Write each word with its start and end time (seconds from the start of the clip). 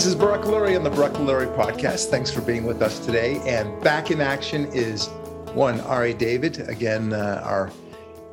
This 0.00 0.06
is 0.06 0.14
Barak 0.14 0.46
Lurie 0.46 0.78
on 0.78 0.82
the 0.82 0.88
Barak 0.88 1.12
Lurie 1.12 1.54
podcast. 1.54 2.06
Thanks 2.06 2.30
for 2.30 2.40
being 2.40 2.64
with 2.64 2.80
us 2.80 3.04
today. 3.04 3.38
And 3.44 3.78
back 3.84 4.10
in 4.10 4.22
action 4.22 4.64
is 4.72 5.08
one, 5.52 5.78
Ari 5.82 6.14
David, 6.14 6.58
again, 6.70 7.12
uh, 7.12 7.42
our 7.44 7.70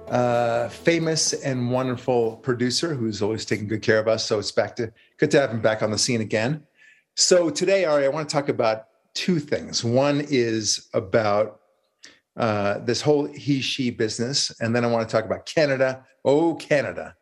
uh, 0.07 0.69
famous 0.69 1.33
and 1.33 1.69
wonderful 1.69 2.37
producer 2.37 2.95
who's 2.95 3.21
always 3.21 3.43
taking 3.43 3.67
good 3.67 3.81
care 3.81 3.99
of 3.99 4.07
us. 4.07 4.25
So 4.25 4.39
it's 4.39 4.49
back 4.49 4.77
to 4.77 4.93
good 5.17 5.29
to 5.31 5.41
have 5.41 5.51
him 5.51 5.59
back 5.59 5.83
on 5.83 5.91
the 5.91 5.97
scene 5.97 6.21
again. 6.21 6.63
So 7.17 7.49
today, 7.49 7.83
Ari, 7.83 8.05
I 8.05 8.07
want 8.07 8.29
to 8.29 8.33
talk 8.33 8.47
about 8.47 8.85
two 9.13 9.37
things. 9.37 9.83
One 9.83 10.25
is 10.29 10.87
about 10.93 11.59
uh, 12.37 12.77
this 12.77 13.01
whole 13.01 13.25
he 13.25 13.59
she 13.59 13.91
business, 13.91 14.57
and 14.61 14.73
then 14.73 14.85
I 14.85 14.87
want 14.87 15.05
to 15.05 15.11
talk 15.11 15.25
about 15.25 15.45
Canada. 15.45 16.05
Oh, 16.23 16.55
Canada! 16.55 17.17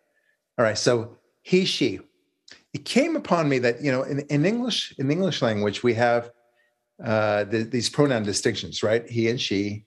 All 0.60 0.66
right, 0.66 0.78
so 0.78 1.18
he 1.42 1.66
she. 1.66 2.02
It 2.76 2.84
came 2.84 3.16
upon 3.16 3.48
me 3.48 3.58
that 3.60 3.82
you 3.82 3.90
know 3.90 4.04
in, 4.04 4.20
in 4.28 4.46
English 4.46 4.94
in 4.98 5.08
the 5.08 5.14
English 5.14 5.42
language 5.42 5.82
we 5.82 5.94
have 5.94 6.30
uh, 7.02 7.46
the, 7.46 7.64
these 7.64 7.90
pronoun 7.90 8.24
distinctions, 8.24 8.84
right? 8.84 9.10
He 9.10 9.30
and 9.30 9.40
she, 9.40 9.86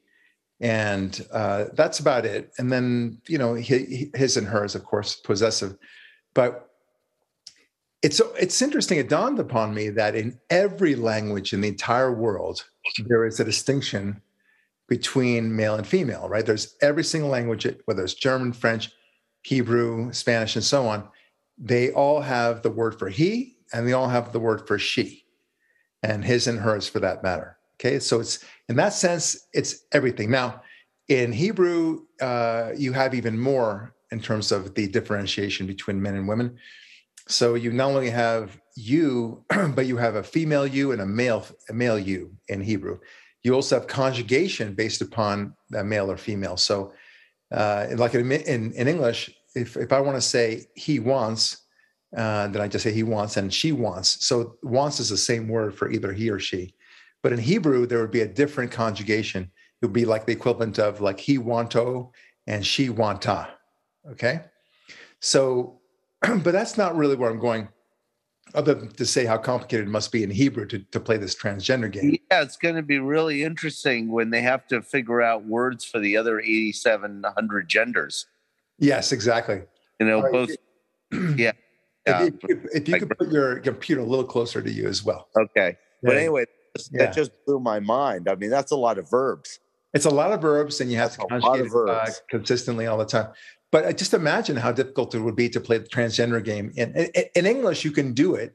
and 0.58 1.20
uh, 1.30 1.66
that's 1.74 1.98
about 1.98 2.24
it. 2.24 2.50
And 2.56 2.72
then 2.72 3.20
you 3.28 3.36
know 3.36 3.52
he, 3.52 4.10
his 4.14 4.38
and 4.38 4.46
hers, 4.46 4.74
of 4.74 4.86
course, 4.86 5.16
possessive, 5.16 5.76
but 6.32 6.70
it's 8.00 8.22
it's 8.40 8.62
interesting. 8.62 8.96
It 8.96 9.10
dawned 9.10 9.38
upon 9.38 9.74
me 9.74 9.90
that 9.90 10.14
in 10.14 10.40
every 10.48 10.94
language 10.94 11.52
in 11.52 11.60
the 11.60 11.68
entire 11.68 12.14
world, 12.14 12.64
there 13.04 13.26
is 13.26 13.38
a 13.38 13.44
distinction 13.44 14.22
between 14.88 15.54
male 15.54 15.74
and 15.74 15.86
female. 15.86 16.26
Right? 16.26 16.46
There's 16.46 16.74
every 16.80 17.04
single 17.04 17.28
language, 17.28 17.66
whether 17.84 18.02
it's 18.02 18.14
German, 18.14 18.54
French, 18.54 18.90
Hebrew, 19.42 20.10
Spanish, 20.14 20.56
and 20.56 20.64
so 20.64 20.86
on. 20.86 21.06
They 21.58 21.90
all 21.92 22.20
have 22.20 22.62
the 22.62 22.70
word 22.70 22.98
for 22.98 23.08
he, 23.08 23.56
and 23.72 23.86
they 23.86 23.92
all 23.92 24.08
have 24.08 24.32
the 24.32 24.40
word 24.40 24.66
for 24.66 24.78
she, 24.78 25.24
and 26.02 26.24
his 26.24 26.46
and 26.46 26.58
hers 26.58 26.88
for 26.88 27.00
that 27.00 27.22
matter. 27.22 27.58
Okay, 27.80 27.98
so 27.98 28.20
it's 28.20 28.44
in 28.68 28.76
that 28.76 28.92
sense, 28.92 29.48
it's 29.52 29.84
everything. 29.92 30.30
Now, 30.30 30.62
in 31.08 31.32
Hebrew, 31.32 32.04
uh, 32.20 32.72
you 32.76 32.92
have 32.92 33.14
even 33.14 33.38
more 33.38 33.94
in 34.10 34.20
terms 34.20 34.52
of 34.52 34.74
the 34.74 34.88
differentiation 34.88 35.66
between 35.66 36.00
men 36.02 36.16
and 36.16 36.28
women 36.28 36.58
so 37.28 37.54
you 37.54 37.72
not 37.72 37.90
only 37.90 38.10
have 38.10 38.58
you, 38.74 39.44
but 39.74 39.86
you 39.86 39.98
have 39.98 40.16
a 40.16 40.22
female 40.22 40.66
you 40.66 40.92
and 40.92 41.00
a 41.00 41.06
male 41.06 41.46
a 41.68 41.72
male 41.72 41.98
you 41.98 42.34
in 42.48 42.62
Hebrew. 42.62 42.98
You 43.42 43.54
also 43.54 43.78
have 43.78 43.86
conjugation 43.86 44.74
based 44.74 45.00
upon 45.02 45.54
male 45.70 46.10
or 46.10 46.16
female. 46.16 46.56
So, 46.56 46.92
uh, 47.52 47.86
like 47.92 48.14
in, 48.14 48.32
in, 48.32 48.72
in 48.72 48.88
English, 48.88 49.30
if 49.54 49.76
if 49.76 49.92
I 49.92 50.00
want 50.00 50.16
to 50.16 50.20
say 50.20 50.66
he 50.74 51.00
wants, 51.00 51.66
uh, 52.16 52.48
then 52.48 52.62
I 52.62 52.68
just 52.68 52.84
say 52.84 52.92
he 52.92 53.02
wants 53.02 53.36
and 53.36 53.52
she 53.52 53.72
wants. 53.72 54.26
So 54.26 54.56
wants 54.62 55.00
is 55.00 55.08
the 55.08 55.16
same 55.16 55.48
word 55.48 55.74
for 55.74 55.90
either 55.90 56.12
he 56.12 56.30
or 56.30 56.38
she. 56.38 56.74
But 57.22 57.32
in 57.32 57.38
Hebrew, 57.38 57.86
there 57.86 58.00
would 58.00 58.10
be 58.10 58.20
a 58.20 58.28
different 58.28 58.70
conjugation. 58.70 59.50
It 59.80 59.86
would 59.86 59.92
be 59.92 60.04
like 60.04 60.26
the 60.26 60.32
equivalent 60.32 60.78
of 60.78 61.00
like 61.00 61.20
he 61.20 61.38
wanto 61.38 62.10
and 62.46 62.64
she 62.64 62.90
wanta. 62.90 63.48
Okay. 64.10 64.42
So 65.20 65.78
but 66.42 66.52
that's 66.52 66.76
not 66.76 66.96
really 66.96 67.16
where 67.16 67.30
I'm 67.30 67.38
going, 67.38 67.68
other 68.54 68.74
than 68.74 68.90
to 68.92 69.06
say 69.06 69.24
how 69.24 69.38
complicated 69.38 69.86
it 69.86 69.90
must 69.90 70.10
be 70.10 70.22
in 70.22 70.30
Hebrew 70.30 70.66
to, 70.66 70.78
to 70.78 71.00
play 71.00 71.16
this 71.16 71.34
transgender 71.34 71.90
game. 71.90 72.16
Yeah, 72.30 72.42
it's 72.42 72.56
going 72.56 72.74
to 72.74 72.82
be 72.82 72.98
really 72.98 73.44
interesting 73.44 74.10
when 74.10 74.30
they 74.30 74.42
have 74.42 74.66
to 74.68 74.82
figure 74.82 75.22
out 75.22 75.44
words 75.44 75.84
for 75.84 76.00
the 76.00 76.16
other 76.16 76.40
8,700 76.40 77.68
genders. 77.68 78.26
Yes, 78.78 79.12
exactly. 79.12 79.62
You 80.00 80.06
know, 80.06 80.22
right. 80.22 80.32
both. 80.32 80.50
yeah. 81.36 81.52
If, 82.06 82.36
if, 82.44 82.58
if, 82.72 82.88
you 82.88 82.98
could 82.98 83.18
put 83.18 83.30
your 83.30 83.60
computer 83.60 84.00
a 84.00 84.04
little 84.04 84.24
closer 84.24 84.62
to 84.62 84.70
you 84.70 84.88
as 84.88 85.04
well. 85.04 85.28
Okay. 85.38 85.76
But 86.02 86.16
anyway, 86.16 86.46
yeah. 86.90 87.04
that 87.04 87.14
just 87.14 87.32
blew 87.44 87.60
my 87.60 87.80
mind. 87.80 88.30
I 88.30 88.34
mean, 88.34 88.48
that's 88.48 88.72
a 88.72 88.76
lot 88.76 88.96
of 88.96 89.10
verbs. 89.10 89.60
It's 89.92 90.06
a 90.06 90.10
lot 90.10 90.32
of 90.32 90.40
verbs, 90.40 90.80
and 90.80 90.90
you 90.90 90.96
have 90.96 91.10
that's 91.10 91.22
to 91.22 91.40
conjugate 91.40 91.70
uh, 91.74 92.06
consistently 92.30 92.86
all 92.86 92.96
the 92.96 93.04
time. 93.04 93.28
But 93.70 93.98
just 93.98 94.14
imagine 94.14 94.56
how 94.56 94.72
difficult 94.72 95.14
it 95.14 95.20
would 95.20 95.36
be 95.36 95.50
to 95.50 95.60
play 95.60 95.78
the 95.78 95.88
transgender 95.88 96.42
game. 96.42 96.72
In, 96.76 96.94
in, 96.94 97.24
in 97.34 97.46
English, 97.46 97.84
you 97.84 97.90
can 97.90 98.14
do 98.14 98.34
it, 98.34 98.54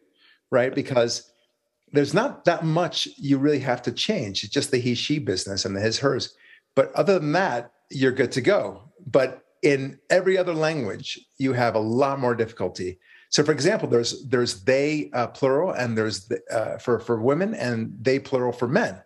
right? 0.49 0.73
Because 0.73 1.31
there's 1.91 2.13
not 2.13 2.45
that 2.45 2.63
much 2.63 3.07
you 3.17 3.37
really 3.37 3.59
have 3.59 3.81
to 3.83 3.91
change. 3.91 4.43
It's 4.43 4.51
just 4.51 4.71
the 4.71 4.79
he 4.79 4.95
she 4.95 5.19
business 5.19 5.65
and 5.65 5.75
the 5.75 5.81
his 5.81 5.99
hers. 5.99 6.35
But 6.75 6.91
other 6.93 7.19
than 7.19 7.33
that, 7.33 7.71
you're 7.91 8.11
good 8.11 8.31
to 8.33 8.41
go. 8.41 8.91
But 9.05 9.42
in 9.63 9.97
every 10.09 10.37
other 10.37 10.53
language, 10.53 11.19
you 11.37 11.53
have 11.53 11.75
a 11.75 11.79
lot 11.79 12.19
more 12.19 12.35
difficulty. 12.35 12.99
So, 13.29 13.43
for 13.43 13.51
example, 13.51 13.89
there's 13.89 14.25
there's 14.27 14.63
they 14.63 15.09
uh, 15.13 15.27
plural 15.27 15.71
and 15.71 15.97
there's 15.97 16.27
the, 16.27 16.39
uh, 16.51 16.77
for 16.77 16.99
for 16.99 17.19
women 17.19 17.55
and 17.55 17.97
they 17.99 18.19
plural 18.19 18.51
for 18.51 18.67
men, 18.67 19.01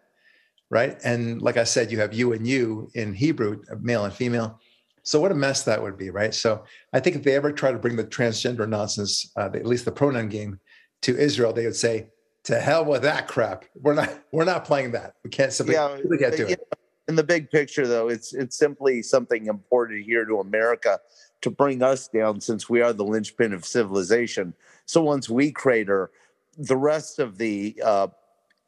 right? 0.69 0.97
And 1.03 1.41
like 1.41 1.56
I 1.56 1.63
said, 1.63 1.91
you 1.91 2.00
have 2.00 2.13
you 2.13 2.34
and 2.34 2.46
you 2.46 2.91
in 2.96 3.13
Hebrew, 3.13 3.62
male 3.79 4.03
and 4.03 4.13
female. 4.13 4.59
So 5.03 5.22
what 5.22 5.31
a 5.31 5.35
mess 5.35 5.63
that 5.63 5.81
would 5.81 5.97
be, 5.97 6.09
right? 6.09 6.34
So 6.34 6.66
I 6.91 7.00
think 7.00 7.16
if 7.16 7.23
they 7.23 7.35
ever 7.35 7.53
try 7.53 7.72
to 7.72 7.78
bring 7.78 7.96
the 7.96 8.03
transgender 8.03 8.67
nonsense, 8.67 9.31
uh, 9.38 9.50
at 9.53 9.66
least 9.66 9.85
the 9.85 9.91
pronoun 9.94 10.28
game, 10.28 10.59
to 11.03 11.16
Israel, 11.17 11.53
they 11.53 11.66
would 11.66 11.75
say, 11.75 12.09
"To 12.46 12.59
hell 12.59 12.84
with 12.84 13.03
that 13.03 13.28
crap. 13.28 13.63
We're 13.75 13.94
not. 13.94 14.09
We're 14.34 14.46
not 14.46 14.66
playing 14.66 14.91
that. 14.91 15.13
We 15.23 15.29
can't 15.29 15.53
simply 15.53 15.75
yeah, 15.75 16.00
get 16.19 16.35
to 16.38 16.50
it." 16.50 16.59
In 17.07 17.16
the 17.16 17.23
big 17.23 17.50
picture, 17.50 17.88
though, 17.88 18.09
it's 18.09 18.34
it's 18.34 18.57
simply 18.57 19.01
something 19.01 19.47
important 19.47 20.06
here 20.06 20.25
to 20.25 20.40
America 20.40 21.00
to 21.41 21.50
bring 21.50 21.81
us 21.81 22.07
down, 22.07 22.41
since 22.41 22.69
we 22.69 22.81
are 22.81 22.94
the 22.94 23.06
linchpin 23.06 23.53
of 23.53 23.63
civilization. 23.63 24.53
So 24.85 25.01
once 25.01 25.29
we 25.29 25.51
crater, 25.51 26.12
the 26.57 26.75
rest 26.75 27.19
of 27.19 27.38
the, 27.38 27.79
uh, 27.84 28.07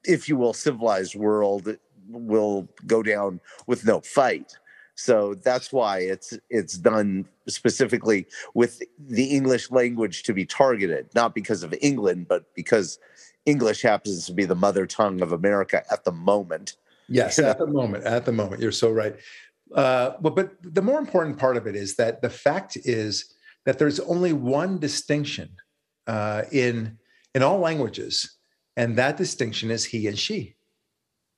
if 0.06 0.30
you 0.30 0.38
will, 0.38 0.54
civilized 0.54 1.16
world 1.16 1.76
will 2.08 2.68
go 2.88 3.04
down 3.04 3.42
with 3.68 3.86
no 3.86 4.00
fight. 4.02 4.58
So 4.96 5.34
that's 5.34 5.72
why 5.74 6.00
it's 6.00 6.38
it's 6.50 6.78
done 6.78 7.26
specifically 7.48 8.26
with 8.54 8.82
the 8.98 9.36
English 9.36 9.72
language 9.72 10.24
to 10.24 10.34
be 10.34 10.46
targeted, 10.46 11.10
not 11.16 11.34
because 11.34 11.64
of 11.64 11.74
England, 11.82 12.28
but 12.30 12.54
because 12.56 13.00
English 13.46 13.82
happens 13.82 14.26
to 14.26 14.34
be 14.34 14.46
the 14.46 14.56
mother 14.56 14.86
tongue 14.86 15.22
of 15.22 15.32
America 15.32 15.84
at 15.92 16.04
the 16.04 16.12
moment. 16.12 16.78
Yes, 17.10 17.40
at 17.40 17.58
the 17.58 17.68
moment. 17.68 18.04
At 18.04 18.26
the 18.26 18.32
moment, 18.32 18.62
you're 18.62 18.72
so 18.72 18.92
right. 18.92 19.16
Uh, 19.74 20.12
but 20.22 20.36
but 20.36 20.52
the 20.62 20.82
more 20.82 21.00
important 21.00 21.38
part 21.38 21.58
of 21.58 21.68
it 21.68 21.76
is 21.76 21.96
that 21.96 22.22
the 22.22 22.30
fact 22.30 22.78
is 22.84 23.34
that 23.66 23.78
there's 23.78 24.00
only 24.00 24.34
one 24.34 24.80
distinction 24.80 25.50
uh, 26.08 26.44
in 26.52 26.98
in 27.36 27.44
all 27.44 27.60
languages, 27.60 28.38
and 28.78 28.98
that 28.98 29.18
distinction 29.18 29.70
is 29.70 29.86
he 29.86 30.08
and 30.08 30.18
she, 30.18 30.56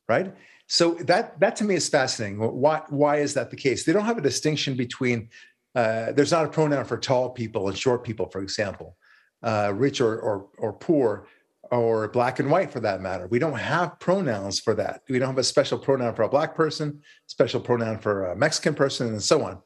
right? 0.08 0.34
So 0.68 0.94
that 1.06 1.40
that 1.42 1.58
to 1.58 1.66
me 1.66 1.76
is 1.76 1.90
fascinating. 1.90 2.40
Why 2.40 2.84
why 2.90 3.18
is 3.18 3.34
that 3.34 3.50
the 3.50 3.58
case? 3.58 3.84
They 3.84 3.92
don't 3.94 4.06
have 4.06 4.18
a 4.18 4.22
distinction 4.22 4.76
between. 4.76 5.30
Uh, 5.74 6.12
there's 6.12 6.32
not 6.32 6.46
a 6.46 6.50
pronoun 6.50 6.84
for 6.84 6.98
tall 6.98 7.30
people 7.30 7.70
and 7.70 7.78
short 7.78 8.04
people, 8.04 8.28
for 8.28 8.42
example, 8.42 8.98
uh, 9.44 9.72
rich 9.74 10.02
or, 10.02 10.20
or 10.20 10.48
or 10.58 10.74
poor, 10.74 11.28
or 11.72 12.10
black 12.10 12.40
and 12.40 12.52
white 12.52 12.72
for 12.72 12.82
that 12.82 13.02
matter. 13.02 13.28
We 13.28 13.40
don't 13.40 13.58
have 13.58 13.98
pronouns 14.00 14.60
for 14.60 14.76
that. 14.76 15.02
We 15.10 15.20
don't 15.20 15.30
have 15.30 15.38
a 15.38 15.44
special 15.44 15.80
pronoun 15.80 16.14
for 16.14 16.24
a 16.24 16.30
black 16.30 16.54
person, 16.54 17.02
special 17.28 17.62
pronoun 17.62 17.98
for 18.00 18.26
a 18.26 18.36
Mexican 18.36 18.76
person, 18.76 19.08
and 19.08 19.24
so 19.24 19.44
on. 19.44 19.62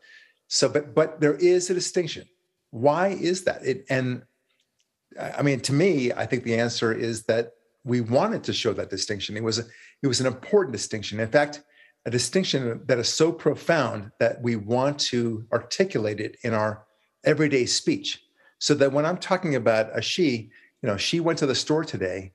So, 0.47 0.69
but 0.69 0.93
but 0.93 1.19
there 1.19 1.35
is 1.35 1.69
a 1.69 1.73
distinction. 1.73 2.25
Why 2.69 3.07
is 3.07 3.43
that? 3.45 3.65
It 3.65 3.85
and 3.89 4.23
I 5.19 5.41
mean, 5.41 5.59
to 5.61 5.73
me, 5.73 6.13
I 6.13 6.25
think 6.25 6.43
the 6.43 6.59
answer 6.59 6.93
is 6.93 7.23
that 7.23 7.51
we 7.83 8.01
wanted 8.01 8.43
to 8.45 8.53
show 8.53 8.73
that 8.73 8.89
distinction. 8.89 9.37
It 9.37 9.43
was 9.43 9.59
a, 9.59 9.63
it 10.03 10.07
was 10.07 10.19
an 10.19 10.27
important 10.27 10.73
distinction. 10.73 11.19
In 11.19 11.29
fact, 11.29 11.63
a 12.05 12.11
distinction 12.11 12.81
that 12.85 12.99
is 12.99 13.09
so 13.09 13.31
profound 13.31 14.11
that 14.19 14.41
we 14.41 14.55
want 14.55 14.99
to 14.99 15.45
articulate 15.51 16.19
it 16.19 16.37
in 16.43 16.53
our 16.53 16.85
everyday 17.23 17.65
speech. 17.65 18.21
So 18.59 18.73
that 18.75 18.91
when 18.91 19.05
I'm 19.05 19.17
talking 19.17 19.55
about 19.55 19.97
a 19.97 20.01
she, 20.01 20.51
you 20.85 20.91
know, 20.91 20.97
she 20.97 21.19
went 21.19 21.39
to 21.39 21.47
the 21.47 21.55
store 21.55 21.83
today. 21.83 22.31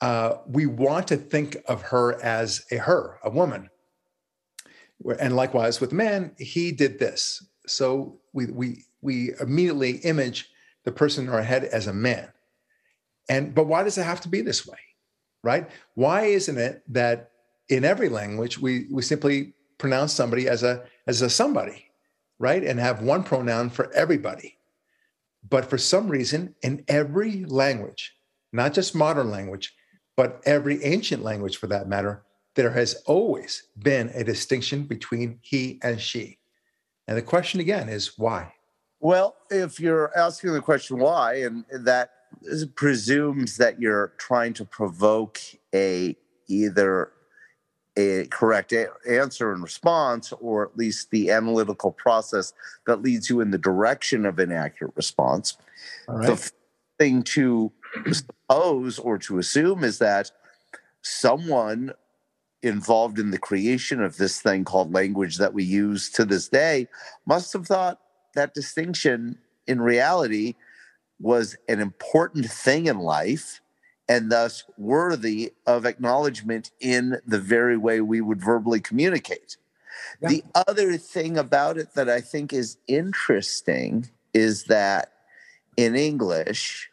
Uh, 0.00 0.38
we 0.46 0.64
want 0.64 1.06
to 1.08 1.16
think 1.18 1.58
of 1.68 1.82
her 1.82 2.18
as 2.22 2.64
a 2.70 2.78
her, 2.78 3.18
a 3.22 3.28
woman. 3.28 3.68
And 5.20 5.36
likewise 5.36 5.78
with 5.78 5.92
men, 5.92 6.34
he 6.38 6.72
did 6.72 6.98
this. 6.98 7.46
So 7.66 8.18
we 8.32 8.46
we 8.46 8.86
we 9.02 9.34
immediately 9.38 9.98
image 10.04 10.48
the 10.84 10.90
person 10.90 11.26
in 11.26 11.34
our 11.34 11.42
head 11.42 11.64
as 11.64 11.86
a 11.86 11.92
man. 11.92 12.32
And 13.28 13.54
but 13.54 13.66
why 13.66 13.82
does 13.82 13.98
it 13.98 14.04
have 14.04 14.22
to 14.22 14.28
be 14.30 14.40
this 14.40 14.66
way? 14.66 14.78
Right? 15.44 15.68
Why 15.94 16.22
isn't 16.22 16.56
it 16.56 16.82
that 16.94 17.32
in 17.68 17.84
every 17.84 18.08
language 18.08 18.58
we 18.58 18.86
we 18.90 19.02
simply 19.02 19.52
pronounce 19.76 20.14
somebody 20.14 20.48
as 20.48 20.62
a 20.62 20.82
as 21.06 21.20
a 21.20 21.28
somebody, 21.28 21.90
right? 22.38 22.64
And 22.64 22.80
have 22.80 23.02
one 23.02 23.22
pronoun 23.22 23.68
for 23.68 23.92
everybody. 23.92 24.56
But 25.48 25.68
for 25.68 25.78
some 25.78 26.08
reason, 26.08 26.54
in 26.62 26.84
every 26.88 27.44
language, 27.44 28.14
not 28.52 28.72
just 28.72 28.94
modern 28.94 29.30
language, 29.30 29.74
but 30.16 30.40
every 30.44 30.82
ancient 30.84 31.22
language 31.22 31.56
for 31.56 31.66
that 31.68 31.88
matter, 31.88 32.24
there 32.54 32.70
has 32.70 32.94
always 33.06 33.64
been 33.78 34.10
a 34.14 34.24
distinction 34.24 34.84
between 34.84 35.38
he 35.42 35.80
and 35.82 36.00
she. 36.00 36.38
And 37.08 37.16
the 37.16 37.22
question 37.22 37.60
again 37.60 37.88
is 37.88 38.18
why? 38.18 38.52
Well, 39.00 39.36
if 39.50 39.80
you're 39.80 40.16
asking 40.16 40.52
the 40.52 40.60
question 40.60 40.98
why, 40.98 41.42
and 41.42 41.64
that 41.72 42.10
presumes 42.76 43.56
that 43.56 43.80
you're 43.80 44.12
trying 44.18 44.52
to 44.54 44.64
provoke 44.64 45.40
a 45.74 46.16
either 46.46 47.12
a 47.96 48.26
correct 48.26 48.72
a- 48.72 48.90
answer 49.08 49.52
and 49.52 49.62
response, 49.62 50.32
or 50.40 50.64
at 50.64 50.76
least 50.76 51.10
the 51.10 51.30
analytical 51.30 51.92
process 51.92 52.52
that 52.86 53.02
leads 53.02 53.28
you 53.28 53.40
in 53.40 53.50
the 53.50 53.58
direction 53.58 54.24
of 54.24 54.38
an 54.38 54.52
accurate 54.52 54.94
response. 54.96 55.56
All 56.08 56.18
The 56.18 56.32
f- 56.32 56.52
thing 56.98 57.22
to 57.22 57.72
suppose 58.12 58.98
or 58.98 59.18
to 59.18 59.38
assume 59.38 59.84
is 59.84 59.98
that 59.98 60.30
someone 61.02 61.92
involved 62.62 63.18
in 63.18 63.30
the 63.30 63.38
creation 63.38 64.00
of 64.00 64.16
this 64.16 64.40
thing 64.40 64.64
called 64.64 64.92
language 64.92 65.36
that 65.38 65.52
we 65.52 65.64
use 65.64 66.10
to 66.10 66.24
this 66.24 66.48
day 66.48 66.88
must 67.26 67.52
have 67.52 67.66
thought 67.66 68.00
that 68.34 68.54
distinction 68.54 69.38
in 69.66 69.80
reality 69.80 70.54
was 71.20 71.56
an 71.68 71.80
important 71.80 72.46
thing 72.46 72.86
in 72.86 72.98
life 72.98 73.60
and 74.08 74.30
thus 74.30 74.64
worthy 74.76 75.52
of 75.66 75.86
acknowledgement 75.86 76.70
in 76.80 77.20
the 77.26 77.38
very 77.38 77.76
way 77.76 78.00
we 78.00 78.20
would 78.20 78.42
verbally 78.42 78.80
communicate. 78.80 79.56
Yeah. 80.20 80.28
The 80.28 80.44
other 80.54 80.96
thing 80.96 81.38
about 81.38 81.78
it 81.78 81.94
that 81.94 82.08
I 82.08 82.20
think 82.20 82.52
is 82.52 82.78
interesting 82.88 84.10
is 84.34 84.64
that 84.64 85.12
in 85.76 85.94
English, 85.94 86.90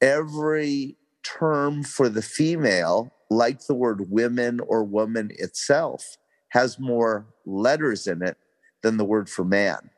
every 0.00 0.96
term 1.22 1.82
for 1.82 2.08
the 2.08 2.22
female, 2.22 3.12
like 3.30 3.66
the 3.66 3.74
word 3.74 4.10
women 4.10 4.60
or 4.60 4.84
woman 4.84 5.30
itself, 5.38 6.16
has 6.50 6.78
more 6.78 7.26
letters 7.46 8.06
in 8.06 8.22
it 8.22 8.36
than 8.82 8.96
the 8.96 9.04
word 9.04 9.28
for 9.28 9.44
man. 9.44 9.90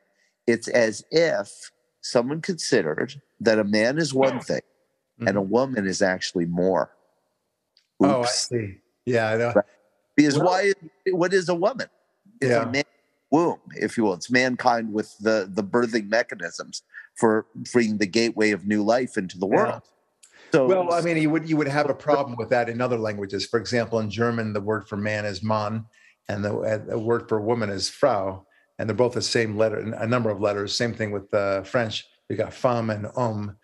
It's 0.47 0.67
as 0.67 1.03
if 1.11 1.71
someone 2.01 2.41
considered 2.41 3.21
that 3.39 3.59
a 3.59 3.63
man 3.63 3.97
is 3.97 4.13
one 4.13 4.39
thing 4.39 4.61
and 5.19 5.37
a 5.37 5.41
woman 5.41 5.87
is 5.87 6.01
actually 6.01 6.45
more. 6.45 6.91
Mm-hmm. 8.01 8.11
Oh, 8.11 8.19
I 8.19 8.23
Oops. 8.23 8.47
see. 8.49 8.77
Yeah, 9.05 9.29
I 9.29 9.37
know. 9.37 9.53
Because 10.15 10.37
Well- 10.37 10.47
why? 10.47 10.73
What 11.11 11.33
is 11.33 11.49
a 11.49 11.55
woman? 11.55 11.87
It's 12.41 12.49
Yeah. 12.51 12.63
a 12.63 12.71
man 12.71 12.83
womb, 13.31 13.59
if 13.75 13.97
you 13.97 14.03
will. 14.03 14.13
It's 14.13 14.29
mankind 14.29 14.91
with 14.93 15.17
the 15.19 15.49
the 15.51 15.63
birthing 15.63 16.09
mechanisms 16.09 16.83
for 17.15 17.45
freeing 17.69 17.97
the 17.97 18.05
gateway 18.05 18.51
of 18.51 18.65
new 18.65 18.83
life 18.83 19.17
into 19.17 19.37
the 19.37 19.47
Yeah. 19.47 19.55
world. 19.55 19.81
So, 20.51 20.67
Well, 20.67 20.93
I 20.93 21.01
mean, 21.01 21.17
you 21.17 21.29
would 21.29 21.49
you 21.49 21.57
would 21.57 21.67
have 21.67 21.89
a 21.89 21.93
problem 21.93 22.35
with 22.37 22.49
that 22.49 22.69
in 22.69 22.81
other 22.81 22.97
languages. 22.97 23.45
For 23.45 23.59
example, 23.59 23.99
in 23.99 24.09
German, 24.09 24.53
the 24.53 24.61
word 24.61 24.87
for 24.87 24.95
man 24.97 25.25
is 25.25 25.43
Mann, 25.43 25.85
and 26.27 26.43
the, 26.43 26.83
the 26.87 26.99
word 26.99 27.27
for 27.27 27.39
woman 27.41 27.69
is 27.69 27.89
Frau, 27.89 28.45
and 28.77 28.87
they're 28.89 28.95
both 28.95 29.13
the 29.13 29.21
same 29.21 29.57
letter, 29.57 29.77
a 29.79 30.07
number 30.07 30.29
of 30.29 30.39
letters. 30.41 30.75
Same 30.75 30.93
thing 30.93 31.11
with 31.11 31.33
uh, 31.33 31.63
French. 31.63 32.05
We 32.29 32.35
got 32.35 32.53
femme 32.53 32.89
and 32.89 33.05
homme. 33.07 33.57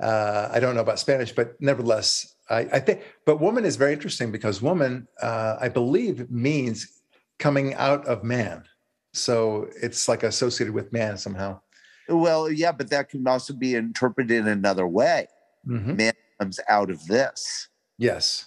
Uh, 0.00 0.48
I 0.52 0.60
don't 0.60 0.74
know 0.74 0.82
about 0.82 0.98
Spanish, 0.98 1.32
but 1.32 1.60
nevertheless, 1.60 2.34
I, 2.50 2.60
I 2.72 2.78
think. 2.80 3.02
But 3.24 3.40
woman 3.40 3.64
is 3.64 3.76
very 3.76 3.92
interesting 3.92 4.30
because 4.30 4.60
woman, 4.60 5.08
uh, 5.22 5.56
I 5.60 5.68
believe, 5.68 6.30
means 6.30 7.00
coming 7.38 7.74
out 7.74 8.06
of 8.06 8.22
man. 8.22 8.64
So 9.12 9.68
it's 9.82 10.08
like 10.08 10.22
associated 10.22 10.74
with 10.74 10.92
man 10.92 11.16
somehow. 11.16 11.60
well, 12.08 12.50
yeah, 12.52 12.72
but 12.72 12.90
that 12.90 13.08
can 13.08 13.26
also 13.26 13.52
be 13.54 13.74
interpreted 13.74 14.36
in 14.38 14.46
another 14.48 14.86
way. 14.86 15.26
Mhm. 15.66 15.96
Man 15.96 16.12
comes 16.38 16.60
out 16.68 16.90
of 16.90 17.04
this, 17.06 17.68
Yes. 17.98 18.46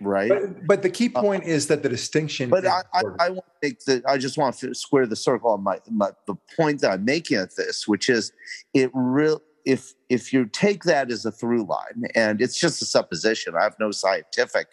right? 0.00 0.28
But, 0.30 0.66
but 0.66 0.82
the 0.82 0.88
key 0.90 1.08
point 1.10 1.44
is 1.44 1.66
that 1.68 1.82
the 1.82 1.88
distinction. 1.90 2.48
But 2.50 2.66
I, 2.66 2.82
I. 2.94 3.02
I 3.20 3.28
want 3.30 3.44
to 3.46 3.52
make 3.62 3.80
the. 3.84 4.02
I 4.08 4.16
just 4.16 4.38
want 4.38 4.56
to 4.58 4.74
square 4.74 5.06
the 5.06 5.14
circle 5.16 5.50
on 5.50 5.62
my, 5.62 5.78
my 5.90 6.10
the 6.26 6.34
point 6.56 6.80
that 6.80 6.90
I'm 6.92 7.04
making 7.04 7.36
at 7.36 7.54
this, 7.56 7.86
which 7.86 8.08
is 8.08 8.32
it 8.74 8.90
real. 8.94 9.42
If 9.64 9.94
if 10.08 10.32
you 10.32 10.46
take 10.46 10.84
that 10.84 11.10
as 11.10 11.24
a 11.24 11.32
through 11.32 11.64
line, 11.64 12.04
and 12.14 12.40
it's 12.40 12.58
just 12.58 12.82
a 12.82 12.86
supposition, 12.86 13.54
I 13.58 13.62
have 13.62 13.76
no 13.78 13.90
scientific 13.90 14.68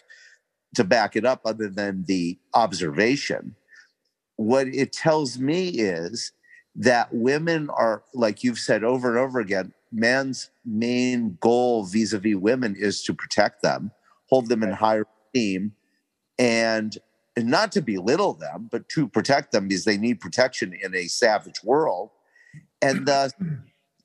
to 0.76 0.84
back 0.84 1.16
it 1.16 1.26
up 1.26 1.42
other 1.46 1.70
than 1.70 2.06
the 2.08 2.38
observation. 2.54 3.56
What 4.36 4.68
it 4.68 4.94
tells 4.94 5.40
me 5.40 5.70
is 5.70 6.32
that 6.76 7.10
women 7.12 7.70
are, 7.72 8.04
like 8.14 8.44
you've 8.44 8.60
said 8.60 8.84
over 8.84 9.10
and 9.10 9.18
over 9.18 9.40
again, 9.40 9.74
man's 9.92 10.52
main 10.66 11.38
goal 11.42 11.86
vis-a-vis 11.86 12.36
women 12.36 12.76
is 12.78 13.02
to 13.04 13.14
protect 13.14 13.64
them, 13.64 13.92
hold 14.30 14.48
them 14.50 14.62
in 14.62 14.72
higher 14.72 15.06
esteem, 15.34 15.74
and 16.38 16.98
and 17.36 17.48
not 17.48 17.72
to 17.72 17.82
belittle 17.82 18.34
them, 18.34 18.68
but 18.72 18.90
to 18.90 19.08
protect 19.08 19.52
them 19.52 19.68
because 19.68 19.86
they 19.86 19.98
need 19.98 20.20
protection 20.20 20.74
in 20.82 20.96
a 20.96 21.06
savage 21.06 21.64
world. 21.64 22.10
And 22.82 23.06
thus, 23.06 23.32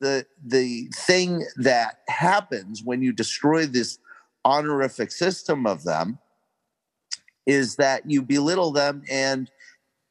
the 0.03 0.25
the 0.45 0.89
thing 0.95 1.45
that 1.55 1.99
happens 2.09 2.83
when 2.83 3.01
you 3.01 3.13
destroy 3.13 3.65
this 3.65 3.97
honorific 4.45 5.11
system 5.11 5.65
of 5.65 5.83
them 5.83 6.19
is 7.45 7.77
that 7.77 8.09
you 8.09 8.21
belittle 8.21 8.71
them 8.71 9.01
and 9.09 9.49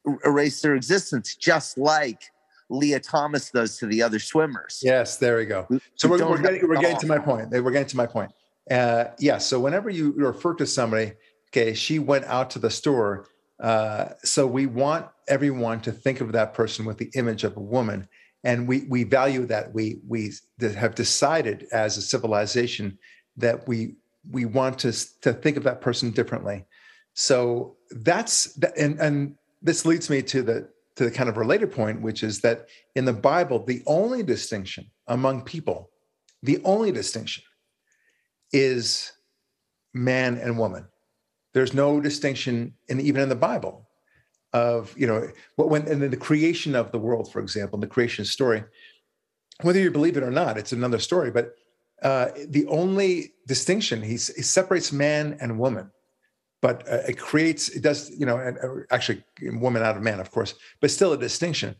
er- 0.07 0.19
erase 0.25 0.61
their 0.61 0.75
existence, 0.75 1.35
just 1.35 1.77
like 1.77 2.23
Leah 2.69 2.99
Thomas 2.99 3.51
does 3.51 3.77
to 3.77 3.85
the 3.85 4.01
other 4.01 4.19
swimmers. 4.19 4.81
Yes, 4.83 5.17
there 5.17 5.37
we 5.37 5.45
go. 5.45 5.67
So 5.95 6.07
we're, 6.07 6.27
we're 6.27 6.41
getting 6.41 6.67
we're 6.67 6.81
getting 6.81 6.99
to 6.99 7.07
my 7.07 7.19
point. 7.19 7.51
We're 7.51 7.71
getting 7.71 7.87
to 7.87 7.97
my 7.97 8.07
point. 8.07 8.31
Uh, 8.69 9.05
yeah. 9.19 9.37
So 9.37 9.59
whenever 9.59 9.89
you 9.89 10.13
refer 10.13 10.55
to 10.55 10.65
somebody, 10.65 11.13
okay, 11.49 11.73
she 11.73 11.99
went 11.99 12.25
out 12.25 12.49
to 12.51 12.59
the 12.59 12.71
store. 12.71 13.27
Uh, 13.59 14.09
so 14.23 14.47
we 14.47 14.65
want 14.65 15.07
everyone 15.27 15.79
to 15.81 15.91
think 15.91 16.19
of 16.21 16.31
that 16.31 16.53
person 16.53 16.83
with 16.83 16.97
the 16.97 17.11
image 17.15 17.43
of 17.43 17.55
a 17.55 17.61
woman, 17.61 18.07
and 18.43 18.67
we 18.67 18.85
we 18.89 19.03
value 19.03 19.45
that. 19.45 19.73
We 19.73 19.99
we 20.07 20.33
have 20.61 20.95
decided 20.95 21.67
as 21.71 21.97
a 21.97 22.01
civilization 22.01 22.97
that 23.37 23.67
we 23.67 23.95
we 24.29 24.45
want 24.45 24.79
to 24.79 24.91
to 25.21 25.33
think 25.33 25.57
of 25.57 25.63
that 25.63 25.81
person 25.81 26.11
differently. 26.11 26.65
So 27.13 27.77
that's 27.91 28.57
and 28.77 28.99
and 28.99 29.35
this 29.61 29.85
leads 29.85 30.09
me 30.09 30.21
to 30.23 30.41
the 30.41 30.69
to 30.95 31.05
the 31.05 31.11
kind 31.11 31.29
of 31.29 31.37
related 31.37 31.71
point, 31.71 32.01
which 32.01 32.21
is 32.21 32.41
that 32.41 32.67
in 32.95 33.05
the 33.05 33.13
Bible, 33.13 33.63
the 33.65 33.81
only 33.87 34.21
distinction 34.23 34.91
among 35.07 35.43
people, 35.43 35.89
the 36.43 36.61
only 36.63 36.91
distinction 36.91 37.43
is 38.51 39.11
man 39.93 40.37
and 40.37 40.57
woman. 40.59 40.85
There's 41.53 41.73
no 41.73 41.99
distinction 41.99 42.73
in 42.89 42.99
even 42.99 43.21
in 43.21 43.29
the 43.29 43.35
Bible 43.35 43.87
of, 44.53 44.93
you 44.97 45.07
know, 45.07 45.27
what 45.55 45.69
when 45.69 45.87
and 45.87 46.03
in 46.03 46.11
the 46.11 46.17
creation 46.17 46.75
of 46.75 46.91
the 46.91 46.99
world, 46.99 47.31
for 47.31 47.39
example, 47.39 47.77
in 47.77 47.81
the 47.81 47.87
creation 47.87 48.23
story, 48.25 48.63
whether 49.61 49.79
you 49.79 49.91
believe 49.91 50.17
it 50.17 50.23
or 50.23 50.31
not, 50.31 50.57
it's 50.57 50.71
another 50.71 50.99
story. 50.99 51.31
But 51.31 51.55
uh, 52.01 52.29
the 52.47 52.67
only 52.67 53.33
distinction 53.47 54.01
he, 54.01 54.11
he 54.11 54.17
separates 54.17 54.91
man 54.91 55.37
and 55.39 55.57
woman, 55.57 55.89
but 56.61 56.87
uh, 56.91 57.01
it 57.07 57.17
creates 57.17 57.69
it 57.69 57.81
does 57.81 58.11
you 58.11 58.25
know 58.25 58.37
and, 58.37 58.57
uh, 58.57 58.83
actually 58.91 59.23
woman 59.41 59.83
out 59.83 59.95
of 59.95 60.03
man, 60.03 60.19
of 60.19 60.31
course, 60.31 60.55
but 60.81 60.91
still 60.91 61.13
a 61.13 61.17
distinction. 61.17 61.75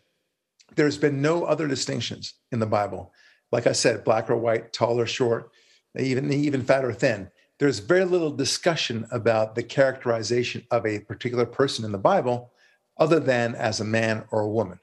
There's 0.75 0.97
been 0.97 1.21
no 1.21 1.43
other 1.43 1.67
distinctions 1.67 2.33
in 2.51 2.59
the 2.59 2.65
Bible. 2.65 3.13
Like 3.51 3.67
I 3.67 3.73
said, 3.73 4.03
black 4.03 4.29
or 4.29 4.37
white, 4.37 4.73
tall 4.73 4.99
or 4.99 5.05
short, 5.05 5.51
even 5.99 6.31
even 6.31 6.63
fat 6.63 6.85
or 6.85 6.93
thin. 6.93 7.29
There's 7.59 7.79
very 7.79 8.05
little 8.05 8.31
discussion 8.31 9.05
about 9.11 9.55
the 9.55 9.63
characterization 9.63 10.65
of 10.71 10.85
a 10.85 10.99
particular 10.99 11.45
person 11.45 11.85
in 11.85 11.91
the 11.91 11.97
Bible, 11.97 12.51
other 12.97 13.19
than 13.19 13.55
as 13.55 13.79
a 13.79 13.85
man 13.85 14.23
or 14.31 14.41
a 14.41 14.49
woman. 14.49 14.79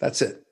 That's 0.00 0.22
it. 0.22 0.44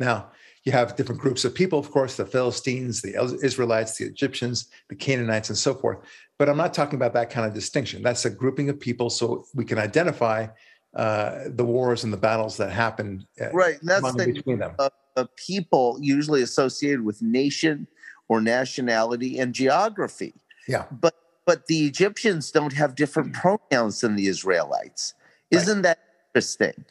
Now, 0.00 0.30
you 0.64 0.72
have 0.72 0.96
different 0.96 1.20
groups 1.20 1.44
of 1.44 1.54
people, 1.54 1.78
of 1.78 1.90
course, 1.90 2.16
the 2.16 2.24
Philistines, 2.24 3.02
the 3.02 3.14
Israelites, 3.42 3.98
the 3.98 4.04
Egyptians, 4.04 4.68
the 4.88 4.94
Canaanites, 4.94 5.48
and 5.48 5.58
so 5.58 5.74
forth. 5.74 5.98
But 6.38 6.48
I'm 6.48 6.56
not 6.56 6.72
talking 6.72 6.94
about 6.94 7.14
that 7.14 7.30
kind 7.30 7.46
of 7.46 7.52
distinction. 7.52 8.02
That's 8.02 8.24
a 8.24 8.30
grouping 8.30 8.68
of 8.68 8.78
people 8.78 9.10
so 9.10 9.44
we 9.54 9.64
can 9.64 9.78
identify 9.78 10.46
uh, 10.94 11.44
the 11.48 11.64
wars 11.64 12.04
and 12.04 12.12
the 12.12 12.16
battles 12.16 12.56
that 12.58 12.70
happened 12.70 13.26
uh, 13.40 13.50
Right. 13.52 13.78
That's 13.82 14.12
the 14.14 14.26
between 14.26 14.58
them. 14.58 14.76
of 15.16 15.28
people 15.36 15.98
usually 16.00 16.42
associated 16.42 17.04
with 17.04 17.22
nation 17.22 17.86
or 18.28 18.40
nationality 18.40 19.38
and 19.38 19.52
geography. 19.54 20.34
Yeah. 20.68 20.84
But 20.90 21.14
but 21.44 21.66
the 21.66 21.86
Egyptians 21.86 22.52
don't 22.52 22.72
have 22.72 22.94
different 22.94 23.34
pronouns 23.34 24.00
than 24.00 24.14
the 24.14 24.28
Israelites. 24.28 25.14
Right. 25.52 25.60
Isn't 25.60 25.82
that 25.82 25.98
interesting? 26.34 26.84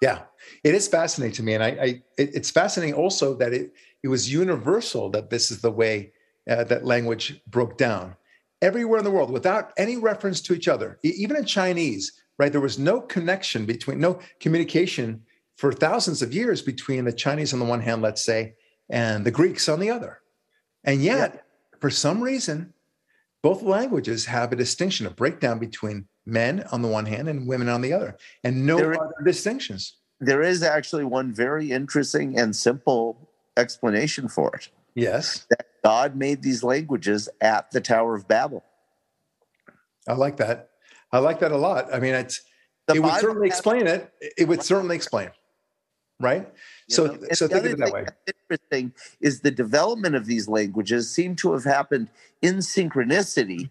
Yeah, 0.00 0.22
it 0.64 0.74
is 0.74 0.88
fascinating 0.88 1.34
to 1.34 1.42
me, 1.42 1.54
and 1.54 1.62
I, 1.62 1.68
I 1.68 2.02
it, 2.16 2.34
it's 2.34 2.50
fascinating 2.50 2.94
also 2.94 3.34
that 3.34 3.52
it 3.52 3.72
it 4.02 4.08
was 4.08 4.32
universal 4.32 5.10
that 5.10 5.30
this 5.30 5.50
is 5.50 5.60
the 5.60 5.70
way 5.70 6.12
uh, 6.48 6.64
that 6.64 6.84
language 6.84 7.40
broke 7.48 7.76
down 7.76 8.14
everywhere 8.62 8.98
in 8.98 9.04
the 9.04 9.10
world 9.10 9.30
without 9.30 9.72
any 9.76 9.96
reference 9.96 10.40
to 10.42 10.54
each 10.54 10.68
other. 10.68 10.98
Even 11.02 11.36
in 11.36 11.44
Chinese, 11.44 12.12
right? 12.38 12.50
There 12.50 12.60
was 12.60 12.78
no 12.78 13.00
connection 13.00 13.66
between, 13.66 14.00
no 14.00 14.18
communication 14.40 15.22
for 15.56 15.72
thousands 15.72 16.22
of 16.22 16.32
years 16.32 16.62
between 16.62 17.04
the 17.04 17.12
Chinese 17.12 17.52
on 17.52 17.58
the 17.58 17.64
one 17.64 17.80
hand, 17.80 18.02
let's 18.02 18.24
say, 18.24 18.54
and 18.90 19.24
the 19.24 19.30
Greeks 19.30 19.68
on 19.68 19.80
the 19.80 19.90
other, 19.90 20.20
and 20.84 21.02
yet 21.02 21.44
for 21.80 21.90
some 21.90 22.22
reason, 22.22 22.72
both 23.42 23.62
languages 23.62 24.26
have 24.26 24.52
a 24.52 24.56
distinction, 24.56 25.06
a 25.06 25.10
breakdown 25.10 25.58
between 25.58 26.06
men 26.28 26.62
on 26.70 26.82
the 26.82 26.88
one 26.88 27.06
hand 27.06 27.28
and 27.28 27.48
women 27.48 27.68
on 27.68 27.80
the 27.80 27.92
other, 27.92 28.16
and 28.44 28.66
no 28.66 28.76
There 28.76 28.92
is- 28.92 28.98
other 28.98 29.14
distinctions. 29.24 29.94
There 30.20 30.42
is 30.42 30.62
actually 30.62 31.04
one 31.04 31.32
very 31.32 31.70
interesting 31.72 32.38
and 32.38 32.54
simple 32.54 33.30
explanation 33.56 34.28
for 34.28 34.54
it. 34.54 34.68
Yes. 34.94 35.46
That 35.50 35.66
God 35.84 36.16
made 36.16 36.42
these 36.42 36.62
languages 36.62 37.28
at 37.40 37.70
the 37.70 37.80
Tower 37.80 38.14
of 38.14 38.26
Babel. 38.28 38.64
I 40.06 40.14
like 40.14 40.36
that. 40.38 40.70
I 41.12 41.18
like 41.18 41.40
that 41.40 41.52
a 41.52 41.56
lot. 41.56 41.92
I 41.94 41.98
mean, 42.00 42.14
it's 42.14 42.42
The 42.86 42.94
it 42.94 42.98
would 43.00 43.08
Bible 43.08 43.20
certainly 43.20 43.46
explain 43.46 43.86
it. 43.86 44.12
It 44.36 44.48
would 44.48 44.62
certainly 44.62 44.96
explain, 44.96 45.30
right? 46.20 46.46
You 46.88 46.94
So, 46.94 47.06
know, 47.06 47.18
so 47.32 47.46
think 47.46 47.64
of 47.64 47.72
it 47.72 47.78
that 47.78 47.92
way. 47.92 48.06
interesting 48.50 48.92
is 49.20 49.40
the 49.40 49.50
development 49.50 50.14
of 50.16 50.26
these 50.26 50.48
languages 50.48 51.10
seem 51.14 51.36
to 51.36 51.52
have 51.52 51.64
happened 51.64 52.10
in 52.42 52.56
synchronicity 52.56 53.70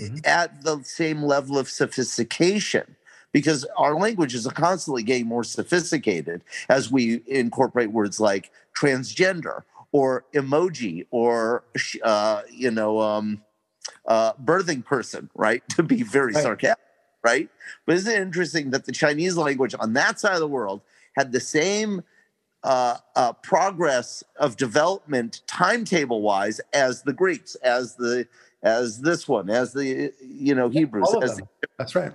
Mhm. 0.00 0.26
at 0.26 0.62
the 0.62 0.82
same 0.82 1.22
level 1.22 1.58
of 1.58 1.68
sophistication 1.68 2.96
because 3.32 3.64
our 3.76 3.98
languages 3.98 4.46
are 4.46 4.52
constantly 4.52 5.02
getting 5.02 5.26
more 5.26 5.44
sophisticated 5.44 6.42
as 6.68 6.90
we 6.90 7.22
incorporate 7.26 7.90
words 7.92 8.20
like 8.20 8.50
transgender 8.76 9.62
or 9.92 10.24
emoji 10.34 11.06
or 11.10 11.64
uh, 12.02 12.42
you 12.50 12.70
know 12.70 13.00
um, 13.00 13.42
uh, 14.06 14.32
birthing 14.34 14.84
person 14.84 15.30
right 15.34 15.62
to 15.70 15.82
be 15.82 16.02
very 16.02 16.34
Right. 16.34 16.42
sarcastic 16.42 16.84
right 17.24 17.48
but 17.86 17.96
isn't 17.96 18.12
it 18.12 18.20
interesting 18.20 18.70
that 18.70 18.84
the 18.84 18.92
chinese 18.92 19.36
language 19.36 19.74
on 19.78 19.92
that 19.94 20.20
side 20.20 20.34
of 20.34 20.40
the 20.40 20.48
world 20.48 20.80
had 21.16 21.32
the 21.32 21.40
same 21.40 22.02
uh, 22.64 22.96
uh, 23.14 23.32
progress 23.34 24.24
of 24.36 24.56
development 24.56 25.42
timetable 25.46 26.22
wise 26.22 26.60
as 26.72 27.02
the 27.02 27.12
Greeks, 27.12 27.54
as 27.56 27.94
the 27.94 28.26
as 28.62 29.00
this 29.00 29.28
one, 29.28 29.50
as 29.50 29.72
the 29.72 30.12
you 30.20 30.54
know 30.54 30.68
Hebrews. 30.68 31.10
Them. 31.10 31.46
That's 31.78 31.94
right. 31.94 32.12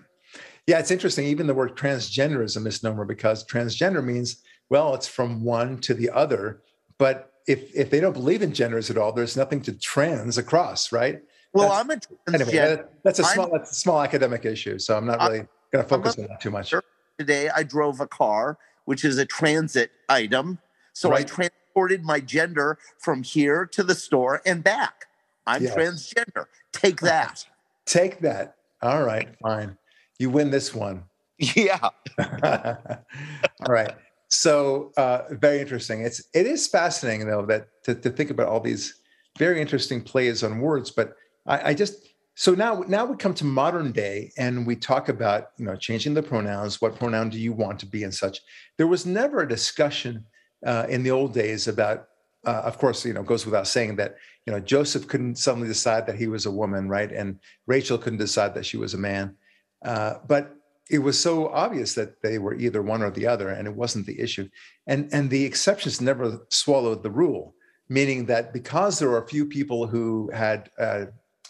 Yeah, 0.68 0.80
it's 0.80 0.92
interesting. 0.92 1.26
Even 1.28 1.48
the 1.48 1.54
word 1.54 1.76
transgender 1.76 2.44
is 2.44 2.56
a 2.56 2.60
misnomer 2.62 3.06
because 3.06 3.46
transgender 3.46 4.04
means, 4.04 4.38
well, 4.70 4.94
it's 4.96 5.08
from 5.08 5.44
one 5.44 5.78
to 5.80 5.94
the 5.94 6.10
other. 6.10 6.62
But 6.98 7.34
if 7.48 7.74
if 7.76 7.90
they 7.90 8.00
don't 8.00 8.14
believe 8.14 8.42
in 8.42 8.54
genders 8.54 8.90
at 8.90 8.98
all, 8.98 9.12
there's 9.12 9.36
nothing 9.36 9.62
to 9.64 9.74
trans 9.74 10.38
across, 10.38 10.92
right? 10.92 11.22
well, 11.56 11.70
that's- 11.70 12.08
I'm 12.28 12.34
a 12.34 12.36
Anyway, 12.36 12.52
transgender 12.52 12.78
that- 12.78 13.04
that's 13.04 13.20
a 13.20 13.24
I'm- 13.26 13.34
small 13.36 13.50
that's 13.52 13.72
a 13.72 13.76
small 13.76 14.02
academic 14.02 14.46
issue. 14.46 14.80
So 14.80 14.98
I'm 14.98 15.06
not 15.06 15.20
really 15.20 15.46
going 15.72 15.84
to 15.84 15.90
focus 15.90 16.18
on 16.18 16.28
that 16.28 16.42
too 16.42 16.50
much. 16.52 16.74
today. 17.20 17.50
I 17.50 17.62
drove 17.64 18.00
a 18.00 18.08
car, 18.08 18.58
which 18.86 19.06
is 19.06 19.18
a 19.20 19.26
transit 19.26 19.92
item, 20.10 20.58
so 20.94 21.14
I 21.14 21.22
transported 21.24 22.04
my 22.04 22.20
gender 22.20 22.80
from 23.00 23.22
here 23.24 23.66
to 23.68 23.84
the 23.84 23.94
store 23.96 24.42
and 24.46 24.64
back. 24.64 25.06
I'm 25.46 25.64
Yes. 25.64 25.76
transgender. 25.76 26.46
Take 26.72 27.00
that. 27.02 27.46
Take 27.86 28.20
that. 28.22 28.56
All 28.82 29.04
right, 29.04 29.30
fine. 29.42 29.78
You 30.20 30.30
win 30.30 30.52
this 30.52 30.74
one. 30.74 31.04
yeah. 31.38 31.80
all 31.82 33.68
right. 33.68 33.94
So 34.30 34.92
uh, 34.98 35.24
very 35.32 35.60
interesting. 35.60 36.02
It's 36.02 36.24
it 36.34 36.46
is 36.48 36.68
fascinating 36.68 37.28
though 37.28 37.46
that 37.46 37.68
to, 37.84 37.96
to 37.96 38.10
think 38.10 38.30
about 38.30 38.48
all 38.48 38.60
these 38.60 38.96
very 39.38 39.60
interesting 39.62 40.02
plays 40.02 40.44
on 40.44 40.60
words. 40.60 40.92
But 40.92 41.16
I, 41.46 41.70
I 41.70 41.74
just 41.74 42.08
so 42.36 42.54
now 42.54 42.84
now 42.88 43.06
we 43.06 43.16
come 43.18 43.34
to 43.36 43.46
modern 43.46 43.92
day 43.92 44.32
and 44.38 44.66
we 44.66 44.76
talk 44.76 45.10
about 45.10 45.50
you 45.58 45.66
know 45.66 45.76
changing 45.76 46.14
the 46.14 46.24
pronouns. 46.24 46.82
What 46.82 46.96
pronoun 46.98 47.30
do 47.30 47.38
you 47.40 47.54
want 47.54 47.80
to 47.80 47.86
be 47.86 48.04
and 48.04 48.14
such? 48.14 48.40
There 48.78 48.88
was 48.88 49.06
never 49.06 49.42
a 49.42 49.48
discussion 49.48 50.26
uh, 50.66 50.86
in 50.90 51.04
the 51.04 51.12
old 51.12 51.34
days 51.34 51.68
about. 51.68 52.08
Uh, 52.46 52.62
of 52.66 52.78
course, 52.78 53.06
you 53.06 53.14
know, 53.14 53.24
goes 53.24 53.46
without 53.46 53.68
saying 53.68 53.96
that 53.96 54.18
you 54.46 54.52
know 54.54 54.60
Joseph 54.60 55.08
couldn't 55.08 55.38
suddenly 55.38 55.68
decide 55.68 56.06
that 56.08 56.16
he 56.16 56.28
was 56.28 56.46
a 56.46 56.52
woman, 56.52 56.90
right? 56.90 57.12
And 57.12 57.40
Rachel 57.68 57.98
couldn't 57.98 58.20
decide 58.20 58.54
that 58.56 58.66
she 58.66 58.78
was 58.78 58.94
a 58.94 58.98
man. 58.98 59.36
Uh, 59.84 60.16
but 60.28 60.56
it 60.90 61.00
was 61.00 61.20
so 61.20 61.50
obvious 61.50 61.94
that 61.96 62.22
they 62.22 62.40
were 62.40 62.56
either 62.56 62.82
one 62.82 63.02
or 63.02 63.12
the 63.12 63.28
other, 63.28 63.50
and 63.50 63.68
it 63.68 63.76
wasn't 63.76 64.06
the 64.06 64.20
issue. 64.20 64.50
And 64.88 65.10
and 65.14 65.30
the 65.30 65.46
exceptions 65.46 66.02
never 66.02 66.40
swallowed 66.50 67.04
the 67.04 67.12
rule, 67.12 67.56
meaning 67.90 68.26
that 68.26 68.54
because 68.54 69.00
there 69.00 69.10
were 69.10 69.24
a 69.24 69.28
few 69.28 69.46
people 69.46 69.88
who 69.88 70.30
had 70.34 70.70
uh, 70.78 71.06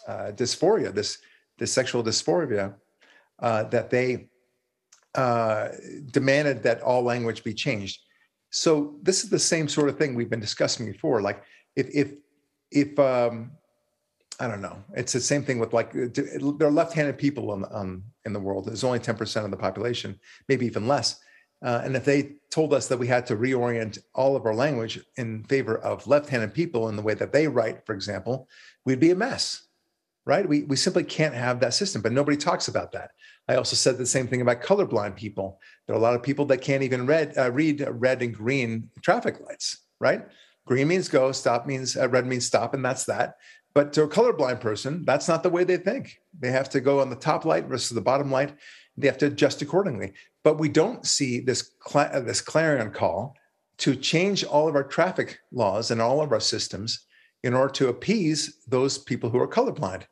uh, 0.06 0.32
dysphoria, 0.32 0.94
this 0.94 1.18
this 1.58 1.72
sexual 1.72 2.02
dysphoria, 2.02 2.74
uh, 3.40 3.64
that 3.64 3.90
they 3.90 4.28
uh, 5.14 5.68
demanded 6.10 6.62
that 6.62 6.80
all 6.82 7.02
language 7.02 7.44
be 7.44 7.54
changed. 7.54 8.00
So 8.54 8.94
this 9.02 9.24
is 9.24 9.30
the 9.30 9.38
same 9.38 9.68
sort 9.68 9.88
of 9.88 9.98
thing 9.98 10.14
we've 10.14 10.30
been 10.30 10.40
discussing 10.40 10.86
before. 10.86 11.20
Like 11.20 11.42
if 11.74 11.88
if 11.92 12.12
if 12.70 12.98
um, 12.98 13.50
I 14.38 14.46
don't 14.46 14.62
know, 14.62 14.78
it's 14.94 15.12
the 15.12 15.20
same 15.20 15.42
thing 15.42 15.58
with 15.58 15.72
like 15.72 15.92
there 15.92 16.68
are 16.68 16.70
left-handed 16.70 17.18
people 17.18 17.52
in 18.24 18.32
the 18.32 18.40
world. 18.40 18.66
There's 18.66 18.84
only 18.84 19.00
ten 19.00 19.16
percent 19.16 19.44
of 19.44 19.50
the 19.50 19.56
population, 19.56 20.18
maybe 20.48 20.66
even 20.66 20.86
less. 20.86 21.20
Uh, 21.64 21.80
and 21.84 21.96
if 21.96 22.04
they 22.04 22.34
told 22.50 22.72
us 22.74 22.88
that 22.88 22.98
we 22.98 23.06
had 23.06 23.26
to 23.26 23.36
reorient 23.36 23.98
all 24.14 24.36
of 24.36 24.44
our 24.44 24.54
language 24.54 25.00
in 25.16 25.42
favor 25.44 25.78
of 25.78 26.06
left-handed 26.06 26.52
people 26.52 26.88
in 26.90 26.96
the 26.96 27.02
way 27.02 27.14
that 27.14 27.32
they 27.32 27.48
write, 27.48 27.84
for 27.86 27.94
example, 27.94 28.48
we'd 28.84 29.00
be 29.00 29.12
a 29.12 29.16
mess, 29.16 29.66
right? 30.26 30.48
We 30.48 30.62
we 30.62 30.76
simply 30.76 31.04
can't 31.04 31.34
have 31.34 31.58
that 31.60 31.74
system. 31.74 32.02
But 32.02 32.12
nobody 32.12 32.36
talks 32.36 32.68
about 32.68 32.92
that. 32.92 33.10
I 33.48 33.56
also 33.56 33.76
said 33.76 33.98
the 33.98 34.06
same 34.06 34.26
thing 34.26 34.40
about 34.40 34.62
colorblind 34.62 35.16
people. 35.16 35.60
There 35.86 35.94
are 35.94 35.98
a 35.98 36.02
lot 36.02 36.14
of 36.14 36.22
people 36.22 36.46
that 36.46 36.62
can't 36.62 36.82
even 36.82 37.06
read 37.06 37.34
uh, 37.36 37.50
read 37.52 37.86
red 37.90 38.22
and 38.22 38.34
green 38.34 38.90
traffic 39.02 39.40
lights, 39.40 39.84
right? 40.00 40.26
Green 40.66 40.88
means 40.88 41.08
go, 41.08 41.30
stop 41.32 41.66
means 41.66 41.96
uh, 41.96 42.08
red 42.08 42.26
means 42.26 42.46
stop, 42.46 42.74
and 42.74 42.84
that's 42.84 43.04
that. 43.04 43.36
But 43.74 43.92
to 43.94 44.04
a 44.04 44.08
colorblind 44.08 44.60
person, 44.60 45.04
that's 45.04 45.28
not 45.28 45.42
the 45.42 45.50
way 45.50 45.64
they 45.64 45.76
think. 45.76 46.16
They 46.38 46.52
have 46.52 46.70
to 46.70 46.80
go 46.80 47.00
on 47.00 47.10
the 47.10 47.16
top 47.16 47.44
light 47.44 47.66
versus 47.66 47.90
the 47.90 48.00
bottom 48.00 48.30
light. 48.30 48.54
They 48.96 49.08
have 49.08 49.18
to 49.18 49.26
adjust 49.26 49.62
accordingly. 49.62 50.12
But 50.44 50.58
we 50.58 50.68
don't 50.68 51.04
see 51.04 51.40
this 51.40 51.62
cla- 51.80 52.10
uh, 52.12 52.20
this 52.20 52.40
clarion 52.40 52.92
call 52.92 53.36
to 53.78 53.96
change 53.96 54.44
all 54.44 54.68
of 54.68 54.76
our 54.76 54.84
traffic 54.84 55.40
laws 55.52 55.90
and 55.90 56.00
all 56.00 56.22
of 56.22 56.32
our 56.32 56.40
systems 56.40 57.06
in 57.42 57.52
order 57.52 57.72
to 57.74 57.88
appease 57.88 58.62
those 58.68 58.96
people 58.96 59.28
who 59.28 59.38
are 59.38 59.48
colorblind. 59.48 60.04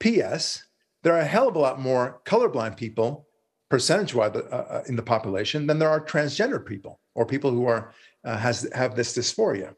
P.S. 0.00 0.64
There 1.02 1.14
are 1.14 1.20
a 1.20 1.24
hell 1.24 1.48
of 1.48 1.56
a 1.56 1.58
lot 1.58 1.80
more 1.80 2.20
colorblind 2.24 2.76
people, 2.76 3.26
percentage-wise, 3.70 4.36
uh, 4.36 4.40
uh, 4.40 4.82
in 4.86 4.96
the 4.96 5.02
population 5.02 5.66
than 5.66 5.78
there 5.78 5.88
are 5.88 6.04
transgender 6.04 6.64
people 6.64 7.00
or 7.14 7.24
people 7.26 7.50
who 7.50 7.66
are 7.66 7.92
uh, 8.24 8.36
has 8.36 8.68
have 8.74 8.94
this 8.96 9.16
dysphoria, 9.16 9.74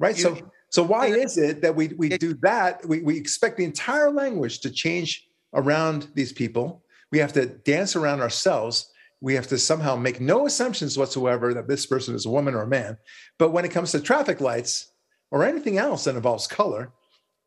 right? 0.00 0.16
You- 0.16 0.22
so, 0.22 0.50
so 0.70 0.82
why 0.82 1.06
is 1.06 1.38
it 1.38 1.62
that 1.62 1.74
we 1.74 1.88
we 1.96 2.08
do 2.10 2.34
that? 2.42 2.84
We 2.86 3.00
we 3.02 3.16
expect 3.16 3.56
the 3.56 3.64
entire 3.64 4.10
language 4.10 4.60
to 4.60 4.70
change 4.70 5.28
around 5.54 6.08
these 6.14 6.32
people. 6.32 6.82
We 7.12 7.18
have 7.18 7.32
to 7.34 7.46
dance 7.46 7.96
around 7.96 8.20
ourselves. 8.20 8.90
We 9.20 9.34
have 9.34 9.46
to 9.48 9.58
somehow 9.58 9.96
make 9.96 10.20
no 10.20 10.46
assumptions 10.46 10.98
whatsoever 10.98 11.54
that 11.54 11.68
this 11.68 11.86
person 11.86 12.14
is 12.14 12.26
a 12.26 12.30
woman 12.30 12.54
or 12.54 12.62
a 12.62 12.66
man. 12.68 12.98
But 13.38 13.50
when 13.50 13.64
it 13.64 13.70
comes 13.70 13.92
to 13.92 14.00
traffic 14.00 14.40
lights 14.40 14.92
or 15.30 15.44
anything 15.44 15.78
else 15.78 16.04
that 16.04 16.16
involves 16.16 16.46
color, 16.46 16.92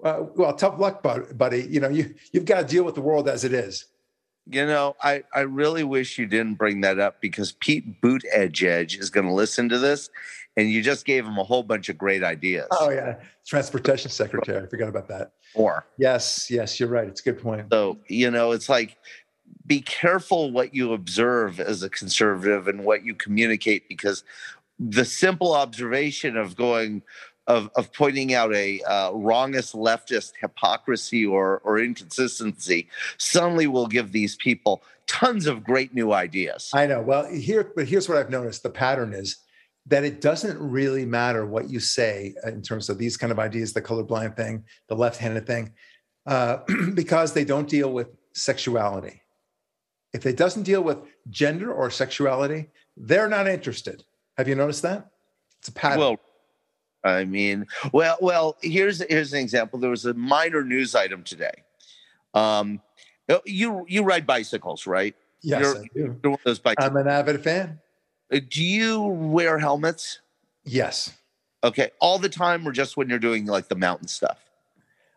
uh, 0.03 0.23
well, 0.35 0.53
tough 0.53 0.79
luck, 0.79 1.03
buddy. 1.03 1.67
You 1.69 1.79
know, 1.79 1.89
you 1.89 2.13
you've 2.31 2.45
got 2.45 2.61
to 2.61 2.67
deal 2.67 2.83
with 2.83 2.95
the 2.95 3.01
world 3.01 3.27
as 3.29 3.43
it 3.43 3.53
is. 3.53 3.85
You 4.47 4.65
know, 4.65 4.95
I, 5.03 5.23
I 5.35 5.41
really 5.41 5.83
wish 5.83 6.17
you 6.17 6.25
didn't 6.25 6.55
bring 6.55 6.81
that 6.81 6.99
up 6.99 7.21
because 7.21 7.51
Pete 7.51 8.01
Boot 8.01 8.23
Edge 8.33 8.63
Edge 8.63 8.97
is 8.97 9.09
going 9.09 9.27
to 9.27 9.33
listen 9.33 9.69
to 9.69 9.77
this, 9.77 10.09
and 10.57 10.69
you 10.69 10.81
just 10.81 11.05
gave 11.05 11.25
him 11.25 11.37
a 11.37 11.43
whole 11.43 11.63
bunch 11.63 11.89
of 11.89 11.97
great 11.97 12.23
ideas. 12.23 12.67
Oh 12.71 12.89
yeah, 12.89 13.17
transportation 13.45 14.09
secretary. 14.09 14.63
I 14.63 14.67
forgot 14.67 14.89
about 14.89 15.07
that. 15.09 15.33
Or 15.53 15.85
Yes, 15.97 16.49
yes, 16.49 16.79
you're 16.79 16.89
right. 16.89 17.07
It's 17.07 17.21
a 17.21 17.23
good 17.23 17.41
point. 17.41 17.67
So 17.71 17.99
you 18.07 18.31
know, 18.31 18.51
it's 18.51 18.69
like 18.69 18.97
be 19.67 19.81
careful 19.81 20.51
what 20.51 20.73
you 20.73 20.93
observe 20.93 21.59
as 21.59 21.83
a 21.83 21.89
conservative 21.89 22.67
and 22.67 22.83
what 22.83 23.05
you 23.05 23.13
communicate 23.13 23.87
because 23.87 24.23
the 24.79 25.05
simple 25.05 25.53
observation 25.53 26.35
of 26.35 26.55
going 26.55 27.03
of, 27.47 27.69
of 27.75 27.91
pointing 27.93 28.33
out 28.33 28.53
a 28.53 28.81
uh, 28.81 29.11
wrongest 29.13 29.73
leftist 29.73 30.33
hypocrisy 30.39 31.25
or, 31.25 31.59
or 31.59 31.79
inconsistency 31.79 32.87
suddenly 33.17 33.67
will 33.67 33.87
give 33.87 34.11
these 34.11 34.35
people 34.35 34.83
tons 35.07 35.47
of 35.47 35.63
great 35.63 35.93
new 35.93 36.13
ideas. 36.13 36.69
I 36.73 36.87
know. 36.87 37.01
Well, 37.01 37.25
here, 37.25 37.71
but 37.75 37.87
here's 37.87 38.07
what 38.07 38.17
I've 38.17 38.29
noticed: 38.29 38.63
the 38.63 38.69
pattern 38.69 39.13
is 39.13 39.37
that 39.87 40.03
it 40.03 40.21
doesn't 40.21 40.57
really 40.59 41.05
matter 41.05 41.45
what 41.45 41.69
you 41.69 41.79
say 41.79 42.35
in 42.45 42.61
terms 42.61 42.89
of 42.89 42.97
these 42.97 43.17
kind 43.17 43.31
of 43.31 43.39
ideas, 43.39 43.73
the 43.73 43.81
colorblind 43.81 44.35
thing, 44.35 44.63
the 44.87 44.95
left-handed 44.95 45.47
thing, 45.47 45.73
uh, 46.27 46.57
because 46.93 47.33
they 47.33 47.43
don't 47.43 47.67
deal 47.67 47.91
with 47.91 48.07
sexuality. 48.33 49.21
If 50.13 50.25
it 50.25 50.37
doesn't 50.37 50.63
deal 50.63 50.83
with 50.83 50.99
gender 51.29 51.73
or 51.73 51.89
sexuality, 51.89 52.69
they're 52.95 53.29
not 53.29 53.47
interested. 53.47 54.03
Have 54.37 54.47
you 54.47 54.55
noticed 54.55 54.83
that? 54.83 55.09
It's 55.59 55.69
a 55.69 55.71
pattern. 55.71 55.99
Well, 55.99 56.19
I 57.03 57.25
mean, 57.25 57.65
well, 57.93 58.17
well. 58.21 58.57
Here's 58.61 59.01
here's 59.09 59.33
an 59.33 59.39
example. 59.39 59.79
There 59.79 59.89
was 59.89 60.05
a 60.05 60.13
minor 60.13 60.63
news 60.63 60.93
item 60.95 61.23
today. 61.23 61.63
Um, 62.33 62.81
you 63.45 63.85
you 63.87 64.03
ride 64.03 64.25
bicycles, 64.27 64.85
right? 64.87 65.15
yes, 65.41 65.61
you're- 65.61 65.79
I 65.79 65.81
do. 65.81 65.89
You're 65.99 66.11
one 66.31 66.33
of 66.33 66.39
those 66.45 66.59
bicycles. 66.59 66.89
I'm 66.89 66.97
an 66.97 67.07
avid 67.07 67.43
fan. 67.43 67.79
Uh, 68.31 68.39
do 68.49 68.63
you 68.63 69.01
wear 69.01 69.57
helmets? 69.59 70.19
Yes, 70.63 71.13
Okay, 71.63 71.91
all 71.99 72.17
the 72.19 72.29
time, 72.29 72.67
or 72.67 72.71
just 72.71 72.97
when 72.97 73.07
you're 73.09 73.19
doing 73.19 73.45
like 73.45 73.67
the 73.67 73.75
mountain 73.75 74.07
stuff? 74.07 74.37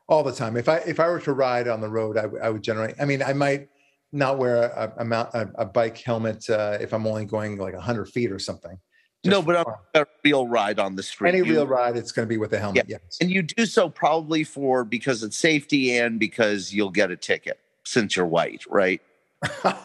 all 0.06 0.22
the 0.22 0.32
time. 0.32 0.56
If 0.58 0.68
I 0.68 0.76
if 0.78 1.00
I 1.00 1.08
were 1.08 1.20
to 1.20 1.32
ride 1.32 1.66
on 1.68 1.80
the 1.80 1.88
road, 1.88 2.18
I, 2.18 2.22
w- 2.22 2.42
I 2.42 2.50
would 2.50 2.62
generally. 2.62 2.92
I 3.00 3.04
mean, 3.06 3.22
I 3.22 3.32
might 3.32 3.68
not 4.12 4.36
wear 4.38 4.56
a, 4.64 4.92
a, 4.98 5.48
a 5.62 5.64
bike 5.64 5.96
helmet 5.98 6.48
uh, 6.50 6.76
if 6.80 6.92
I'm 6.92 7.06
only 7.06 7.24
going 7.24 7.56
like 7.58 7.72
100 7.74 8.06
feet 8.10 8.30
or 8.30 8.38
something. 8.38 8.78
No, 9.24 9.42
but 9.42 9.66
a 9.94 10.06
real 10.24 10.46
ride 10.46 10.78
on 10.78 10.96
the 10.96 11.02
street. 11.02 11.30
Any 11.30 11.38
you, 11.38 11.54
real 11.54 11.66
ride, 11.66 11.96
it's 11.96 12.12
going 12.12 12.26
to 12.26 12.30
be 12.30 12.36
with 12.36 12.52
a 12.52 12.58
helmet. 12.58 12.86
Yeah. 12.88 12.98
Yes, 13.02 13.18
and 13.20 13.30
you 13.30 13.42
do 13.42 13.66
so 13.66 13.88
probably 13.88 14.44
for 14.44 14.84
because 14.84 15.22
it's 15.22 15.36
safety 15.36 15.96
and 15.96 16.18
because 16.18 16.72
you'll 16.72 16.90
get 16.90 17.10
a 17.10 17.16
ticket 17.16 17.60
since 17.84 18.16
you're 18.16 18.26
white, 18.26 18.64
right? 18.68 19.00
oh, 19.64 19.78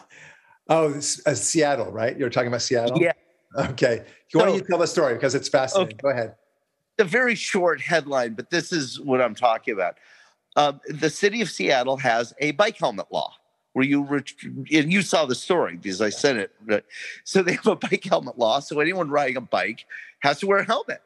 uh, 0.68 1.00
Seattle, 1.00 1.90
right? 1.90 2.16
You're 2.18 2.30
talking 2.30 2.48
about 2.48 2.62
Seattle. 2.62 3.00
Yeah. 3.00 3.12
Okay. 3.56 3.98
Why 4.32 4.40
so, 4.40 4.46
don't 4.46 4.54
you 4.54 4.62
tell 4.62 4.78
the 4.78 4.86
story 4.86 5.14
because 5.14 5.34
it's 5.34 5.48
fascinating? 5.48 5.94
Okay. 5.94 6.02
Go 6.02 6.08
ahead. 6.10 6.34
A 6.98 7.04
very 7.04 7.34
short 7.34 7.80
headline, 7.80 8.34
but 8.34 8.50
this 8.50 8.72
is 8.72 9.00
what 9.00 9.20
I'm 9.20 9.34
talking 9.34 9.74
about. 9.74 9.96
Um, 10.56 10.80
the 10.88 11.10
city 11.10 11.40
of 11.40 11.48
Seattle 11.48 11.96
has 11.96 12.34
a 12.38 12.52
bike 12.52 12.76
helmet 12.76 13.06
law 13.10 13.34
where 13.72 13.84
you 13.84 14.04
and 14.72 14.92
you 14.92 15.02
saw 15.02 15.26
the 15.26 15.34
story 15.34 15.76
because 15.76 16.00
I 16.00 16.10
sent 16.10 16.38
it. 16.38 16.84
So 17.24 17.42
they 17.42 17.52
have 17.52 17.66
a 17.66 17.76
bike 17.76 18.04
helmet 18.04 18.38
law. 18.38 18.60
So 18.60 18.80
anyone 18.80 19.10
riding 19.10 19.36
a 19.36 19.40
bike 19.40 19.84
has 20.20 20.40
to 20.40 20.46
wear 20.46 20.58
a 20.58 20.64
helmet. 20.64 21.02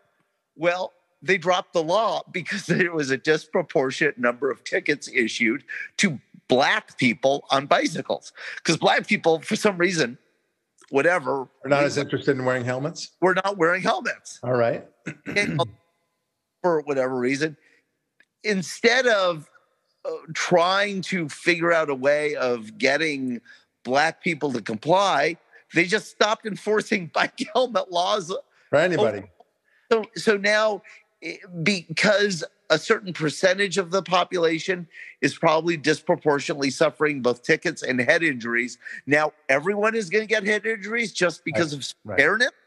Well, 0.57 0.93
they 1.23 1.39
dropped 1.39 1.73
the 1.73 1.83
law 1.83 2.23
because 2.31 2.67
there 2.67 2.93
was 2.93 3.11
a 3.11 3.17
disproportionate 3.17 4.19
number 4.19 4.51
of 4.51 4.65
tickets 4.65 5.09
issued 5.13 5.65
to 5.99 6.19
black 6.49 6.99
people 6.99 7.45
on 7.51 7.67
bicycles. 7.67 8.33
Because 8.57 8.77
black 8.77 9.07
people, 9.07 9.41
for 9.41 9.57
some 9.57 9.77
reason, 9.79 10.19
whatever, 10.91 11.49
are 11.65 11.69
not 11.69 11.85
as 11.85 11.99
interested 11.99 12.37
in 12.37 12.45
wearing 12.45 12.65
helmets. 12.65 13.11
We're 13.21 13.35
not 13.35 13.57
wearing 13.57 13.83
helmets. 13.83 14.41
All 14.43 14.53
right. 14.53 14.87
for 16.63 16.81
whatever 16.83 17.17
reason, 17.17 17.57
instead 18.43 19.07
of 19.07 19.51
trying 20.33 21.03
to 21.03 21.29
figure 21.29 21.73
out 21.73 21.91
a 21.91 21.95
way 21.95 22.35
of 22.37 22.79
getting 22.79 23.41
black 23.85 24.23
people 24.23 24.53
to 24.53 24.63
comply, 24.63 25.37
they 25.75 25.85
just 25.85 26.09
stopped 26.09 26.47
enforcing 26.47 27.07
bike 27.15 27.41
helmet 27.55 27.91
laws 27.91 28.35
for 28.71 28.79
anybody. 28.79 29.25
So, 29.91 30.05
so 30.17 30.37
now, 30.37 30.83
eh, 31.23 31.37
because 31.63 32.45
a 32.71 32.79
certain 32.79 33.13
percentage 33.13 33.77
of 33.79 33.91
the 33.91 34.03
population 34.03 34.89
is 35.21 35.37
probably 35.37 35.77
disproportionately 35.77 36.71
suffering 36.71 37.21
both 37.21 37.43
tickets 37.43 37.83
and 37.83 38.01
head 38.01 38.23
injuries. 38.23 38.79
Now 39.07 39.33
everyone 39.49 39.95
is 39.95 40.09
going 40.09 40.23
to 40.23 40.29
get 40.29 40.45
head 40.45 40.65
injuries 40.67 41.13
just 41.13 41.45
because 41.45 41.75
right. 41.75 42.13
of 42.13 42.19
fairness. 42.19 42.47
Right. 42.47 42.64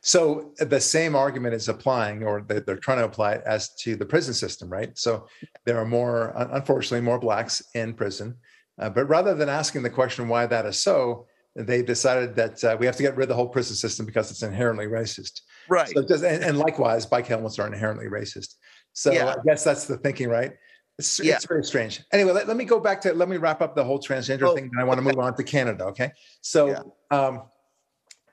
So 0.00 0.52
the 0.58 0.80
same 0.80 1.14
argument 1.14 1.54
is 1.54 1.68
applying, 1.68 2.22
or 2.22 2.42
they're 2.42 2.76
trying 2.76 2.98
to 2.98 3.04
apply 3.04 3.32
it 3.34 3.42
as 3.46 3.74
to 3.76 3.96
the 3.96 4.06
prison 4.06 4.34
system, 4.34 4.68
right? 4.68 4.96
So 4.96 5.26
there 5.64 5.78
are 5.78 5.86
more, 5.86 6.32
unfortunately, 6.36 7.04
more 7.04 7.18
blacks 7.18 7.62
in 7.74 7.94
prison. 7.94 8.36
Uh, 8.78 8.90
but 8.90 9.06
rather 9.06 9.34
than 9.34 9.48
asking 9.48 9.82
the 9.82 9.90
question 9.90 10.28
why 10.28 10.46
that 10.46 10.66
is 10.66 10.80
so, 10.80 11.26
they 11.56 11.82
decided 11.82 12.36
that 12.36 12.62
uh, 12.62 12.76
we 12.78 12.86
have 12.86 12.96
to 12.96 13.02
get 13.02 13.16
rid 13.16 13.24
of 13.24 13.28
the 13.30 13.34
whole 13.34 13.48
prison 13.48 13.74
system 13.74 14.06
because 14.06 14.30
it's 14.30 14.42
inherently 14.42 14.86
racist. 14.86 15.40
Right. 15.68 15.88
So 15.88 16.02
just, 16.06 16.22
and, 16.22 16.42
and, 16.44 16.58
likewise, 16.58 17.04
bike 17.04 17.26
helmets 17.26 17.58
are 17.58 17.66
inherently 17.66 18.06
racist. 18.06 18.54
So 18.92 19.12
yeah. 19.12 19.30
I 19.30 19.36
guess 19.44 19.64
that's 19.64 19.86
the 19.86 19.96
thinking, 19.96 20.28
right? 20.28 20.52
It's, 20.98 21.20
yeah. 21.20 21.34
it's 21.34 21.46
very 21.46 21.64
strange. 21.64 22.02
Anyway, 22.12 22.32
let, 22.32 22.46
let, 22.46 22.56
me 22.56 22.64
go 22.64 22.78
back 22.78 23.00
to, 23.02 23.12
let 23.12 23.28
me 23.28 23.36
wrap 23.36 23.60
up 23.60 23.74
the 23.74 23.84
whole 23.84 23.98
transgender 23.98 24.44
oh, 24.44 24.54
thing. 24.54 24.70
And 24.72 24.80
I 24.80 24.84
want 24.84 24.98
to 24.98 25.02
move 25.02 25.18
on 25.18 25.34
to 25.36 25.42
Canada. 25.42 25.84
Okay. 25.86 26.12
So, 26.40 26.68
yeah. 26.68 26.80
um, 27.10 27.42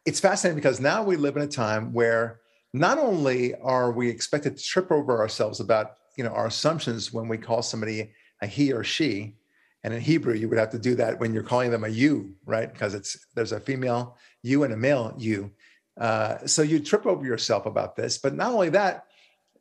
it's 0.05 0.19
fascinating 0.19 0.55
because 0.55 0.79
now 0.79 1.03
we 1.03 1.15
live 1.15 1.35
in 1.35 1.41
a 1.41 1.47
time 1.47 1.91
where 1.91 2.39
not 2.73 2.97
only 2.97 3.55
are 3.55 3.91
we 3.91 4.09
expected 4.09 4.57
to 4.57 4.63
trip 4.63 4.91
over 4.91 5.19
ourselves 5.19 5.59
about 5.59 5.95
you 6.17 6.23
know 6.23 6.31
our 6.31 6.47
assumptions 6.47 7.11
when 7.11 7.27
we 7.27 7.37
call 7.37 7.61
somebody 7.61 8.11
a 8.41 8.47
he 8.47 8.71
or 8.71 8.83
she 8.83 9.35
and 9.83 9.93
in 9.93 10.01
hebrew 10.01 10.33
you 10.33 10.47
would 10.47 10.57
have 10.57 10.69
to 10.69 10.79
do 10.79 10.95
that 10.95 11.19
when 11.19 11.33
you're 11.33 11.43
calling 11.43 11.71
them 11.71 11.83
a 11.83 11.89
you 11.89 12.33
right? 12.45 12.71
Because 12.71 12.93
it's 12.93 13.17
there's 13.35 13.51
a 13.51 13.59
female 13.59 14.17
you 14.43 14.63
and 14.63 14.73
a 14.73 14.77
male 14.77 15.13
you. 15.17 15.51
Uh, 15.99 16.45
so 16.45 16.61
you 16.61 16.79
trip 16.79 17.05
over 17.05 17.25
yourself 17.25 17.65
about 17.65 17.95
this 17.95 18.17
but 18.17 18.35
not 18.35 18.51
only 18.51 18.69
that 18.69 19.05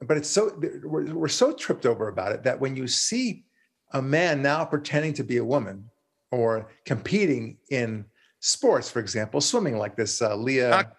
but 0.00 0.16
it's 0.16 0.28
so 0.28 0.52
we're, 0.82 1.14
we're 1.14 1.28
so 1.28 1.52
tripped 1.52 1.86
over 1.86 2.08
about 2.08 2.32
it 2.32 2.42
that 2.42 2.60
when 2.60 2.76
you 2.76 2.86
see 2.86 3.44
a 3.92 4.02
man 4.02 4.42
now 4.42 4.64
pretending 4.64 5.14
to 5.14 5.22
be 5.22 5.36
a 5.36 5.44
woman 5.44 5.88
or 6.32 6.68
competing 6.84 7.56
in 7.70 8.04
sports, 8.44 8.90
for 8.90 9.00
example, 9.00 9.40
swimming 9.40 9.78
like 9.78 9.96
this, 9.96 10.20
uh, 10.20 10.36
Leah. 10.36 10.70
Not 10.70 10.96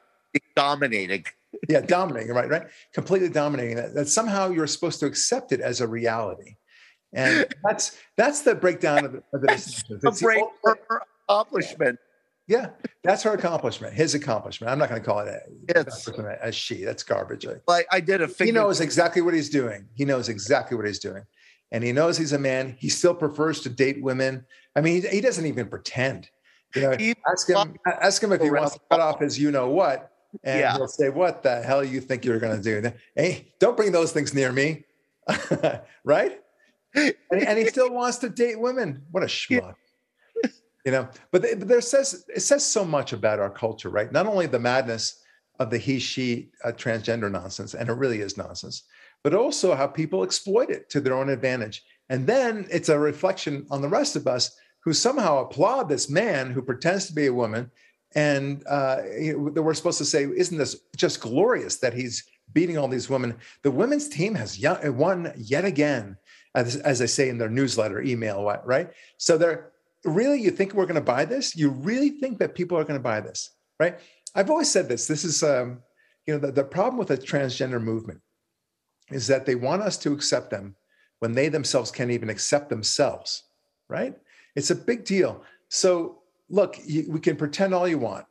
dominating. 0.55 1.25
yeah, 1.69 1.81
dominating, 1.81 2.34
right, 2.34 2.49
right, 2.49 2.63
completely 2.93 3.29
dominating. 3.29 3.77
That, 3.77 3.93
that 3.93 4.08
somehow 4.10 4.49
you're 4.49 4.67
supposed 4.67 4.99
to 5.01 5.05
accept 5.05 5.51
it 5.51 5.62
as 5.62 5.79
a 5.79 5.88
reality, 5.88 6.55
and 7.13 7.47
that's 7.63 7.97
that's 8.17 8.41
the 8.41 8.55
breakdown 8.55 9.05
of 9.05 9.12
the, 9.13 9.23
of 9.34 9.41
the. 9.41 9.53
It's 9.53 10.21
a 10.21 10.27
her 10.63 11.01
accomplishment. 11.27 11.99
Yeah, 12.47 12.69
that's 13.03 13.23
her 13.23 13.34
accomplishment. 13.34 13.93
His 13.93 14.13
accomplishment. 14.13 14.71
I'm 14.71 14.77
not 14.77 14.89
going 14.89 15.01
to 15.01 15.05
call 15.05 15.19
it 15.19 15.27
a, 15.27 15.39
it's, 15.79 16.08
a, 16.08 16.38
a 16.43 16.51
she. 16.51 16.84
That's 16.84 17.01
garbage. 17.01 17.45
Like 17.67 17.88
I 17.91 17.99
did 17.99 18.21
a. 18.21 18.27
Figure- 18.27 18.45
he 18.45 18.51
knows 18.51 18.81
exactly 18.81 19.21
what 19.21 19.34
he's 19.34 19.49
doing. 19.49 19.88
He 19.93 20.05
knows 20.05 20.29
exactly 20.29 20.75
what 20.75 20.86
he's 20.86 20.99
doing, 20.99 21.23
and 21.71 21.84
he 21.84 21.91
knows 21.91 22.17
he's 22.17 22.34
a 22.34 22.39
man. 22.39 22.75
He 22.79 22.89
still 22.89 23.15
prefers 23.15 23.62
to 23.62 23.69
date 23.69 24.03
women. 24.03 24.45
I 24.75 24.81
mean, 24.81 25.01
he, 25.01 25.08
he 25.08 25.21
doesn't 25.21 25.45
even 25.45 25.67
pretend. 25.69 26.29
Ask 26.75 27.49
him 27.49 27.75
ask 27.85 28.23
him 28.23 28.31
if 28.31 28.41
he 28.41 28.49
wants 28.49 28.73
to 28.73 28.79
cut 28.89 28.99
off 28.99 29.19
his 29.19 29.39
you 29.39 29.51
know 29.51 29.69
what, 29.69 30.11
and 30.43 30.59
yeah. 30.59 30.75
he'll 30.75 30.88
say, 30.88 31.09
"What 31.09 31.43
the 31.43 31.61
hell 31.61 31.83
you 31.83 32.01
think 32.01 32.25
you're 32.25 32.39
going 32.39 32.61
to 32.61 32.81
do? 32.81 32.91
Hey, 33.15 33.53
don't 33.59 33.77
bring 33.77 33.91
those 33.91 34.11
things 34.11 34.33
near 34.33 34.51
me." 34.51 34.83
right? 36.03 36.39
And, 36.93 37.13
and, 37.31 37.57
he 37.57 37.65
still 37.65 37.91
wants 37.91 38.17
to 38.19 38.29
date 38.29 38.59
women. 38.59 39.03
What 39.11 39.23
a 39.23 39.27
schmuck. 39.27 39.75
You 40.85 40.91
know, 40.91 41.09
but, 41.31 41.41
they, 41.41 41.55
but 41.55 41.67
there 41.67 41.81
says 41.81 42.25
it 42.33 42.41
says 42.41 42.63
so 42.63 42.85
much 42.85 43.11
about 43.11 43.39
our 43.39 43.49
culture, 43.49 43.89
right? 43.89 44.11
Not 44.11 44.27
only 44.27 44.45
the 44.45 44.59
madness 44.59 45.23
of 45.59 45.71
the 45.71 45.77
he 45.77 45.99
she 45.99 46.51
uh, 46.63 46.71
transgender 46.71 47.31
nonsense, 47.31 47.73
and 47.73 47.89
it 47.89 47.93
really 47.93 48.21
is 48.21 48.38
nonsense, 48.38 48.83
but 49.23 49.33
also 49.33 49.73
how 49.73 49.88
people 49.88 50.23
exploit 50.23 50.69
it 50.69 50.89
to 50.91 51.01
their 51.01 51.15
own 51.15 51.29
advantage. 51.29 51.83
And 52.09 52.27
then 52.27 52.67
it's 52.69 52.89
a 52.89 52.99
reflection 52.99 53.65
on 53.71 53.81
the 53.81 53.89
rest 53.89 54.15
of 54.15 54.27
us 54.27 54.55
who 54.85 54.93
somehow 54.93 55.39
applaud 55.39 55.89
this 55.89 56.09
man 56.09 56.51
who 56.51 56.61
pretends 56.61 57.07
to 57.07 57.13
be 57.13 57.25
a 57.25 57.33
woman. 57.33 57.69
And 58.13 58.63
uh, 58.67 59.01
we're 59.35 59.73
supposed 59.73 59.97
to 59.97 60.05
say, 60.05 60.23
isn't 60.23 60.57
this 60.57 60.77
just 60.95 61.19
glorious 61.19 61.77
that 61.77 61.93
he's 61.93 62.23
beating 62.53 62.77
all 62.77 62.87
these 62.87 63.09
women? 63.09 63.35
The 63.63 63.71
women's 63.71 64.07
team 64.07 64.35
has 64.35 64.57
won 64.85 65.33
yet 65.35 65.65
again, 65.65 66.15
as, 66.53 66.77
as 66.77 67.01
I 67.01 67.07
say 67.07 67.27
in 67.27 67.37
their 67.37 67.49
newsletter, 67.49 68.01
email, 68.01 68.43
what, 68.43 68.65
right? 68.65 68.91
So 69.17 69.37
they're 69.37 69.71
really, 70.05 70.39
you 70.39 70.51
think 70.51 70.73
we're 70.73 70.85
going 70.85 70.95
to 70.95 71.01
buy 71.01 71.25
this? 71.25 71.55
You 71.55 71.71
really 71.71 72.11
think 72.11 72.37
that 72.39 72.55
people 72.55 72.77
are 72.77 72.83
going 72.83 72.99
to 72.99 73.03
buy 73.03 73.19
this, 73.19 73.49
right? 73.79 73.99
I've 74.35 74.51
always 74.51 74.69
said 74.69 74.87
this. 74.87 75.07
This 75.07 75.25
is, 75.25 75.43
um, 75.43 75.81
you 76.27 76.35
know, 76.35 76.39
the, 76.39 76.51
the 76.51 76.63
problem 76.63 76.97
with 76.97 77.07
the 77.07 77.17
transgender 77.17 77.81
movement 77.81 78.21
is 79.09 79.27
that 79.27 79.45
they 79.45 79.55
want 79.55 79.81
us 79.81 79.97
to 79.97 80.13
accept 80.13 80.51
them 80.51 80.75
when 81.19 81.33
they 81.33 81.49
themselves 81.49 81.91
can't 81.91 82.11
even 82.11 82.29
accept 82.29 82.69
themselves, 82.69 83.43
right? 83.89 84.15
It's 84.55 84.71
a 84.71 84.75
big 84.75 85.05
deal. 85.05 85.43
So, 85.69 86.19
look, 86.49 86.77
you, 86.85 87.05
we 87.09 87.19
can 87.19 87.35
pretend 87.35 87.73
all 87.73 87.87
you 87.87 87.97
want, 87.97 88.25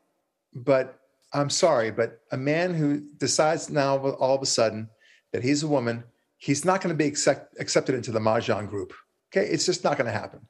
but 0.54 0.98
I'm 1.32 1.50
sorry, 1.50 1.90
but 1.90 2.20
a 2.32 2.36
man 2.36 2.74
who 2.74 3.00
decides 3.18 3.68
now 3.68 3.98
all 3.98 4.36
of 4.36 4.42
a 4.42 4.46
sudden 4.46 4.88
that 5.32 5.42
he's 5.42 5.62
a 5.62 5.68
woman, 5.68 6.04
he's 6.38 6.64
not 6.64 6.80
going 6.80 6.94
to 6.94 6.96
be 6.96 7.06
accept, 7.06 7.56
accepted 7.58 7.94
into 7.94 8.12
the 8.12 8.20
Mahjong 8.20 8.68
group. 8.68 8.92
Okay, 9.30 9.46
it's 9.48 9.66
just 9.66 9.82
not 9.82 9.98
going 9.98 10.06
to 10.06 10.12
happen. 10.12 10.40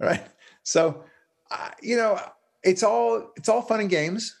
All 0.00 0.08
right. 0.08 0.26
So, 0.64 1.04
uh, 1.50 1.70
you 1.80 1.96
know, 1.96 2.18
it's 2.64 2.82
all 2.82 3.30
it's 3.36 3.48
all 3.48 3.62
fun 3.62 3.80
and 3.80 3.90
games. 3.90 4.34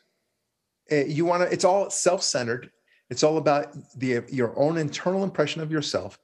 Uh, 0.90 1.04
you 1.04 1.24
want 1.24 1.42
to. 1.42 1.52
It's 1.52 1.64
all 1.64 1.90
self-centered. 1.90 2.70
It's 3.10 3.22
all 3.22 3.36
about 3.36 3.76
the 3.96 4.24
your 4.28 4.58
own 4.58 4.78
internal 4.78 5.22
impression 5.22 5.62
of 5.62 5.70
yourself. 5.70 6.18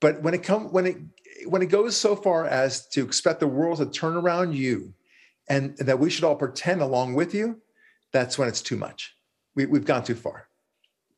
But 0.00 0.22
when 0.22 0.34
it 0.34 0.42
come 0.42 0.72
when 0.72 0.86
it 0.86 0.96
when 1.46 1.62
it 1.62 1.66
goes 1.66 1.96
so 1.96 2.16
far 2.16 2.46
as 2.46 2.88
to 2.88 3.04
expect 3.04 3.40
the 3.40 3.46
world 3.46 3.78
to 3.78 3.86
turn 3.86 4.16
around 4.16 4.54
you 4.54 4.94
and 5.48 5.76
that 5.78 5.98
we 5.98 6.10
should 6.10 6.24
all 6.24 6.36
pretend 6.36 6.80
along 6.80 7.14
with 7.14 7.34
you, 7.34 7.60
that's 8.12 8.38
when 8.38 8.48
it's 8.48 8.62
too 8.62 8.76
much. 8.76 9.14
We, 9.54 9.62
have 9.62 9.84
gone 9.84 10.04
too 10.04 10.14
far. 10.14 10.48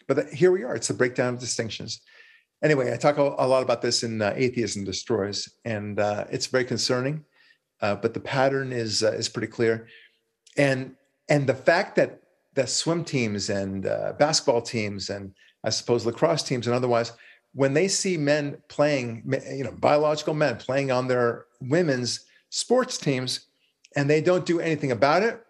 But 0.08 0.30
here 0.30 0.50
we 0.50 0.64
are. 0.64 0.74
It's 0.74 0.88
the 0.88 0.94
breakdown 0.94 1.34
of 1.34 1.40
distinctions. 1.40 2.00
Anyway, 2.62 2.92
I 2.92 2.96
talk 2.96 3.18
a, 3.18 3.22
a 3.22 3.46
lot 3.46 3.62
about 3.62 3.82
this 3.82 4.02
in 4.02 4.22
uh, 4.22 4.32
Atheism 4.36 4.84
Destroys, 4.84 5.48
and 5.64 5.98
uh, 5.98 6.24
it's 6.30 6.46
very 6.46 6.64
concerning. 6.64 7.24
Uh, 7.80 7.96
but 7.96 8.14
the 8.14 8.20
pattern 8.20 8.72
is 8.72 9.02
uh, 9.02 9.12
is 9.12 9.28
pretty 9.28 9.48
clear, 9.48 9.88
and 10.56 10.94
and 11.28 11.46
the 11.46 11.54
fact 11.54 11.96
that 11.96 12.22
that 12.54 12.68
swim 12.68 13.04
teams 13.04 13.50
and 13.50 13.86
uh, 13.86 14.12
basketball 14.18 14.62
teams 14.62 15.10
and 15.10 15.32
I 15.64 15.70
suppose 15.70 16.04
lacrosse 16.04 16.42
teams 16.42 16.66
and 16.66 16.76
otherwise 16.76 17.12
when 17.54 17.74
they 17.74 17.88
see 17.88 18.16
men 18.16 18.56
playing, 18.68 19.22
you 19.50 19.64
know, 19.64 19.72
biological 19.72 20.34
men 20.34 20.56
playing 20.56 20.90
on 20.90 21.08
their 21.08 21.46
women's 21.60 22.20
sports 22.50 22.98
teams 22.98 23.46
and 23.96 24.08
they 24.08 24.20
don't 24.20 24.46
do 24.46 24.60
anything 24.60 24.90
about 24.90 25.22
it, 25.22 25.44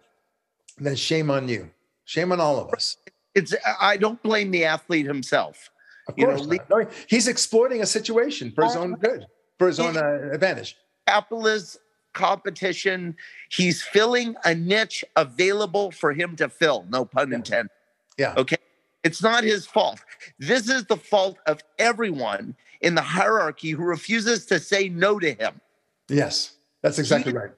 then 0.77 0.95
shame 0.95 1.31
on 1.31 1.47
you. 1.47 1.69
Shame 2.05 2.31
on 2.31 2.41
all 2.41 2.59
of 2.59 2.73
us. 2.73 2.97
It's 3.35 3.55
I 3.79 3.97
don't 3.97 4.21
blame 4.21 4.51
the 4.51 4.65
athlete 4.65 5.05
himself. 5.05 5.69
Of 6.07 6.17
course, 6.17 6.45
know, 6.45 6.57
no, 6.69 6.85
he's 7.07 7.29
exploiting 7.29 7.81
a 7.81 7.85
situation 7.85 8.51
for 8.51 8.65
his 8.65 8.75
own 8.75 8.95
good, 8.95 9.25
for 9.57 9.67
his 9.67 9.79
own 9.79 9.95
uh, 9.95 10.29
advantage. 10.33 10.75
Capitalist 11.07 11.79
competition. 12.11 13.15
He's 13.49 13.81
filling 13.81 14.35
a 14.43 14.53
niche 14.53 15.05
available 15.15 15.91
for 15.91 16.11
him 16.11 16.35
to 16.35 16.49
fill. 16.49 16.85
No 16.89 17.05
pun 17.05 17.31
intended. 17.31 17.71
Yeah. 18.17 18.33
Okay. 18.37 18.57
It's 19.03 19.21
not 19.21 19.43
his 19.43 19.65
fault. 19.65 19.99
This 20.39 20.69
is 20.69 20.85
the 20.85 20.97
fault 20.97 21.37
of 21.45 21.61
everyone 21.77 22.55
in 22.81 22.95
the 22.95 23.01
hierarchy 23.01 23.71
who 23.71 23.83
refuses 23.83 24.45
to 24.47 24.59
say 24.59 24.89
no 24.89 25.19
to 25.19 25.33
him. 25.33 25.59
Yes, 26.09 26.53
that's 26.81 26.99
exactly 26.99 27.33
right. 27.33 27.51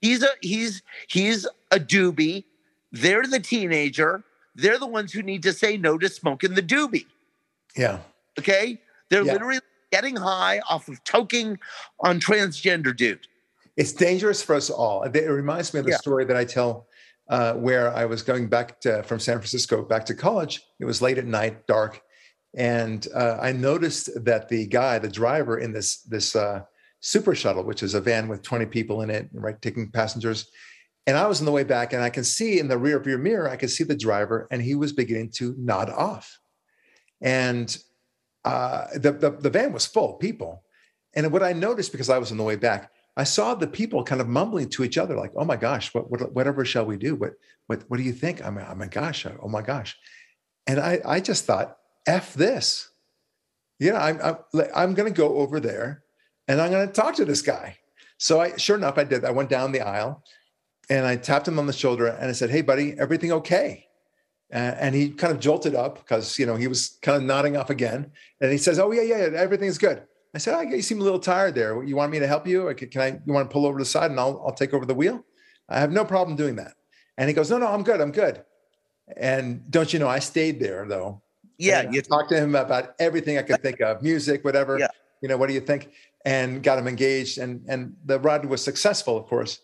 He's 0.00 0.22
a 0.22 0.28
he's 0.40 0.82
he's 1.08 1.46
a 1.70 1.78
doobie. 1.78 2.44
They're 2.92 3.26
the 3.26 3.40
teenager. 3.40 4.24
They're 4.54 4.78
the 4.78 4.86
ones 4.86 5.12
who 5.12 5.22
need 5.22 5.42
to 5.44 5.52
say 5.52 5.76
no 5.76 5.98
to 5.98 6.08
smoking 6.08 6.54
the 6.54 6.62
doobie. 6.62 7.06
Yeah. 7.76 7.98
Okay. 8.38 8.80
They're 9.08 9.24
yeah. 9.24 9.32
literally 9.32 9.60
getting 9.92 10.16
high 10.16 10.60
off 10.68 10.88
of 10.88 11.02
toking 11.04 11.58
on 12.00 12.20
transgender 12.20 12.96
dude. 12.96 13.26
It's 13.76 13.92
dangerous 13.92 14.42
for 14.42 14.54
us 14.54 14.70
all. 14.70 15.02
It 15.04 15.28
reminds 15.28 15.72
me 15.72 15.80
of 15.80 15.86
the 15.86 15.92
yeah. 15.92 15.98
story 15.98 16.24
that 16.24 16.36
I 16.36 16.44
tell 16.44 16.86
uh, 17.30 17.54
where 17.54 17.94
I 17.96 18.04
was 18.04 18.22
going 18.22 18.48
back 18.48 18.80
to, 18.80 19.02
from 19.04 19.20
San 19.20 19.38
Francisco 19.38 19.82
back 19.82 20.04
to 20.06 20.14
college. 20.14 20.60
It 20.80 20.84
was 20.84 21.00
late 21.00 21.16
at 21.16 21.26
night, 21.26 21.66
dark, 21.66 22.02
and 22.56 23.06
uh, 23.14 23.38
I 23.40 23.52
noticed 23.52 24.10
that 24.24 24.48
the 24.48 24.66
guy, 24.66 24.98
the 24.98 25.08
driver 25.08 25.58
in 25.58 25.72
this 25.72 26.02
this 26.02 26.34
uh, 26.34 26.62
super 26.98 27.34
shuttle, 27.34 27.64
which 27.64 27.82
is 27.82 27.94
a 27.94 28.00
van 28.00 28.28
with 28.28 28.42
20 28.42 28.66
people 28.66 29.02
in 29.02 29.10
it, 29.10 29.28
right, 29.32 29.60
taking 29.62 29.90
passengers. 29.90 30.50
And 31.06 31.16
I 31.16 31.26
was 31.26 31.40
on 31.40 31.46
the 31.46 31.52
way 31.52 31.64
back, 31.64 31.92
and 31.92 32.02
I 32.02 32.10
can 32.10 32.24
see 32.24 32.58
in 32.58 32.68
the 32.68 32.76
rear 32.76 33.00
view 33.00 33.16
mirror, 33.16 33.48
I 33.48 33.56
could 33.56 33.70
see 33.70 33.84
the 33.84 33.96
driver, 33.96 34.46
and 34.50 34.60
he 34.60 34.74
was 34.74 34.92
beginning 34.92 35.30
to 35.36 35.54
nod 35.56 35.88
off. 35.88 36.38
And 37.22 37.74
uh, 38.44 38.86
the, 38.94 39.12
the, 39.12 39.30
the 39.30 39.50
van 39.50 39.72
was 39.72 39.86
full 39.86 40.14
of 40.14 40.20
people. 40.20 40.64
And 41.14 41.32
what 41.32 41.42
I 41.42 41.52
noticed 41.52 41.92
because 41.92 42.10
I 42.10 42.18
was 42.18 42.30
on 42.30 42.38
the 42.38 42.44
way 42.44 42.56
back, 42.56 42.90
I 43.16 43.24
saw 43.24 43.54
the 43.54 43.66
people 43.66 44.04
kind 44.04 44.20
of 44.20 44.28
mumbling 44.28 44.68
to 44.70 44.84
each 44.84 44.98
other, 44.98 45.16
like, 45.16 45.32
"Oh 45.36 45.44
my 45.44 45.56
gosh, 45.56 45.92
what, 45.94 46.10
what 46.10 46.32
whatever 46.32 46.64
shall 46.64 46.86
we 46.86 46.96
do? 46.96 47.14
What 47.16 47.34
what 47.66 47.84
what 47.88 47.96
do 47.96 48.02
you 48.02 48.12
think? 48.12 48.44
I 48.44 48.50
mean, 48.50 48.64
oh 48.68 48.74
my 48.74 48.86
gosh, 48.86 49.26
oh 49.26 49.48
my 49.48 49.62
gosh!" 49.62 49.98
And 50.66 50.78
I 50.78 51.00
I 51.04 51.20
just 51.20 51.44
thought, 51.44 51.76
"F 52.06 52.34
this." 52.34 52.88
Yeah, 53.78 54.02
I'm 54.02 54.20
I'm, 54.22 54.36
I'm 54.74 54.94
going 54.94 55.12
to 55.12 55.16
go 55.16 55.38
over 55.38 55.58
there, 55.58 56.04
and 56.46 56.60
I'm 56.60 56.70
going 56.70 56.86
to 56.86 56.92
talk 56.92 57.14
to 57.16 57.24
this 57.24 57.42
guy. 57.42 57.78
So 58.18 58.40
I, 58.40 58.56
sure 58.56 58.76
enough, 58.76 58.98
I 58.98 59.04
did. 59.04 59.24
I 59.24 59.30
went 59.30 59.48
down 59.48 59.72
the 59.72 59.80
aisle, 59.80 60.22
and 60.90 61.06
I 61.06 61.16
tapped 61.16 61.48
him 61.48 61.58
on 61.58 61.66
the 61.66 61.72
shoulder, 61.72 62.06
and 62.06 62.28
I 62.28 62.32
said, 62.32 62.50
"Hey, 62.50 62.62
buddy, 62.62 62.94
everything 62.98 63.32
okay?" 63.32 63.86
And 64.50 64.94
he 64.94 65.10
kind 65.10 65.32
of 65.32 65.40
jolted 65.40 65.74
up 65.74 65.98
because 65.98 66.38
you 66.38 66.44
know 66.44 66.56
he 66.56 66.66
was 66.68 66.98
kind 67.02 67.16
of 67.16 67.22
nodding 67.22 67.56
off 67.56 67.70
again, 67.70 68.12
and 68.40 68.52
he 68.52 68.58
says, 68.58 68.78
"Oh 68.78 68.92
yeah, 68.92 69.02
yeah, 69.02 69.30
everything's 69.34 69.78
good." 69.78 70.02
I 70.34 70.38
said, 70.38 70.54
oh, 70.54 70.60
"You 70.60 70.82
seem 70.82 71.00
a 71.00 71.04
little 71.04 71.18
tired 71.18 71.54
there. 71.54 71.82
You 71.82 71.96
want 71.96 72.12
me 72.12 72.18
to 72.20 72.26
help 72.26 72.46
you? 72.46 72.72
Can 72.74 73.00
I? 73.00 73.20
You 73.24 73.32
want 73.32 73.48
to 73.48 73.52
pull 73.52 73.66
over 73.66 73.78
to 73.78 73.82
the 73.82 73.88
side 73.88 74.10
and 74.10 74.20
I'll 74.20 74.42
I'll 74.46 74.54
take 74.54 74.72
over 74.72 74.86
the 74.86 74.94
wheel? 74.94 75.24
I 75.68 75.80
have 75.80 75.92
no 75.92 76.04
problem 76.04 76.36
doing 76.36 76.56
that." 76.56 76.74
And 77.18 77.28
he 77.28 77.34
goes, 77.34 77.50
"No, 77.50 77.58
no, 77.58 77.66
I'm 77.66 77.82
good. 77.82 78.00
I'm 78.00 78.12
good." 78.12 78.44
And 79.16 79.68
don't 79.70 79.92
you 79.92 79.98
know, 79.98 80.08
I 80.08 80.20
stayed 80.20 80.60
there 80.60 80.86
though. 80.86 81.22
Yeah, 81.58 81.90
you 81.90 82.00
talked 82.00 82.30
to 82.30 82.36
him 82.36 82.54
about 82.54 82.94
everything 82.98 83.36
I 83.36 83.42
could 83.42 83.60
think 83.60 83.80
of, 83.80 84.02
music, 84.02 84.44
whatever. 84.44 84.78
Yeah. 84.78 84.88
You 85.20 85.28
know, 85.28 85.36
what 85.36 85.48
do 85.48 85.54
you 85.54 85.60
think? 85.60 85.90
And 86.24 86.62
got 86.62 86.78
him 86.78 86.86
engaged, 86.86 87.38
and 87.38 87.64
and 87.68 87.96
the 88.04 88.18
ride 88.18 88.46
was 88.46 88.62
successful, 88.62 89.16
of 89.16 89.26
course. 89.26 89.60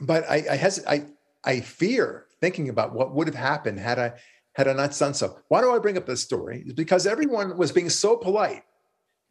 But 0.00 0.24
I 0.28 0.44
I, 0.50 0.56
hes- 0.56 0.84
I 0.86 1.06
I 1.44 1.60
fear 1.60 2.26
thinking 2.40 2.68
about 2.68 2.94
what 2.94 3.14
would 3.14 3.26
have 3.26 3.36
happened 3.36 3.78
had 3.78 3.98
I 3.98 4.12
had 4.54 4.66
I 4.66 4.72
not 4.72 4.96
done 4.98 5.14
so. 5.14 5.38
Why 5.48 5.60
do 5.60 5.72
I 5.74 5.78
bring 5.78 5.96
up 5.96 6.06
this 6.06 6.22
story? 6.22 6.62
It's 6.64 6.74
because 6.74 7.06
everyone 7.06 7.56
was 7.56 7.70
being 7.70 7.90
so 7.90 8.16
polite. 8.16 8.62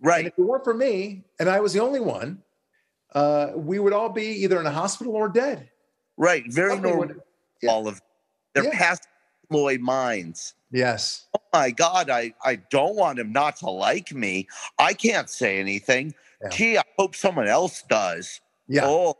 Right. 0.03 0.19
And 0.19 0.27
if 0.27 0.37
it 0.37 0.41
weren't 0.41 0.65
for 0.65 0.73
me, 0.73 1.23
and 1.39 1.49
I 1.49 1.61
was 1.61 1.73
the 1.73 1.79
only 1.79 2.01
one, 2.01 2.43
uh, 3.15 3.51
we 3.55 3.79
would 3.79 3.93
all 3.93 4.09
be 4.09 4.25
either 4.43 4.59
in 4.59 4.65
a 4.65 4.71
hospital 4.71 5.15
or 5.15 5.29
dead. 5.29 5.69
Right. 6.17 6.43
Very 6.51 6.77
normal. 6.77 6.99
Would, 6.99 7.21
yeah. 7.61 7.71
All 7.71 7.87
of 7.87 8.01
their 8.53 8.65
yeah. 8.65 8.77
past 8.77 9.07
employed 9.49 9.79
minds. 9.79 10.55
Yes. 10.71 11.27
Oh 11.37 11.41
my 11.53 11.71
God, 11.71 12.09
I, 12.09 12.33
I 12.43 12.55
don't 12.55 12.95
want 12.95 13.19
him 13.19 13.31
not 13.31 13.55
to 13.57 13.69
like 13.69 14.11
me. 14.13 14.47
I 14.77 14.93
can't 14.93 15.29
say 15.29 15.59
anything. 15.59 16.13
Yeah. 16.41 16.49
Gee, 16.49 16.77
I 16.77 16.83
hope 16.97 17.15
someone 17.15 17.47
else 17.47 17.83
does. 17.83 18.41
Yeah. 18.67 18.85
Oh, 18.85 19.15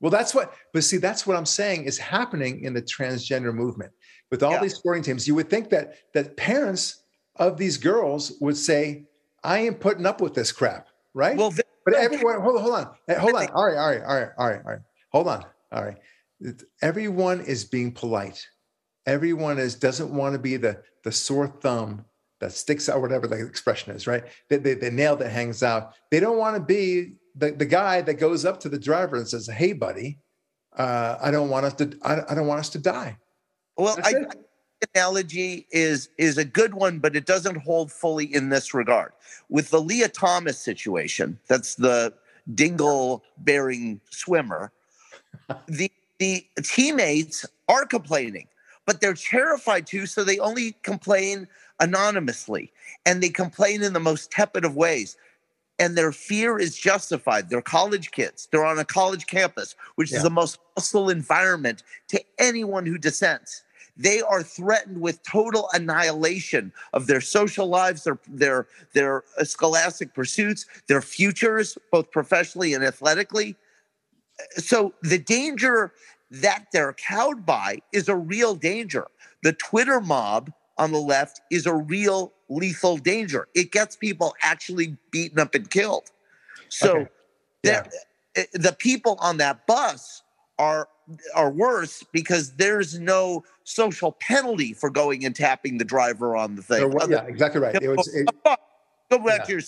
well, 0.00 0.10
that's 0.10 0.34
what, 0.34 0.54
but 0.72 0.84
see, 0.84 0.98
that's 0.98 1.26
what 1.26 1.36
I'm 1.36 1.46
saying 1.46 1.84
is 1.84 1.98
happening 1.98 2.62
in 2.62 2.74
the 2.74 2.82
transgender 2.82 3.52
movement 3.52 3.92
with 4.30 4.42
all 4.42 4.52
yeah. 4.52 4.60
these 4.60 4.74
sporting 4.74 5.02
teams. 5.02 5.26
You 5.26 5.34
would 5.34 5.48
think 5.48 5.70
that 5.70 5.96
that 6.12 6.36
parents 6.36 7.02
of 7.36 7.56
these 7.56 7.78
girls 7.78 8.32
would 8.40 8.56
say, 8.56 9.06
"I 9.44 9.60
am 9.60 9.74
putting 9.74 10.06
up 10.06 10.20
with 10.20 10.34
this 10.34 10.50
crap," 10.50 10.88
right? 11.12 11.36
Well, 11.36 11.52
but 11.84 11.94
everyone, 11.94 12.40
hold 12.40 12.56
on, 12.56 12.62
hold 12.62 12.74
on, 12.74 13.18
hold 13.18 13.34
on. 13.34 13.48
All 13.50 13.66
right, 13.66 13.76
all 13.76 13.86
right, 13.86 14.02
all 14.02 14.16
right, 14.16 14.30
all 14.38 14.48
right, 14.48 14.60
all 14.64 14.70
right. 14.72 14.80
Hold 15.12 15.28
on, 15.28 15.44
all 15.72 15.84
right. 15.84 15.96
Everyone 16.82 17.40
is 17.40 17.64
being 17.64 17.92
polite. 17.92 18.44
Everyone 19.06 19.58
is 19.58 19.74
doesn't 19.74 20.10
want 20.10 20.32
to 20.32 20.38
be 20.38 20.56
the 20.56 20.82
the 21.04 21.12
sore 21.12 21.46
thumb 21.46 22.04
that 22.40 22.52
sticks 22.52 22.88
out, 22.88 23.00
whatever 23.00 23.26
the 23.26 23.46
expression 23.46 23.94
is, 23.94 24.06
right? 24.06 24.24
The, 24.50 24.58
the, 24.58 24.74
the 24.74 24.90
nail 24.90 25.16
that 25.16 25.30
hangs 25.30 25.62
out. 25.62 25.94
They 26.10 26.20
don't 26.20 26.38
want 26.38 26.56
to 26.56 26.62
be 26.62 27.14
the, 27.34 27.52
the 27.52 27.64
guy 27.64 28.02
that 28.02 28.14
goes 28.14 28.44
up 28.44 28.60
to 28.60 28.68
the 28.68 28.78
driver 28.78 29.16
and 29.16 29.28
says, 29.28 29.46
"Hey, 29.46 29.72
buddy, 29.72 30.18
uh, 30.76 31.16
I 31.20 31.30
don't 31.30 31.48
want 31.48 31.66
us 31.66 31.74
to. 31.74 31.98
I, 32.02 32.20
I, 32.28 32.34
don't 32.34 32.46
want 32.46 32.60
us 32.60 32.70
to 32.70 32.78
die." 32.78 33.18
Well, 33.76 33.98
I, 34.02 34.14
analogy 34.94 35.66
is 35.70 36.08
is 36.18 36.38
a 36.38 36.44
good 36.44 36.74
one, 36.74 36.98
but 36.98 37.16
it 37.16 37.26
doesn't 37.26 37.56
hold 37.56 37.90
fully 37.92 38.32
in 38.32 38.48
this 38.48 38.74
regard. 38.74 39.12
With 39.48 39.70
the 39.70 39.80
Leah 39.80 40.08
Thomas 40.08 40.58
situation, 40.58 41.38
that's 41.48 41.76
the 41.76 42.12
dingle 42.54 43.22
bearing 43.38 44.00
swimmer. 44.10 44.72
the 45.68 45.90
the 46.18 46.46
teammates 46.62 47.44
are 47.68 47.86
complaining, 47.86 48.48
but 48.86 49.00
they're 49.00 49.14
terrified 49.14 49.86
too, 49.86 50.06
so 50.06 50.24
they 50.24 50.38
only 50.38 50.76
complain 50.82 51.48
anonymously 51.80 52.72
and 53.04 53.20
they 53.20 53.28
complain 53.28 53.82
in 53.82 53.92
the 53.92 54.00
most 54.00 54.30
tepid 54.30 54.64
of 54.64 54.76
ways 54.76 55.16
and 55.78 55.96
their 55.96 56.12
fear 56.12 56.58
is 56.58 56.76
justified. 56.76 57.50
They're 57.50 57.62
college 57.62 58.10
kids. 58.12 58.48
They're 58.50 58.64
on 58.64 58.78
a 58.78 58.84
college 58.84 59.26
campus, 59.26 59.74
which 59.96 60.10
yeah. 60.10 60.18
is 60.18 60.22
the 60.22 60.30
most 60.30 60.58
hostile 60.76 61.10
environment 61.10 61.82
to 62.08 62.22
anyone 62.38 62.86
who 62.86 62.98
dissents. 62.98 63.64
They 63.96 64.20
are 64.20 64.42
threatened 64.42 65.00
with 65.00 65.22
total 65.22 65.68
annihilation 65.72 66.72
of 66.92 67.06
their 67.06 67.20
social 67.20 67.68
lives, 67.68 68.04
their 68.04 68.18
their 68.28 68.66
their 68.92 69.24
scholastic 69.42 70.14
pursuits, 70.14 70.66
their 70.88 71.00
futures, 71.00 71.78
both 71.92 72.10
professionally 72.10 72.74
and 72.74 72.82
athletically. 72.84 73.56
So 74.56 74.94
the 75.02 75.18
danger 75.18 75.92
that 76.30 76.66
they're 76.72 76.94
cowed 76.94 77.46
by 77.46 77.78
is 77.92 78.08
a 78.08 78.16
real 78.16 78.56
danger. 78.56 79.06
The 79.42 79.52
Twitter 79.52 80.00
mob 80.00 80.52
on 80.76 80.90
the 80.90 81.00
left 81.00 81.40
is 81.50 81.66
a 81.66 81.74
real 81.74 82.32
lethal 82.48 82.96
danger. 82.96 83.46
It 83.54 83.70
gets 83.70 83.94
people 83.94 84.34
actually 84.42 84.96
beaten 85.12 85.38
up 85.38 85.54
and 85.54 85.70
killed. 85.70 86.10
So 86.68 86.90
okay. 86.90 87.08
yeah. 87.62 87.86
Eh, 88.34 88.46
the 88.52 88.72
people 88.72 89.16
on 89.20 89.36
that 89.36 89.66
bus 89.66 90.22
are 90.58 90.88
are 91.34 91.50
worse 91.50 92.02
because 92.12 92.52
there's 92.54 92.98
no 92.98 93.44
social 93.64 94.12
penalty 94.12 94.72
for 94.72 94.90
going 94.90 95.24
and 95.24 95.34
tapping 95.34 95.78
the 95.78 95.84
driver 95.84 96.36
on 96.36 96.56
the 96.56 96.62
thing. 96.62 96.92
yeah, 97.08 97.24
exactly 97.24 97.60
right. 97.60 97.74
It 97.80 97.88
was, 97.88 98.08
it, 98.14 98.28
go 98.44 99.18
back 99.18 99.40
yeah. 99.40 99.44
to 99.44 99.52
your 99.52 99.60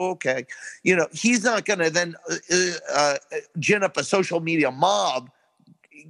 okay. 0.00 0.46
You 0.82 0.96
know, 0.96 1.08
he's 1.12 1.44
not 1.44 1.64
going 1.64 1.80
to 1.80 1.90
then 1.90 2.14
uh, 2.50 2.72
uh, 2.92 3.16
gin 3.58 3.82
up 3.82 3.96
a 3.96 4.04
social 4.04 4.40
media 4.40 4.70
mob 4.70 5.30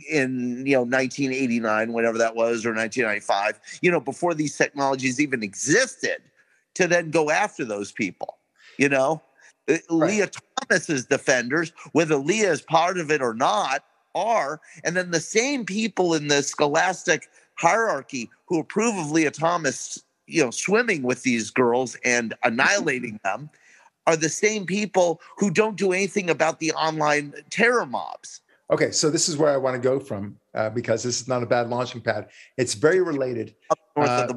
in 0.09 0.65
you 0.67 0.75
know 0.75 0.83
1989 0.83 1.93
whatever 1.93 2.19
that 2.19 2.37
was 2.37 2.65
or 2.65 2.75
1995 2.75 3.59
you 3.81 3.91
know 3.91 3.99
before 3.99 4.35
these 4.35 4.57
technologies 4.57 5.21
even 5.21 5.43
existed 5.43 6.19
to 6.75 6.87
then 6.87 7.11
go 7.11 7.31
after 7.31 7.65
those 7.65 7.91
people 7.91 8.37
you 8.77 8.89
know 8.89 9.21
uh, 9.69 9.77
right. 9.91 10.11
Leah 10.11 10.31
thomas's 10.61 11.07
defenders 11.07 11.73
whether 11.93 12.17
Leah 12.17 12.53
is 12.53 12.63
part 12.63 12.99
of 12.99 13.11
it 13.11 13.21
or 13.21 13.35
not 13.35 13.83
are 14.15 14.61
and 14.85 14.97
then 14.97 15.11
the 15.11 15.21
same 15.21 15.65
people 15.65 16.15
in 16.15 16.29
the 16.29 16.43
scholastic 16.43 17.29
hierarchy 17.55 18.31
who 18.47 18.61
approve 18.61 18.97
of 18.97 19.11
Leah 19.11 19.31
thomas 19.31 20.03
you 20.27 20.43
know 20.43 20.51
swimming 20.51 21.03
with 21.03 21.23
these 21.23 21.51
girls 21.51 21.97
and 22.05 22.35
annihilating 22.45 23.21
them 23.25 23.51
are 24.07 24.17
the 24.17 24.29
same 24.29 24.65
people 24.65 25.21
who 25.37 25.51
don't 25.51 25.77
do 25.77 25.93
anything 25.93 26.31
about 26.31 26.61
the 26.61 26.73
online 26.73 27.35
terror 27.51 27.87
mobs 27.87 28.41
Okay, 28.71 28.91
so 28.91 29.09
this 29.09 29.29
is 29.29 29.39
where 29.39 29.51
I 29.51 29.57
want 29.57 29.75
to 29.77 29.81
go 29.81 29.99
from 29.99 30.39
uh, 30.55 30.69
because 30.71 31.03
this 31.03 31.21
is 31.21 31.29
not 31.29 31.43
a 31.43 31.47
bad 31.47 31.71
launching 31.71 32.03
pad. 32.03 32.29
It's 32.59 32.75
very 32.75 33.01
related. 33.13 33.55
Uh, 33.97 34.35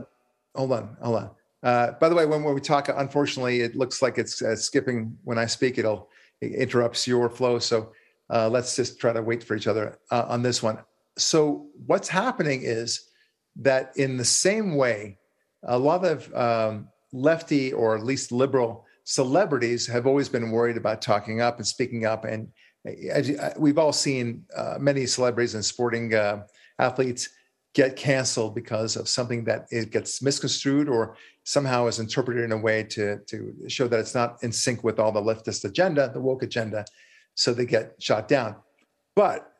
hold 0.55 0.71
on, 0.71 0.95
hold 1.01 1.15
on. 1.17 1.29
Uh, 1.63 1.91
by 1.99 2.09
the 2.09 2.15
way, 2.15 2.25
when, 2.25 2.43
when 2.43 2.55
we 2.55 2.61
talk, 2.61 2.89
unfortunately, 2.89 3.61
it 3.61 3.75
looks 3.75 4.01
like 4.01 4.17
it's 4.17 4.41
uh, 4.41 4.55
skipping 4.55 5.17
when 5.23 5.37
I 5.37 5.45
speak. 5.45 5.77
It'll 5.77 6.09
it 6.39 6.53
interrupts 6.53 7.07
your 7.07 7.29
flow. 7.29 7.59
So 7.59 7.91
uh, 8.31 8.49
let's 8.49 8.75
just 8.75 8.99
try 8.99 9.13
to 9.13 9.21
wait 9.21 9.43
for 9.43 9.55
each 9.55 9.67
other 9.67 9.97
uh, 10.11 10.25
on 10.27 10.41
this 10.41 10.63
one. 10.63 10.79
So 11.17 11.67
what's 11.85 12.07
happening 12.07 12.61
is 12.63 13.09
that 13.57 13.91
in 13.97 14.17
the 14.17 14.25
same 14.25 14.75
way, 14.75 15.17
a 15.63 15.77
lot 15.77 16.05
of 16.05 16.33
um, 16.33 16.87
lefty 17.11 17.73
or 17.73 17.95
at 17.95 18.03
least 18.03 18.31
liberal 18.31 18.85
celebrities 19.03 19.85
have 19.87 20.07
always 20.07 20.29
been 20.29 20.51
worried 20.51 20.77
about 20.77 21.01
talking 21.01 21.41
up 21.41 21.57
and 21.57 21.67
speaking 21.67 22.05
up 22.05 22.23
and 22.23 22.47
as 23.11 23.31
we've 23.57 23.77
all 23.77 23.93
seen 23.93 24.43
uh, 24.55 24.77
many 24.79 25.05
celebrities 25.05 25.53
and 25.53 25.63
sporting 25.63 26.13
uh, 26.13 26.43
athletes 26.79 27.29
get 27.73 27.95
canceled 27.95 28.53
because 28.55 28.95
of 28.95 29.07
something 29.07 29.43
that 29.45 29.65
it 29.71 29.91
gets 29.91 30.21
misconstrued 30.21 30.89
or 30.89 31.15
somehow 31.43 31.87
is 31.87 31.99
interpreted 31.99 32.43
in 32.43 32.51
a 32.51 32.57
way 32.57 32.83
to, 32.83 33.19
to 33.27 33.53
show 33.67 33.87
that 33.87 33.99
it's 33.99 34.15
not 34.15 34.37
in 34.43 34.51
sync 34.51 34.83
with 34.83 34.99
all 34.99 35.11
the 35.11 35.21
leftist 35.21 35.63
agenda, 35.63 36.11
the 36.13 36.19
woke 36.19 36.43
agenda. 36.43 36.83
So 37.35 37.53
they 37.53 37.65
get 37.65 37.95
shot 38.01 38.27
down. 38.27 38.55
But 39.15 39.51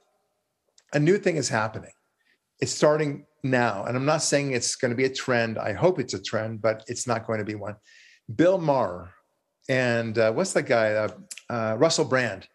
a 0.93 0.99
new 0.99 1.17
thing 1.17 1.37
is 1.37 1.49
happening. 1.49 1.91
It's 2.59 2.71
starting 2.71 3.25
now. 3.43 3.85
And 3.85 3.97
I'm 3.97 4.05
not 4.05 4.21
saying 4.21 4.51
it's 4.51 4.75
going 4.75 4.91
to 4.91 4.95
be 4.95 5.05
a 5.05 5.13
trend. 5.13 5.57
I 5.57 5.73
hope 5.73 5.99
it's 5.99 6.13
a 6.13 6.21
trend, 6.21 6.61
but 6.61 6.83
it's 6.87 7.07
not 7.07 7.25
going 7.25 7.39
to 7.39 7.45
be 7.45 7.55
one. 7.55 7.75
Bill 8.35 8.57
Maher 8.57 9.13
and 9.69 10.17
uh, 10.17 10.31
what's 10.31 10.53
that 10.53 10.63
guy? 10.63 10.93
Uh, 10.93 11.09
uh, 11.49 11.75
Russell 11.77 12.05
Brand. 12.05 12.47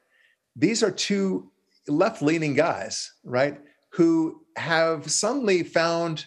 These 0.54 0.82
are 0.82 0.90
two 0.90 1.50
left 1.88 2.22
leaning 2.22 2.54
guys, 2.54 3.12
right? 3.24 3.58
Who 3.92 4.42
have 4.56 5.10
suddenly 5.10 5.62
found 5.62 6.26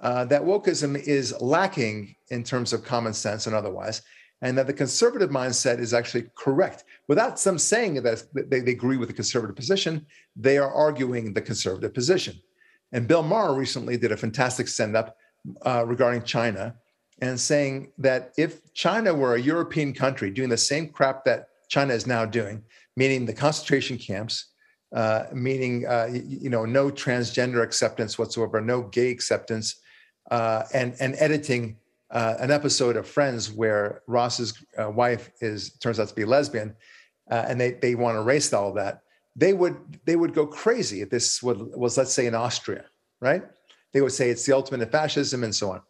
uh, 0.00 0.24
that 0.26 0.42
wokeism 0.42 0.96
is 0.96 1.34
lacking 1.40 2.14
in 2.30 2.42
terms 2.42 2.72
of 2.72 2.84
common 2.84 3.14
sense 3.14 3.46
and 3.46 3.54
otherwise, 3.54 4.02
and 4.42 4.58
that 4.58 4.66
the 4.66 4.72
conservative 4.72 5.30
mindset 5.30 5.78
is 5.78 5.94
actually 5.94 6.26
correct. 6.36 6.84
Without 7.08 7.38
some 7.38 7.58
saying 7.58 7.94
that 7.94 8.24
they, 8.34 8.60
they 8.60 8.72
agree 8.72 8.96
with 8.96 9.08
the 9.08 9.14
conservative 9.14 9.56
position, 9.56 10.04
they 10.36 10.58
are 10.58 10.72
arguing 10.72 11.32
the 11.32 11.40
conservative 11.40 11.94
position. 11.94 12.34
And 12.90 13.08
Bill 13.08 13.22
Maher 13.22 13.54
recently 13.54 13.96
did 13.96 14.12
a 14.12 14.16
fantastic 14.16 14.68
send 14.68 14.96
up 14.96 15.16
uh, 15.64 15.84
regarding 15.86 16.24
China 16.24 16.74
and 17.20 17.38
saying 17.38 17.92
that 17.98 18.32
if 18.36 18.72
China 18.74 19.14
were 19.14 19.36
a 19.36 19.40
European 19.40 19.94
country 19.94 20.30
doing 20.30 20.48
the 20.48 20.56
same 20.56 20.88
crap 20.88 21.24
that 21.24 21.46
China 21.68 21.94
is 21.94 22.06
now 22.06 22.24
doing, 22.24 22.62
meaning 22.96 23.24
the 23.24 23.32
concentration 23.32 23.96
camps, 23.96 24.48
uh, 24.94 25.24
meaning 25.32 25.86
uh, 25.86 26.08
you, 26.12 26.50
know 26.50 26.66
no 26.66 26.90
transgender 26.90 27.62
acceptance 27.62 28.18
whatsoever, 28.18 28.60
no 28.60 28.82
gay 28.82 29.10
acceptance, 29.10 29.76
uh, 30.30 30.64
and 30.74 30.94
and 31.00 31.14
editing 31.18 31.76
uh, 32.12 32.36
an 32.40 32.50
episode 32.50 32.96
of 32.96 33.08
Friends 33.08 33.50
where 33.50 34.02
Ross's 34.06 34.62
uh, 34.78 34.90
wife 34.90 35.30
is 35.40 35.70
turns 35.78 35.98
out 35.98 36.08
to 36.08 36.14
be 36.14 36.24
lesbian, 36.24 36.76
uh, 37.30 37.46
and 37.48 37.60
they 37.60 37.72
they 37.72 37.94
want 37.94 38.16
to 38.16 38.20
erase 38.20 38.52
all 38.52 38.68
of 38.68 38.74
that. 38.74 39.02
They 39.34 39.54
would 39.54 39.76
they 40.04 40.16
would 40.16 40.34
go 40.34 40.46
crazy 40.46 41.00
if 41.00 41.08
this 41.08 41.42
was, 41.42 41.56
was 41.58 41.96
let's 41.96 42.12
say 42.12 42.26
in 42.26 42.34
Austria, 42.34 42.84
right? 43.20 43.42
They 43.92 44.02
would 44.02 44.12
say 44.12 44.28
it's 44.28 44.44
the 44.44 44.54
ultimate 44.54 44.82
of 44.82 44.90
fascism 44.90 45.42
and 45.42 45.54
so 45.54 45.72
on. 45.72 45.82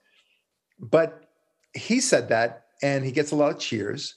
But 0.79 1.29
he 1.75 2.01
said 2.01 2.29
that, 2.29 2.67
and 2.83 3.05
he 3.05 3.13
gets 3.13 3.33
a 3.33 3.37
lot 3.37 3.51
of 3.51 3.59
cheers, 3.59 4.15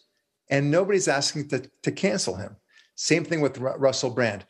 and 0.49 0.69
nobody's 0.69 1.07
asking 1.07 1.47
to, 1.49 1.69
to 1.81 1.91
cancel 1.91 2.35
him. 2.35 2.55
Same 2.95 3.25
thing 3.25 3.41
with 3.41 3.57
Russell 3.57 4.09
Brand. 4.09 4.45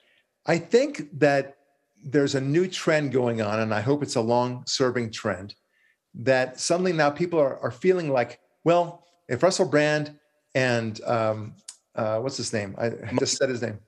I 0.45 0.57
think 0.57 1.19
that 1.19 1.57
there's 2.03 2.35
a 2.35 2.41
new 2.41 2.67
trend 2.67 3.11
going 3.11 3.41
on, 3.41 3.59
and 3.59 3.73
I 3.73 3.81
hope 3.81 4.03
it's 4.03 4.15
a 4.15 4.21
long 4.21 4.63
serving 4.67 5.11
trend 5.11 5.55
that 6.19 6.59
suddenly 6.59 6.93
now 6.93 7.09
people 7.09 7.39
are, 7.39 7.59
are 7.59 7.71
feeling 7.71 8.11
like, 8.11 8.39
well, 8.63 9.05
if 9.27 9.43
Russell 9.43 9.67
Brand 9.67 10.17
and 10.53 11.01
um, 11.03 11.55
uh, 11.95 12.19
what's 12.19 12.37
his 12.37 12.53
name? 12.53 12.75
I 12.77 12.91
just 13.19 13.37
said 13.37 13.49
his 13.49 13.61
name. 13.61 13.79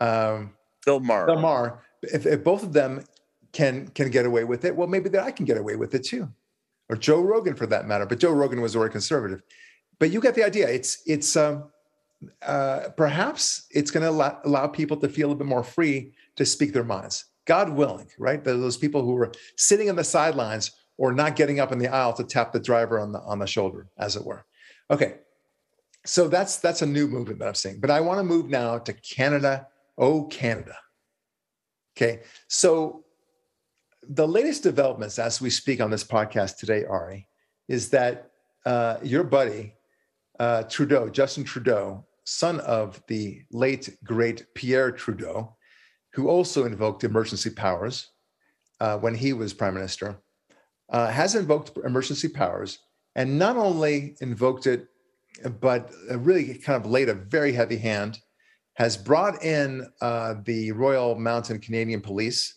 Um, 0.00 0.52
Bill 0.84 1.00
Maher. 1.00 1.26
Bill 1.26 1.40
Maher. 1.40 1.82
If, 2.02 2.26
if 2.26 2.44
both 2.44 2.62
of 2.62 2.72
them 2.72 3.04
can 3.52 3.88
can 3.88 4.10
get 4.10 4.26
away 4.26 4.44
with 4.44 4.64
it, 4.64 4.74
well, 4.74 4.88
maybe 4.88 5.08
that 5.10 5.24
I 5.24 5.30
can 5.30 5.44
get 5.44 5.56
away 5.56 5.76
with 5.76 5.94
it 5.94 6.04
too, 6.04 6.28
or 6.88 6.96
Joe 6.96 7.20
Rogan 7.20 7.54
for 7.54 7.66
that 7.66 7.86
matter. 7.86 8.06
But 8.06 8.20
Joe 8.20 8.32
Rogan 8.32 8.60
was 8.60 8.76
already 8.76 8.92
conservative. 8.92 9.42
But 9.98 10.10
you 10.10 10.20
get 10.20 10.34
the 10.34 10.44
idea. 10.44 10.68
It's 10.68 11.02
it's 11.06 11.36
um, 11.36 11.70
uh, 12.42 12.88
perhaps 12.96 13.66
it's 13.70 13.90
going 13.90 14.02
to 14.02 14.10
allow, 14.10 14.40
allow 14.44 14.66
people 14.66 14.96
to 14.98 15.08
feel 15.08 15.32
a 15.32 15.34
bit 15.34 15.46
more 15.46 15.64
free 15.64 16.12
to 16.36 16.44
speak 16.44 16.72
their 16.72 16.84
minds. 16.84 17.26
God 17.46 17.70
willing, 17.70 18.08
right? 18.18 18.42
Those 18.42 18.76
people 18.76 19.02
who 19.02 19.12
were 19.12 19.32
sitting 19.56 19.90
on 19.90 19.96
the 19.96 20.04
sidelines 20.04 20.72
or 20.96 21.12
not 21.12 21.36
getting 21.36 21.60
up 21.60 21.72
in 21.72 21.78
the 21.78 21.88
aisle 21.88 22.12
to 22.14 22.24
tap 22.24 22.52
the 22.52 22.60
driver 22.60 22.98
on 22.98 23.12
the 23.12 23.20
on 23.20 23.38
the 23.38 23.46
shoulder, 23.46 23.88
as 23.98 24.16
it 24.16 24.24
were. 24.24 24.44
Okay, 24.90 25.16
so 26.04 26.28
that's 26.28 26.58
that's 26.58 26.82
a 26.82 26.86
new 26.86 27.06
movement 27.08 27.38
that 27.40 27.48
I'm 27.48 27.54
seeing. 27.54 27.80
But 27.80 27.90
I 27.90 28.00
want 28.00 28.18
to 28.18 28.24
move 28.24 28.48
now 28.48 28.78
to 28.78 28.92
Canada. 28.92 29.68
Oh, 29.96 30.24
Canada. 30.24 30.76
Okay, 31.96 32.22
so 32.48 33.04
the 34.08 34.26
latest 34.26 34.62
developments 34.62 35.18
as 35.18 35.40
we 35.40 35.50
speak 35.50 35.80
on 35.80 35.90
this 35.90 36.04
podcast 36.04 36.58
today, 36.58 36.84
Ari, 36.84 37.26
is 37.68 37.90
that 37.90 38.30
uh, 38.66 38.96
your 39.02 39.24
buddy 39.24 39.74
uh, 40.38 40.64
Trudeau, 40.64 41.08
Justin 41.08 41.44
Trudeau, 41.44 42.04
son 42.24 42.60
of 42.60 43.02
the 43.08 43.42
late 43.52 43.96
great 44.04 44.46
Pierre 44.54 44.90
Trudeau, 44.90 45.56
who 46.12 46.28
also 46.28 46.64
invoked 46.64 47.04
emergency 47.04 47.50
powers 47.50 48.10
uh, 48.80 48.98
when 48.98 49.14
he 49.14 49.32
was 49.32 49.52
prime 49.52 49.74
minister, 49.74 50.18
uh, 50.90 51.08
has 51.08 51.34
invoked 51.34 51.76
emergency 51.84 52.28
powers 52.28 52.78
and 53.14 53.38
not 53.38 53.56
only 53.56 54.16
invoked 54.20 54.66
it, 54.66 54.88
but 55.60 55.90
really 56.10 56.54
kind 56.58 56.82
of 56.82 56.90
laid 56.90 57.08
a 57.08 57.14
very 57.14 57.52
heavy 57.52 57.76
hand, 57.76 58.20
has 58.74 58.96
brought 58.96 59.42
in 59.42 59.86
uh, 60.00 60.34
the 60.44 60.72
Royal 60.72 61.14
Mountain 61.14 61.60
Canadian 61.60 62.00
Police 62.00 62.54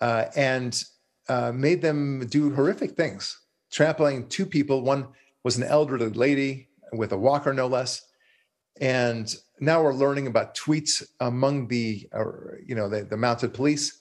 uh, 0.00 0.26
and 0.36 0.82
uh, 1.28 1.52
made 1.52 1.82
them 1.82 2.26
do 2.28 2.54
horrific 2.54 2.92
things, 2.92 3.38
trampling 3.70 4.28
two 4.28 4.46
people. 4.46 4.82
One 4.82 5.08
was 5.44 5.56
an 5.56 5.64
elderly 5.64 6.10
lady 6.10 6.68
with 6.92 7.12
a 7.12 7.18
walker, 7.18 7.52
no 7.52 7.66
less. 7.66 8.02
And 8.80 9.34
now 9.60 9.82
we're 9.82 9.92
learning 9.92 10.26
about 10.26 10.56
tweets 10.56 11.02
among 11.20 11.68
the, 11.68 12.08
you 12.64 12.74
know, 12.74 12.88
the, 12.88 13.04
the 13.04 13.16
mounted 13.16 13.52
police, 13.52 14.00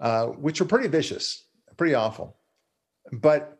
uh, 0.00 0.26
which 0.26 0.60
are 0.60 0.64
pretty 0.64 0.88
vicious, 0.88 1.44
pretty 1.76 1.94
awful. 1.94 2.36
But 3.20 3.58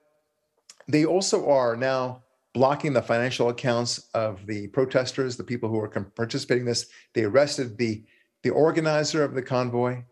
they 0.88 1.04
also 1.04 1.48
are 1.48 1.76
now 1.76 2.22
blocking 2.52 2.92
the 2.92 3.02
financial 3.02 3.48
accounts 3.48 4.08
of 4.14 4.46
the 4.46 4.68
protesters, 4.68 5.36
the 5.36 5.44
people 5.44 5.68
who 5.68 5.76
were 5.76 5.88
participating 5.88 6.62
in 6.62 6.66
this. 6.66 6.86
They 7.14 7.24
arrested 7.24 7.78
the 7.78 8.04
the 8.42 8.50
organizer 8.50 9.24
of 9.24 9.34
the 9.34 9.42
convoy, 9.42 10.02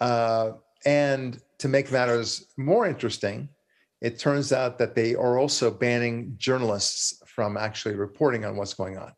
uh, 0.00 0.52
and 0.84 1.40
to 1.58 1.68
make 1.68 1.92
matters 1.92 2.46
more 2.56 2.84
interesting, 2.86 3.48
it 4.00 4.18
turns 4.18 4.52
out 4.52 4.78
that 4.78 4.96
they 4.96 5.14
are 5.14 5.38
also 5.38 5.70
banning 5.70 6.34
journalists 6.36 7.22
from 7.26 7.56
actually 7.56 7.94
reporting 7.94 8.44
on 8.44 8.56
what's 8.56 8.74
going 8.74 8.98
on. 8.98 9.12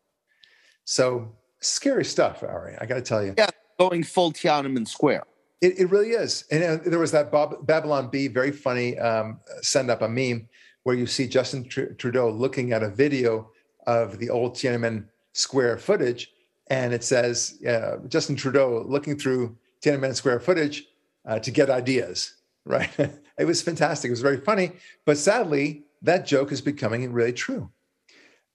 So 0.85 1.35
scary 1.61 2.05
stuff, 2.05 2.43
Ari. 2.43 2.75
I 2.79 2.85
got 2.85 2.95
to 2.95 3.01
tell 3.01 3.25
you. 3.25 3.33
Yeah, 3.37 3.49
going 3.79 4.03
full 4.03 4.31
Tiananmen 4.31 4.87
Square. 4.87 5.23
It, 5.63 5.79
it 5.79 5.89
really 5.91 6.09
is. 6.09 6.43
And 6.51 6.63
uh, 6.63 6.77
there 6.85 6.99
was 6.99 7.13
that 7.13 7.31
Bob, 7.31 7.65
Babylon 7.65 8.09
Bee, 8.09 8.27
very 8.27 8.51
funny 8.51 8.99
um, 8.99 9.39
send 9.61 9.89
up 9.89 10.01
a 10.01 10.09
meme 10.09 10.49
where 10.83 10.93
you 10.93 11.07
see 11.07 11.25
Justin 11.25 11.63
Tr- 11.69 11.93
Trudeau 11.97 12.29
looking 12.29 12.73
at 12.73 12.83
a 12.83 12.89
video 12.89 13.49
of 13.87 14.19
the 14.19 14.29
old 14.29 14.55
Tiananmen 14.55 15.07
Square 15.31 15.77
footage, 15.77 16.33
and 16.67 16.93
it 16.93 17.01
says 17.01 17.63
uh, 17.65 17.97
Justin 18.09 18.35
Trudeau 18.35 18.83
looking 18.85 19.17
through 19.17 19.55
Tiananmen 19.81 20.13
Square 20.13 20.41
footage 20.41 20.85
uh, 21.25 21.39
to 21.39 21.49
get 21.49 21.69
ideas. 21.69 22.35
Right? 22.65 22.89
it 22.97 23.43
was 23.43 23.61
fantastic. 23.61 24.07
It 24.07 24.13
was 24.13 24.21
very 24.21 24.39
funny, 24.39 24.71
but 25.05 25.17
sadly, 25.17 25.83
that 26.01 26.25
joke 26.25 26.53
is 26.53 26.61
becoming 26.61 27.11
really 27.11 27.33
true. 27.33 27.69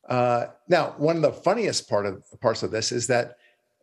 Uh, 0.08 0.46
now, 0.66 0.94
one 0.96 1.16
of 1.16 1.20
the 1.20 1.32
funniest 1.32 1.90
part 1.90 2.06
of 2.06 2.24
parts 2.40 2.62
of 2.62 2.70
this 2.70 2.90
is 2.90 3.06
that 3.08 3.36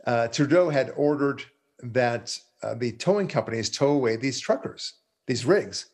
uh, 0.08 0.28
Trudeau 0.30 0.70
had 0.72 0.92
ordered 0.98 1.44
that 1.84 2.36
uh, 2.64 2.74
the 2.76 2.92
towing 2.92 3.28
companies 3.28 3.70
tow 3.70 3.90
away 3.90 4.16
these 4.16 4.40
truckers, 4.40 4.94
these 5.28 5.46
rigs, 5.46 5.88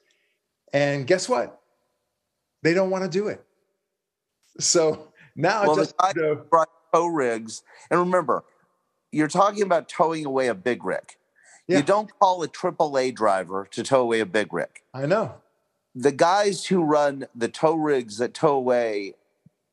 and 0.74 1.08
guess 1.08 1.28
what? 1.28 1.60
They 2.64 2.74
don't 2.74 2.90
want 2.90 3.04
to 3.04 3.10
do 3.10 3.28
it. 3.28 3.44
So 4.60 5.12
now, 5.36 5.64
well, 5.64 5.76
just 5.76 5.98
the 5.98 6.14
Trudeau, 6.14 6.46
brought 6.50 6.70
tow 6.94 7.08
rigs, 7.08 7.64
and 7.90 8.00
remember, 8.00 8.44
you're 9.12 9.28
talking 9.28 9.64
about 9.64 9.90
towing 9.90 10.26
away 10.26 10.48
a 10.48 10.56
big 10.56 10.84
rig. 10.84 11.16
Yeah. 11.68 11.78
You 11.78 11.84
don't 11.84 12.12
call 12.20 12.44
a 12.44 12.48
AAA 12.48 13.16
driver 13.16 13.68
to 13.72 13.84
tow 13.84 14.02
away 14.02 14.20
a 14.20 14.26
big 14.26 14.54
rig. 14.54 14.70
I 14.94 15.06
know. 15.06 15.36
The 15.94 16.12
guys 16.12 16.66
who 16.66 16.84
run 16.84 17.28
the 17.36 17.48
tow 17.48 17.76
rigs 17.76 18.18
that 18.18 18.34
tow 18.34 18.56
away 18.56 19.16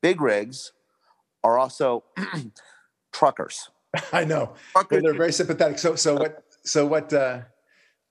big 0.01 0.21
rigs 0.21 0.71
are 1.43 1.57
also 1.57 2.03
truckers. 3.13 3.69
I 4.13 4.25
know. 4.25 4.53
Truckers. 4.73 5.03
They're 5.03 5.13
very 5.13 5.33
sympathetic. 5.33 5.79
So, 5.79 5.95
so 5.95 6.15
what? 6.15 6.43
So 6.63 6.85
what? 6.85 7.11
Uh, 7.13 7.41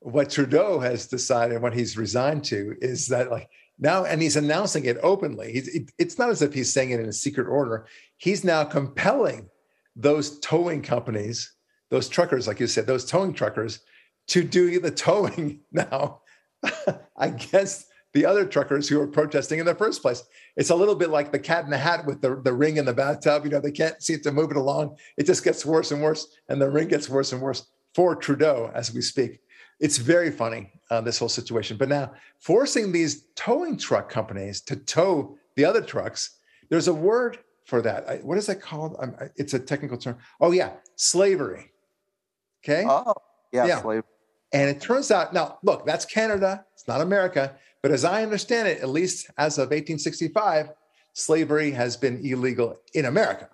what 0.01 0.29
Trudeau 0.29 0.79
has 0.79 1.07
decided, 1.07 1.61
what 1.61 1.73
he's 1.73 1.97
resigned 1.97 2.45
to, 2.45 2.75
is 2.79 3.07
that 3.07 3.29
like 3.29 3.49
now, 3.79 4.03
and 4.05 4.21
he's 4.21 4.35
announcing 4.35 4.85
it 4.85 4.97
openly. 5.01 5.53
He's, 5.53 5.67
it, 5.69 5.91
it's 5.97 6.17
not 6.17 6.29
as 6.29 6.41
if 6.41 6.53
he's 6.53 6.71
saying 6.71 6.91
it 6.91 6.99
in 6.99 7.07
a 7.07 7.13
secret 7.13 7.47
order. 7.47 7.87
He's 8.17 8.43
now 8.43 8.63
compelling 8.63 9.49
those 9.95 10.39
towing 10.39 10.81
companies, 10.81 11.53
those 11.89 12.09
truckers, 12.09 12.47
like 12.47 12.59
you 12.59 12.67
said, 12.67 12.87
those 12.87 13.05
towing 13.05 13.33
truckers, 13.33 13.79
to 14.27 14.43
do 14.43 14.79
the 14.79 14.91
towing 14.91 15.61
now. 15.71 16.21
Guess 17.51 17.85
the 18.13 18.25
other 18.25 18.45
truckers 18.45 18.89
who 18.89 18.99
are 18.99 19.07
protesting 19.07 19.59
in 19.59 19.65
the 19.65 19.75
first 19.75 20.01
place. 20.01 20.23
It's 20.57 20.71
a 20.71 20.75
little 20.75 20.95
bit 20.95 21.09
like 21.09 21.31
the 21.31 21.39
cat 21.39 21.63
in 21.63 21.69
the 21.69 21.77
hat 21.77 22.05
with 22.05 22.21
the, 22.21 22.41
the 22.43 22.53
ring 22.53 22.77
in 22.77 22.85
the 22.85 22.93
bathtub. 22.93 23.45
You 23.45 23.51
know, 23.51 23.59
they 23.59 23.71
can't 23.71 24.01
seem 24.01 24.19
to 24.21 24.31
move 24.31 24.51
it 24.51 24.57
along. 24.57 24.97
It 25.15 25.25
just 25.25 25.43
gets 25.43 25.65
worse 25.65 25.91
and 25.91 26.01
worse, 26.01 26.27
and 26.49 26.61
the 26.61 26.69
ring 26.69 26.87
gets 26.87 27.07
worse 27.07 27.31
and 27.31 27.41
worse 27.41 27.65
for 27.99 28.15
Trudeau 28.15 28.71
as 28.73 28.93
we 28.93 29.01
speak. 29.01 29.41
it's 29.81 29.97
very 29.97 30.31
funny 30.31 30.71
uh, 30.89 31.01
this 31.01 31.19
whole 31.19 31.27
situation. 31.27 31.75
But 31.75 31.89
now 31.89 32.13
forcing 32.39 32.93
these 32.93 33.25
towing 33.35 33.75
truck 33.75 34.09
companies 34.09 34.61
to 34.61 34.77
tow 34.77 35.37
the 35.57 35.65
other 35.65 35.81
trucks, 35.81 36.37
there's 36.69 36.87
a 36.87 36.93
word 36.93 37.39
for 37.65 37.81
that. 37.81 38.07
I, 38.07 38.15
what 38.19 38.37
is 38.37 38.45
that 38.45 38.61
called? 38.61 38.95
Um, 38.99 39.17
it's 39.35 39.53
a 39.53 39.59
technical 39.59 39.97
term. 39.97 40.17
Oh 40.39 40.53
yeah, 40.53 40.71
slavery. 40.95 41.73
Okay. 42.63 42.85
Oh 42.87 43.13
yeah, 43.51 43.65
yeah. 43.65 43.81
slavery. 43.81 44.03
And 44.53 44.69
it 44.69 44.79
turns 44.79 45.11
out 45.11 45.33
now, 45.33 45.57
look, 45.61 45.85
that's 45.85 46.05
Canada. 46.05 46.63
It's 46.75 46.87
not 46.87 47.01
America. 47.01 47.53
But 47.81 47.91
as 47.91 48.05
I 48.05 48.23
understand 48.23 48.69
it, 48.69 48.79
at 48.79 48.87
least 48.87 49.29
as 49.37 49.57
of 49.57 49.71
1865, 49.71 50.69
slavery 51.11 51.71
has 51.71 51.97
been 51.97 52.25
illegal 52.25 52.77
in 52.93 53.03
America. 53.03 53.49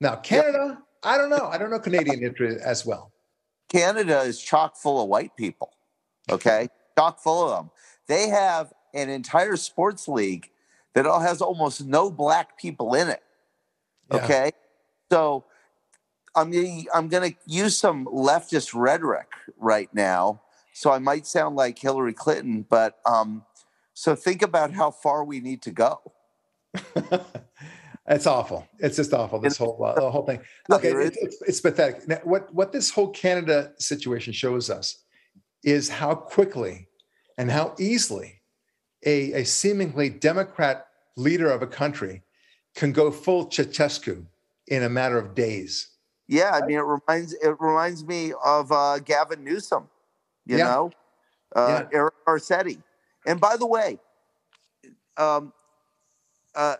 Now, 0.00 0.16
Canada, 0.16 0.64
yep. 0.68 0.78
I 1.02 1.18
don't 1.18 1.28
know. 1.28 1.48
I 1.52 1.58
don't 1.58 1.68
know 1.68 1.80
Canadian 1.80 2.20
history 2.20 2.56
as 2.64 2.86
well. 2.86 3.11
Canada 3.72 4.20
is 4.20 4.40
chock 4.40 4.76
full 4.76 5.02
of 5.02 5.08
white 5.08 5.34
people. 5.34 5.72
Okay, 6.30 6.68
chock 6.96 7.18
full 7.20 7.48
of 7.48 7.56
them. 7.56 7.70
They 8.06 8.28
have 8.28 8.72
an 8.92 9.08
entire 9.08 9.56
sports 9.56 10.06
league 10.06 10.50
that 10.94 11.06
all 11.06 11.20
has 11.20 11.40
almost 11.40 11.84
no 11.84 12.10
black 12.10 12.58
people 12.58 12.94
in 12.94 13.08
it. 13.08 13.22
Okay, 14.12 14.50
yeah. 14.52 15.10
so 15.10 15.44
I'm 16.34 16.50
gonna, 16.50 16.82
I'm 16.94 17.08
going 17.08 17.32
to 17.32 17.38
use 17.46 17.78
some 17.78 18.06
leftist 18.06 18.72
rhetoric 18.74 19.28
right 19.58 19.88
now. 19.94 20.42
So 20.74 20.90
I 20.90 20.98
might 20.98 21.26
sound 21.26 21.56
like 21.56 21.78
Hillary 21.78 22.12
Clinton, 22.14 22.66
but 22.68 22.98
um, 23.06 23.44
so 23.94 24.14
think 24.14 24.42
about 24.42 24.72
how 24.72 24.90
far 24.90 25.24
we 25.24 25.40
need 25.40 25.62
to 25.62 25.70
go. 25.70 26.12
it's 28.06 28.26
awful. 28.26 28.66
It's 28.78 28.96
just 28.96 29.12
awful. 29.12 29.38
This 29.38 29.56
whole 29.56 29.82
uh, 29.82 29.94
the 29.94 30.10
whole 30.10 30.26
thing. 30.26 30.40
Look, 30.68 30.84
it, 30.84 30.96
it, 30.96 31.16
it's, 31.20 31.42
it's 31.42 31.60
pathetic. 31.60 32.08
Now, 32.08 32.20
what 32.24 32.52
what 32.52 32.72
this 32.72 32.90
whole 32.90 33.10
Canada 33.10 33.72
situation 33.78 34.32
shows 34.32 34.70
us 34.70 35.04
is 35.62 35.88
how 35.88 36.14
quickly 36.14 36.88
and 37.38 37.50
how 37.50 37.74
easily 37.78 38.40
a, 39.06 39.32
a 39.32 39.44
seemingly 39.44 40.08
Democrat 40.08 40.86
leader 41.16 41.50
of 41.50 41.62
a 41.62 41.66
country 41.66 42.22
can 42.74 42.92
go 42.92 43.10
full 43.10 43.46
Ceausescu 43.46 44.24
in 44.66 44.82
a 44.82 44.88
matter 44.88 45.18
of 45.18 45.34
days. 45.34 45.88
Yeah, 46.26 46.50
I 46.52 46.64
mean, 46.66 46.78
it 46.78 46.82
reminds 46.82 47.34
it 47.34 47.56
reminds 47.60 48.04
me 48.04 48.32
of 48.44 48.72
uh, 48.72 48.98
Gavin 49.00 49.44
Newsom. 49.44 49.88
You 50.46 50.58
yeah. 50.58 50.64
know, 50.64 50.90
uh, 51.54 51.84
yeah. 51.92 51.98
Eric 51.98 52.14
Garcetti. 52.26 52.82
And 53.26 53.40
by 53.40 53.56
the 53.56 53.66
way, 53.66 53.98
um, 55.16 55.52
uh, 56.54 56.76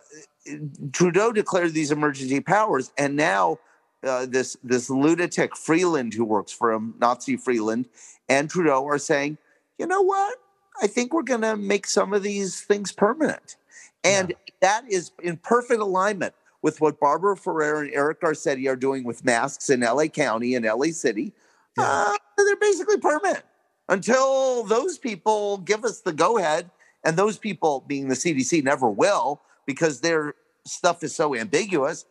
Trudeau 0.91 1.31
declared 1.31 1.73
these 1.73 1.91
emergency 1.91 2.39
powers, 2.39 2.91
and 2.97 3.15
now 3.15 3.59
uh, 4.03 4.25
this 4.25 4.57
this 4.63 4.89
lunatic 4.89 5.55
Freeland 5.55 6.13
who 6.13 6.25
works 6.25 6.51
for 6.51 6.71
him, 6.71 6.95
Nazi 6.99 7.37
Freeland, 7.37 7.87
and 8.29 8.49
Trudeau 8.49 8.85
are 8.85 8.97
saying, 8.97 9.37
you 9.77 9.87
know 9.87 10.01
what? 10.01 10.37
I 10.81 10.87
think 10.87 11.13
we're 11.13 11.23
going 11.23 11.41
to 11.41 11.55
make 11.55 11.87
some 11.87 12.13
of 12.13 12.23
these 12.23 12.61
things 12.61 12.91
permanent, 12.91 13.55
and 14.03 14.29
yeah. 14.29 14.35
that 14.61 14.83
is 14.89 15.11
in 15.21 15.37
perfect 15.37 15.81
alignment 15.81 16.33
with 16.61 16.81
what 16.81 16.99
Barbara 16.99 17.37
Ferrer 17.37 17.83
and 17.83 17.93
Eric 17.93 18.21
Garcetti 18.21 18.69
are 18.69 18.75
doing 18.75 19.03
with 19.03 19.23
masks 19.25 19.69
in 19.69 19.81
LA 19.81 20.05
County 20.05 20.55
and 20.55 20.65
LA 20.65 20.87
City. 20.87 21.33
Yeah. 21.77 21.83
Uh, 21.85 22.17
they're 22.37 22.55
basically 22.55 22.97
permanent 22.97 23.43
until 23.89 24.63
those 24.63 24.97
people 24.97 25.57
give 25.57 25.83
us 25.83 26.01
the 26.01 26.13
go 26.13 26.37
ahead. 26.37 26.69
And 27.05 27.17
those 27.17 27.37
people, 27.37 27.83
being 27.85 28.07
the 28.07 28.15
CDC, 28.15 28.63
never 28.63 28.89
will 28.89 29.41
because 29.65 30.01
their 30.01 30.35
stuff 30.65 31.03
is 31.03 31.15
so 31.15 31.35
ambiguous. 31.35 32.05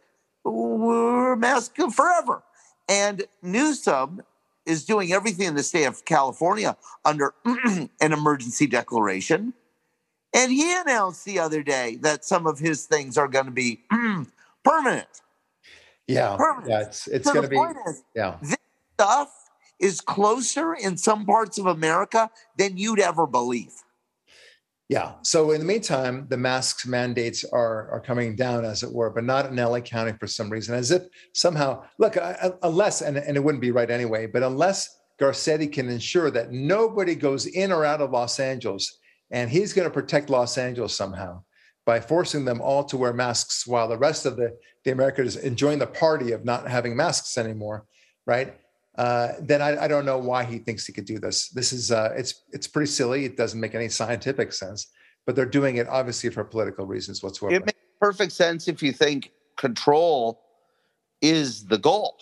We're 0.45 1.37
masked 1.37 1.81
forever. 1.93 2.43
And 2.89 3.25
Newsom 3.43 4.23
is 4.67 4.85
doing 4.85 5.13
everything 5.13 5.47
in 5.47 5.55
the 5.55 5.63
state 5.63 5.85
of 5.85 6.05
California 6.05 6.77
under 7.05 7.35
an 7.45 7.89
emergency 8.01 8.67
declaration. 8.67 9.55
And 10.35 10.51
he 10.51 10.75
announced 10.75 11.25
the 11.25 11.39
other 11.39 11.63
day 11.63 11.97
that 12.03 12.25
some 12.25 12.47
of 12.47 12.59
his 12.59 12.87
things 12.87 13.19
are 13.19 13.29
going 13.29 13.47
to 13.47 13.51
be 13.51 13.83
permanent. 14.65 15.09
Yeah, 16.07 16.37
permanent. 16.37 16.71
yeah, 16.71 16.81
it's 16.81 17.07
it's 17.07 17.27
so 17.27 17.35
going 17.35 17.45
to 17.45 17.51
be. 17.51 17.57
Is, 17.57 18.03
yeah, 18.15 18.37
this 18.43 18.57
stuff 18.95 19.31
is 19.79 20.01
closer 20.01 20.75
in 20.75 20.97
some 20.97 21.27
parts 21.27 21.59
of 21.59 21.67
America 21.67 22.31
than 22.57 22.77
you'd 22.77 23.01
ever 23.01 23.27
believe. 23.27 23.73
Yeah. 24.93 25.15
So 25.23 25.53
in 25.53 25.59
the 25.59 25.65
meantime, 25.65 26.27
the 26.29 26.37
masks 26.37 26.87
mandates 26.87 27.47
are 27.51 27.91
are 27.91 28.01
coming 28.01 28.37
down, 28.37 28.67
as 28.67 28.83
it 28.83 28.93
were, 28.93 29.09
but 29.09 29.25
not 29.25 29.47
in 29.47 29.57
LA 29.57 29.81
County 29.81 30.13
for 30.21 30.27
some 30.27 30.51
reason, 30.51 30.75
as 30.75 30.91
if 30.91 31.05
somehow 31.33 31.83
look 31.99 32.19
unless 32.63 33.01
and, 33.01 33.17
and 33.17 33.35
it 33.35 33.43
wouldn't 33.43 33.63
be 33.63 33.71
right 33.71 33.91
anyway, 33.91 34.27
but 34.27 34.43
unless 34.43 34.95
Garcetti 35.19 35.73
can 35.73 35.89
ensure 35.89 36.31
that 36.33 36.53
nobody 36.53 37.15
goes 37.15 37.47
in 37.47 37.73
or 37.73 37.87
out 37.87 38.03
of 38.03 38.11
Los 38.11 38.39
Angeles, 38.39 38.99
and 39.31 39.49
he's 39.49 39.73
going 39.73 39.89
to 39.89 39.95
protect 39.95 40.29
Los 40.29 40.59
Angeles 40.59 40.95
somehow 40.95 41.43
by 41.87 41.99
forcing 41.99 42.45
them 42.45 42.61
all 42.61 42.85
to 42.85 42.99
wear 42.99 43.15
masks 43.15 43.67
while 43.67 43.89
the 43.89 43.97
rest 43.97 44.27
of 44.27 44.37
the, 44.37 44.55
the 44.85 44.93
Americans 44.93 45.37
enjoying 45.37 45.79
the 45.79 45.87
party 45.87 46.33
of 46.33 46.45
not 46.45 46.69
having 46.69 46.95
masks 46.95 47.39
anymore, 47.39 47.87
right? 48.27 48.59
Uh, 48.97 49.33
then 49.41 49.63
I, 49.63 49.85
I, 49.85 49.89
don't 49.89 50.05
know 50.05 50.19
why 50.19 50.45
he 50.45 50.59
thinks 50.59 50.87
he 50.87 50.93
could 50.93 51.07
do 51.07 51.19
this. 51.19 51.49
This 51.49 51.73
is 51.73 51.91
uh, 51.91 52.13
it's 52.15 52.43
it's 52.53 52.67
pretty 52.67 52.91
silly. 52.91 53.25
It 53.25 53.39
doesn't 53.39 53.59
make 53.59 53.75
any 53.75 53.89
scientific 53.89 54.53
sense, 54.53 54.89
but 55.25 55.35
they're 55.35 55.47
doing 55.47 55.77
it 55.77 55.89
obviously 55.89 56.29
for 56.29 56.45
political 56.45 56.87
reasons 56.87 57.23
whatsoever. 57.23 57.55
It 57.57 57.65
makes 57.65 57.79
perfect 57.99 58.33
sense 58.33 58.69
if 58.69 58.83
you 58.83 58.93
think 58.93 59.33
control 59.57 60.43
is 61.23 61.65
the 61.65 61.79
goal. 61.79 62.19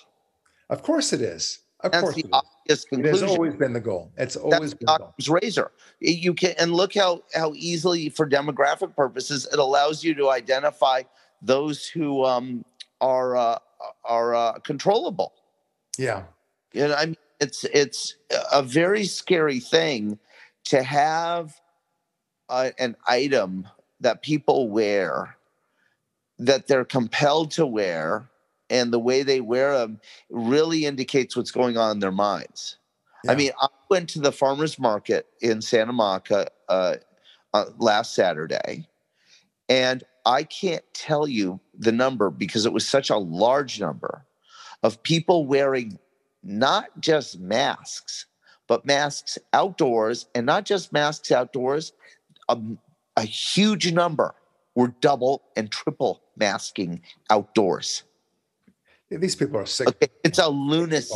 Of 0.68 0.82
course 0.82 1.12
it 1.12 1.20
is. 1.20 1.58
Of 1.80 1.92
That's 1.92 2.02
course 2.02 2.14
the 2.14 2.26
obvious 2.32 2.84
conclusion. 2.84 3.24
It 3.24 3.28
has 3.28 3.36
always 3.36 3.54
been 3.54 3.72
the 3.72 3.80
goal. 3.80 4.12
It's 4.16 4.36
always 4.36 4.60
That's 4.60 4.74
been 4.74 4.86
the 4.86 4.98
goal. 4.98 5.40
razor. 5.40 5.72
You 5.98 6.34
can 6.34 6.54
and 6.58 6.72
look 6.72 6.94
how 6.94 7.22
how 7.34 7.52
easily 7.56 8.10
for 8.10 8.28
demographic 8.28 8.94
purposes 8.94 9.48
it 9.52 9.58
allows 9.58 10.04
you 10.04 10.14
to 10.14 10.30
identify 10.30 11.02
those 11.42 11.86
who 11.88 12.24
um, 12.24 12.64
are 13.00 13.36
uh, 13.36 13.58
are 14.04 14.34
uh, 14.34 14.52
controllable. 14.60 15.32
Yeah. 15.98 16.24
You 16.72 16.88
know, 16.88 16.94
I 16.94 17.06
mean, 17.06 17.16
it's 17.40 17.64
it's 17.64 18.16
a 18.52 18.62
very 18.62 19.04
scary 19.04 19.60
thing 19.60 20.18
to 20.64 20.82
have 20.82 21.54
a, 22.48 22.72
an 22.78 22.96
item 23.06 23.66
that 24.00 24.22
people 24.22 24.68
wear 24.68 25.36
that 26.38 26.66
they're 26.66 26.84
compelled 26.84 27.50
to 27.52 27.66
wear 27.66 28.30
and 28.70 28.92
the 28.92 28.98
way 28.98 29.22
they 29.22 29.40
wear 29.40 29.78
them 29.78 30.00
really 30.30 30.86
indicates 30.86 31.36
what's 31.36 31.50
going 31.50 31.76
on 31.76 31.92
in 31.92 31.98
their 31.98 32.12
minds. 32.12 32.76
Yeah. 33.24 33.32
I 33.32 33.34
mean, 33.34 33.50
I 33.60 33.68
went 33.90 34.08
to 34.10 34.20
the 34.20 34.32
farmers 34.32 34.78
market 34.78 35.26
in 35.42 35.60
Santa 35.60 35.92
Monica 35.92 36.48
uh, 36.68 36.96
uh, 37.52 37.66
last 37.78 38.14
Saturday, 38.14 38.86
and 39.68 40.02
I 40.24 40.44
can't 40.44 40.84
tell 40.94 41.26
you 41.26 41.60
the 41.78 41.92
number 41.92 42.30
because 42.30 42.64
it 42.64 42.72
was 42.72 42.88
such 42.88 43.10
a 43.10 43.16
large 43.16 43.80
number 43.80 44.24
of 44.82 45.02
people 45.02 45.46
wearing 45.46 45.98
not 46.42 46.86
just 47.00 47.38
masks, 47.40 48.26
but 48.66 48.86
masks 48.86 49.38
outdoors, 49.52 50.26
and 50.34 50.46
not 50.46 50.64
just 50.64 50.92
masks 50.92 51.32
outdoors, 51.32 51.92
a, 52.48 52.58
a 53.16 53.22
huge 53.22 53.92
number 53.92 54.34
were 54.74 54.94
double 55.00 55.42
and 55.56 55.70
triple 55.70 56.22
masking 56.36 57.02
outdoors. 57.30 58.04
These 59.10 59.34
people 59.34 59.58
are 59.58 59.66
sick. 59.66 59.88
Okay, 59.88 60.08
it's 60.22 60.38
a 60.38 60.48
lunacy. 60.48 61.14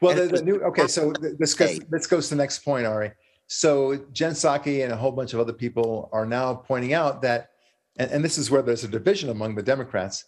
Well, 0.00 0.16
the, 0.16 0.26
the 0.26 0.42
new 0.42 0.56
okay. 0.62 0.88
So 0.88 1.12
this 1.38 1.54
goes 1.54 1.78
this 1.90 2.06
goes 2.06 2.28
to 2.28 2.34
the 2.34 2.42
next 2.42 2.64
point, 2.64 2.86
Ari. 2.86 3.12
So 3.46 4.04
Jen 4.12 4.32
Psaki 4.32 4.82
and 4.82 4.92
a 4.92 4.96
whole 4.96 5.12
bunch 5.12 5.32
of 5.32 5.40
other 5.40 5.52
people 5.52 6.08
are 6.12 6.26
now 6.26 6.54
pointing 6.54 6.92
out 6.92 7.22
that, 7.22 7.50
and, 7.96 8.10
and 8.10 8.24
this 8.24 8.36
is 8.36 8.50
where 8.50 8.62
there's 8.62 8.82
a 8.82 8.88
division 8.88 9.30
among 9.30 9.54
the 9.54 9.62
Democrats 9.62 10.24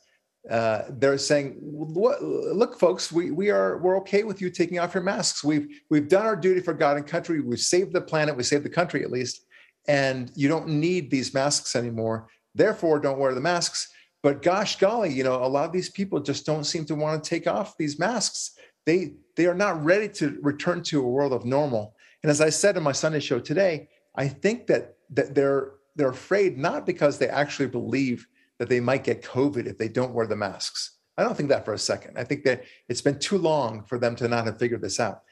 uh, 0.49 0.83
they're 0.91 1.19
saying, 1.19 1.59
"Look, 1.61 2.79
folks, 2.79 3.13
we 3.13 3.31
we 3.31 3.51
are 3.51 3.79
we're 3.79 3.99
okay 3.99 4.25
with 4.25 4.41
you 4.41 4.51
taking 4.51 4.79
off 4.79 4.95
your 4.95 5.03
masks. 5.03 5.45
We've 5.45 5.69
we've 5.91 6.09
done 6.09 6.27
our 6.27 6.37
duty 6.37 6.61
for 6.61 6.75
God 6.75 6.97
and 6.97 7.07
country. 7.07 7.41
We've 7.41 7.61
saved 7.61 7.93
the 7.93 8.01
planet. 8.01 8.37
We 8.37 8.43
saved 8.43 8.65
the 8.65 8.71
country 8.71 9.03
at 9.03 9.11
least, 9.11 9.45
and 9.89 10.31
you 10.35 10.49
don't 10.49 10.69
need 10.69 11.11
these 11.11 11.35
masks 11.35 11.77
anymore. 11.77 12.29
Therefore, 12.55 12.99
don't 12.99 13.19
wear 13.19 13.35
the 13.35 13.41
masks." 13.41 13.93
But 14.23 14.43
gosh 14.43 14.79
golly, 14.79 15.13
you 15.13 15.23
know, 15.23 15.45
a 15.45 15.47
lot 15.47 15.67
of 15.67 15.73
these 15.73 15.91
people 15.91 16.19
just 16.21 16.45
don't 16.45 16.65
seem 16.65 16.85
to 16.87 16.95
want 16.97 17.23
to 17.23 17.31
take 17.31 17.47
off 17.47 17.77
these 17.77 17.99
masks. 17.99 18.57
They 18.85 19.15
they 19.37 19.47
are 19.47 19.55
not 19.55 19.85
ready 19.85 20.09
to 20.15 20.39
return 20.43 20.83
to 20.85 21.01
a 21.01 21.09
world 21.09 21.33
of 21.33 21.45
normal. 21.45 21.95
And 22.23 22.31
as 22.31 22.41
I 22.41 22.51
said 22.51 22.77
in 22.77 22.83
my 22.83 22.93
Sunday 22.93 23.21
show 23.21 23.39
today, 23.39 23.89
I 24.17 24.29
think 24.29 24.67
that 24.69 24.97
that 25.11 25.35
they're 25.35 25.73
they're 25.95 26.11
afraid 26.11 26.59
not 26.59 26.87
because 26.87 27.19
they 27.19 27.29
actually 27.29 27.69
believe 27.69 28.27
that 28.59 28.69
they 28.69 28.81
might 28.81 29.05
get 29.05 29.23
COVID 29.23 29.67
if 29.67 29.79
they 29.79 29.89
don't 29.89 30.15
wear 30.15 30.27
the 30.27 30.37
masks. 30.37 30.99
I 31.17 31.23
don't 31.25 31.37
think 31.37 31.49
that 31.49 31.65
for 31.65 31.75
a 31.75 31.79
second. 31.79 32.17
I 32.17 32.25
think 32.25 32.45
that 32.45 32.65
it's 32.89 33.01
been 33.01 33.19
too 33.19 33.39
long 33.39 33.85
for 33.85 33.99
them 33.99 34.15
to 34.17 34.29
not 34.29 34.47
have 34.47 34.59
figured 34.59 34.83
this 34.83 35.01
out. 35.01 35.23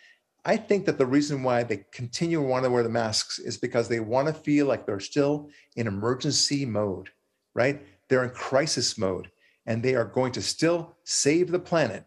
I 0.44 0.56
think 0.56 0.86
that 0.86 0.98
the 0.98 1.06
reason 1.06 1.42
why 1.42 1.64
they 1.64 1.84
continue 1.92 2.38
to 2.38 2.46
want 2.46 2.64
to 2.64 2.70
wear 2.70 2.82
the 2.82 2.88
masks 2.88 3.38
is 3.38 3.56
because 3.56 3.88
they 3.88 4.00
want 4.00 4.28
to 4.28 4.34
feel 4.34 4.66
like 4.66 4.86
they're 4.86 5.00
still 5.00 5.50
in 5.74 5.86
emergency 5.88 6.64
mode, 6.64 7.10
right? 7.54 7.82
They're 8.08 8.24
in 8.24 8.30
crisis 8.30 8.96
mode 8.96 9.30
and 9.66 9.82
they 9.82 9.96
are 9.96 10.04
going 10.04 10.32
to 10.32 10.42
still 10.42 10.96
save 11.04 11.50
the 11.50 11.58
planet 11.58 12.04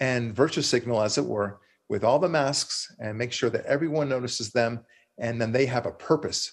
and 0.00 0.34
virtue 0.34 0.62
signal, 0.62 1.00
as 1.00 1.16
it 1.16 1.24
were, 1.24 1.60
with 1.88 2.02
all 2.02 2.18
the 2.18 2.28
masks 2.28 2.92
and 2.98 3.16
make 3.16 3.32
sure 3.32 3.50
that 3.50 3.64
everyone 3.66 4.08
notices 4.08 4.50
them 4.50 4.80
and 5.18 5.40
then 5.40 5.52
they 5.52 5.66
have 5.66 5.86
a 5.86 5.92
purpose 5.92 6.52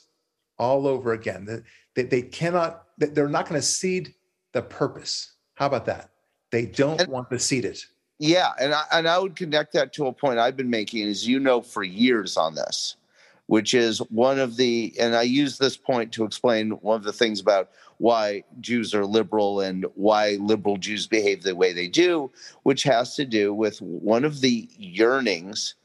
all 0.59 0.87
over 0.87 1.13
again. 1.13 1.63
They, 1.95 2.03
they 2.03 2.21
cannot, 2.21 2.85
they're 2.97 3.27
not 3.27 3.47
going 3.47 3.59
to 3.59 3.65
cede 3.65 4.13
the 4.51 4.61
purpose. 4.61 5.33
How 5.55 5.67
about 5.67 5.85
that? 5.85 6.09
They 6.51 6.65
don't 6.65 7.01
and, 7.01 7.09
want 7.09 7.29
to 7.29 7.39
cede 7.39 7.65
it. 7.65 7.85
Yeah. 8.19 8.51
And 8.59 8.73
I, 8.73 8.83
and 8.91 9.07
I 9.07 9.19
would 9.19 9.35
connect 9.35 9.73
that 9.73 9.93
to 9.93 10.07
a 10.07 10.13
point 10.13 10.39
I've 10.39 10.57
been 10.57 10.69
making, 10.69 11.07
as 11.07 11.27
you 11.27 11.39
know, 11.39 11.61
for 11.61 11.83
years 11.83 12.37
on 12.37 12.55
this, 12.55 12.95
which 13.47 13.73
is 13.73 13.99
one 14.09 14.39
of 14.39 14.55
the, 14.55 14.93
and 14.99 15.15
I 15.15 15.23
use 15.23 15.57
this 15.57 15.77
point 15.77 16.11
to 16.13 16.23
explain 16.23 16.71
one 16.71 16.95
of 16.95 17.03
the 17.03 17.13
things 17.13 17.39
about 17.39 17.71
why 17.97 18.43
Jews 18.59 18.93
are 18.93 19.05
liberal 19.05 19.61
and 19.61 19.85
why 19.95 20.37
liberal 20.39 20.77
Jews 20.77 21.07
behave 21.07 21.43
the 21.43 21.55
way 21.55 21.73
they 21.73 21.87
do, 21.87 22.31
which 22.63 22.83
has 22.83 23.15
to 23.15 23.25
do 23.25 23.53
with 23.53 23.81
one 23.81 24.25
of 24.25 24.41
the 24.41 24.67
yearnings 24.77 25.75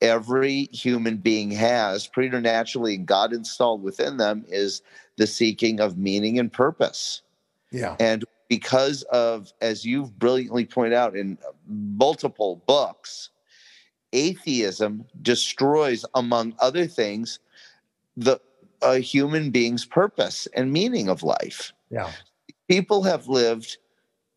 every 0.00 0.68
human 0.72 1.16
being 1.16 1.50
has 1.50 2.06
preternaturally 2.06 2.96
God 2.96 3.32
installed 3.32 3.82
within 3.82 4.16
them 4.16 4.44
is 4.48 4.82
the 5.18 5.26
seeking 5.26 5.80
of 5.80 5.98
meaning 5.98 6.38
and 6.38 6.52
purpose. 6.52 7.22
Yeah. 7.70 7.96
And 8.00 8.24
because 8.48 9.02
of, 9.04 9.52
as 9.60 9.84
you've 9.84 10.18
brilliantly 10.18 10.64
pointed 10.64 10.94
out 10.94 11.14
in 11.14 11.36
multiple 11.66 12.62
books, 12.66 13.28
atheism 14.12 15.04
destroys, 15.20 16.06
among 16.14 16.54
other 16.60 16.86
things, 16.86 17.38
the 18.16 18.40
a 18.80 19.00
human 19.00 19.50
being's 19.50 19.84
purpose 19.84 20.46
and 20.54 20.72
meaning 20.72 21.08
of 21.08 21.22
life. 21.22 21.72
Yeah. 21.90 22.12
People 22.68 23.02
have 23.02 23.26
lived 23.26 23.78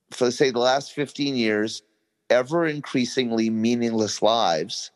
for 0.10 0.32
say 0.32 0.50
the 0.50 0.60
last 0.60 0.94
15 0.94 1.36
years 1.36 1.84
ever 2.30 2.66
increasingly 2.66 3.50
meaningless 3.50 4.22
lives 4.22 4.92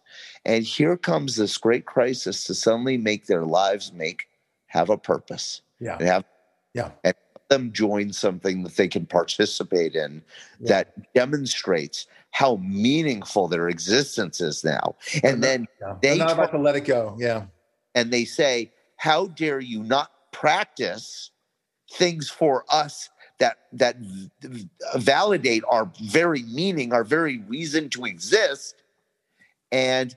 and 0.46 0.64
here 0.64 0.96
comes 0.96 1.36
this 1.36 1.58
great 1.58 1.86
crisis 1.86 2.46
to 2.46 2.56
suddenly 2.56 2.98
make 2.98 3.26
their 3.26 3.44
lives 3.44 3.92
make 3.94 4.28
have 4.76 4.90
a 4.90 4.98
purpose. 4.98 5.62
Yeah. 5.80 5.98
And 5.98 6.08
have 6.08 6.26
yeah. 6.74 6.92
And 7.04 7.16
them 7.50 7.72
join 7.72 8.12
something 8.12 8.64
that 8.64 8.76
they 8.76 8.88
can 8.88 9.06
participate 9.06 9.96
in 9.96 10.22
yeah. 10.60 10.68
that 10.68 11.14
demonstrates 11.14 12.08
how 12.32 12.58
meaningful 12.58 13.48
their 13.48 13.70
existence 13.70 14.42
is 14.42 14.64
now. 14.64 14.96
And 15.24 15.44
then 15.44 15.68
yeah. 15.80 15.96
they 16.02 16.18
not 16.18 16.34
about 16.34 16.52
to 16.52 16.58
let 16.58 16.76
it 16.76 16.82
go. 16.82 17.16
Yeah. 17.18 17.46
And 17.94 18.12
they 18.12 18.26
say, 18.26 18.72
How 18.98 19.28
dare 19.28 19.60
you 19.60 19.84
not 19.84 20.12
practice 20.32 21.32
things 21.94 22.30
for 22.30 22.66
us 22.70 23.10
that 23.40 23.58
that 23.74 23.96
validate 24.96 25.64
our 25.70 25.90
very 26.04 26.44
meaning, 26.44 26.92
our 26.92 27.04
very 27.06 27.40
reason 27.48 27.90
to 27.92 28.06
exist? 28.06 28.76
And 29.72 30.16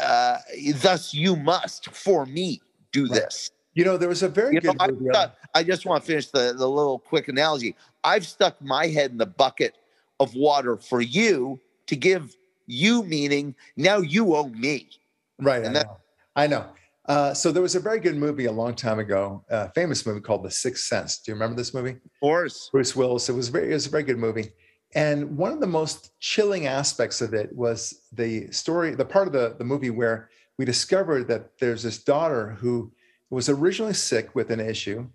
uh, 0.00 0.38
thus 0.76 1.12
you 1.12 1.34
must 1.36 1.90
for 1.90 2.26
me 2.26 2.60
do 2.92 3.06
right. 3.06 3.14
this. 3.14 3.50
You 3.74 3.84
know, 3.84 3.96
there 3.96 4.08
was 4.08 4.22
a 4.22 4.28
very 4.28 4.54
you 4.54 4.60
good. 4.60 4.76
Know, 4.78 5.10
I, 5.14 5.30
I, 5.54 5.62
just 5.62 5.86
want 5.86 6.02
to 6.02 6.06
finish 6.06 6.26
the, 6.26 6.54
the 6.56 6.68
little 6.68 6.98
quick 6.98 7.28
analogy. 7.28 7.74
I've 8.04 8.26
stuck 8.26 8.60
my 8.60 8.86
head 8.86 9.12
in 9.12 9.18
the 9.18 9.26
bucket 9.26 9.76
of 10.20 10.34
water 10.34 10.76
for 10.76 11.00
you 11.00 11.58
to 11.86 11.96
give 11.96 12.36
you 12.66 13.02
meaning. 13.04 13.54
Now 13.76 13.98
you 13.98 14.34
owe 14.36 14.48
me. 14.48 14.90
Right. 15.38 15.64
And 15.64 15.68
I 15.68 15.72
that, 15.72 15.86
know. 15.86 15.96
I 16.36 16.46
know. 16.46 16.66
Uh, 17.06 17.34
so 17.34 17.50
there 17.50 17.62
was 17.62 17.74
a 17.74 17.80
very 17.80 17.98
good 17.98 18.16
movie 18.16 18.44
a 18.44 18.52
long 18.52 18.74
time 18.74 18.98
ago, 18.98 19.44
a 19.48 19.70
famous 19.72 20.06
movie 20.06 20.20
called 20.20 20.44
The 20.44 20.50
Sixth 20.50 20.84
Sense. 20.84 21.18
Do 21.18 21.32
you 21.32 21.34
remember 21.34 21.56
this 21.56 21.74
movie? 21.74 21.90
Of 21.90 22.20
course. 22.20 22.68
Bruce 22.70 22.94
Willis. 22.94 23.28
It 23.28 23.34
was 23.34 23.48
very, 23.48 23.70
it 23.70 23.74
was 23.74 23.86
a 23.86 23.90
very 23.90 24.04
good 24.04 24.18
movie. 24.18 24.52
And 24.94 25.36
one 25.36 25.52
of 25.52 25.60
the 25.60 25.66
most 25.66 26.12
chilling 26.20 26.66
aspects 26.66 27.20
of 27.20 27.34
it 27.34 27.54
was 27.56 28.02
the 28.12 28.50
story, 28.52 28.94
the 28.94 29.04
part 29.04 29.26
of 29.26 29.32
the, 29.32 29.56
the 29.58 29.64
movie 29.64 29.90
where 29.90 30.28
we 30.58 30.64
discovered 30.64 31.26
that 31.28 31.58
there's 31.58 31.82
this 31.82 31.98
daughter 31.98 32.50
who 32.60 32.92
was 33.34 33.48
originally 33.48 33.94
sick 33.94 34.34
with 34.34 34.50
an 34.50 34.60
issue, 34.60 35.08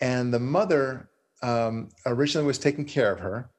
and 0.00 0.32
the 0.32 0.38
mother 0.38 1.08
um, 1.42 1.88
originally 2.06 2.46
was 2.46 2.58
taking 2.58 2.84
care 2.84 3.12
of 3.12 3.20
her, 3.20 3.50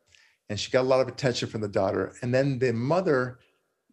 and 0.50 0.60
she 0.60 0.72
got 0.72 0.82
a 0.82 0.88
lot 0.88 1.02
of 1.02 1.08
attention 1.08 1.50
from 1.50 1.62
the 1.62 1.68
daughter. 1.68 2.14
And 2.22 2.34
then 2.34 2.60
the 2.60 2.74
mother 2.74 3.40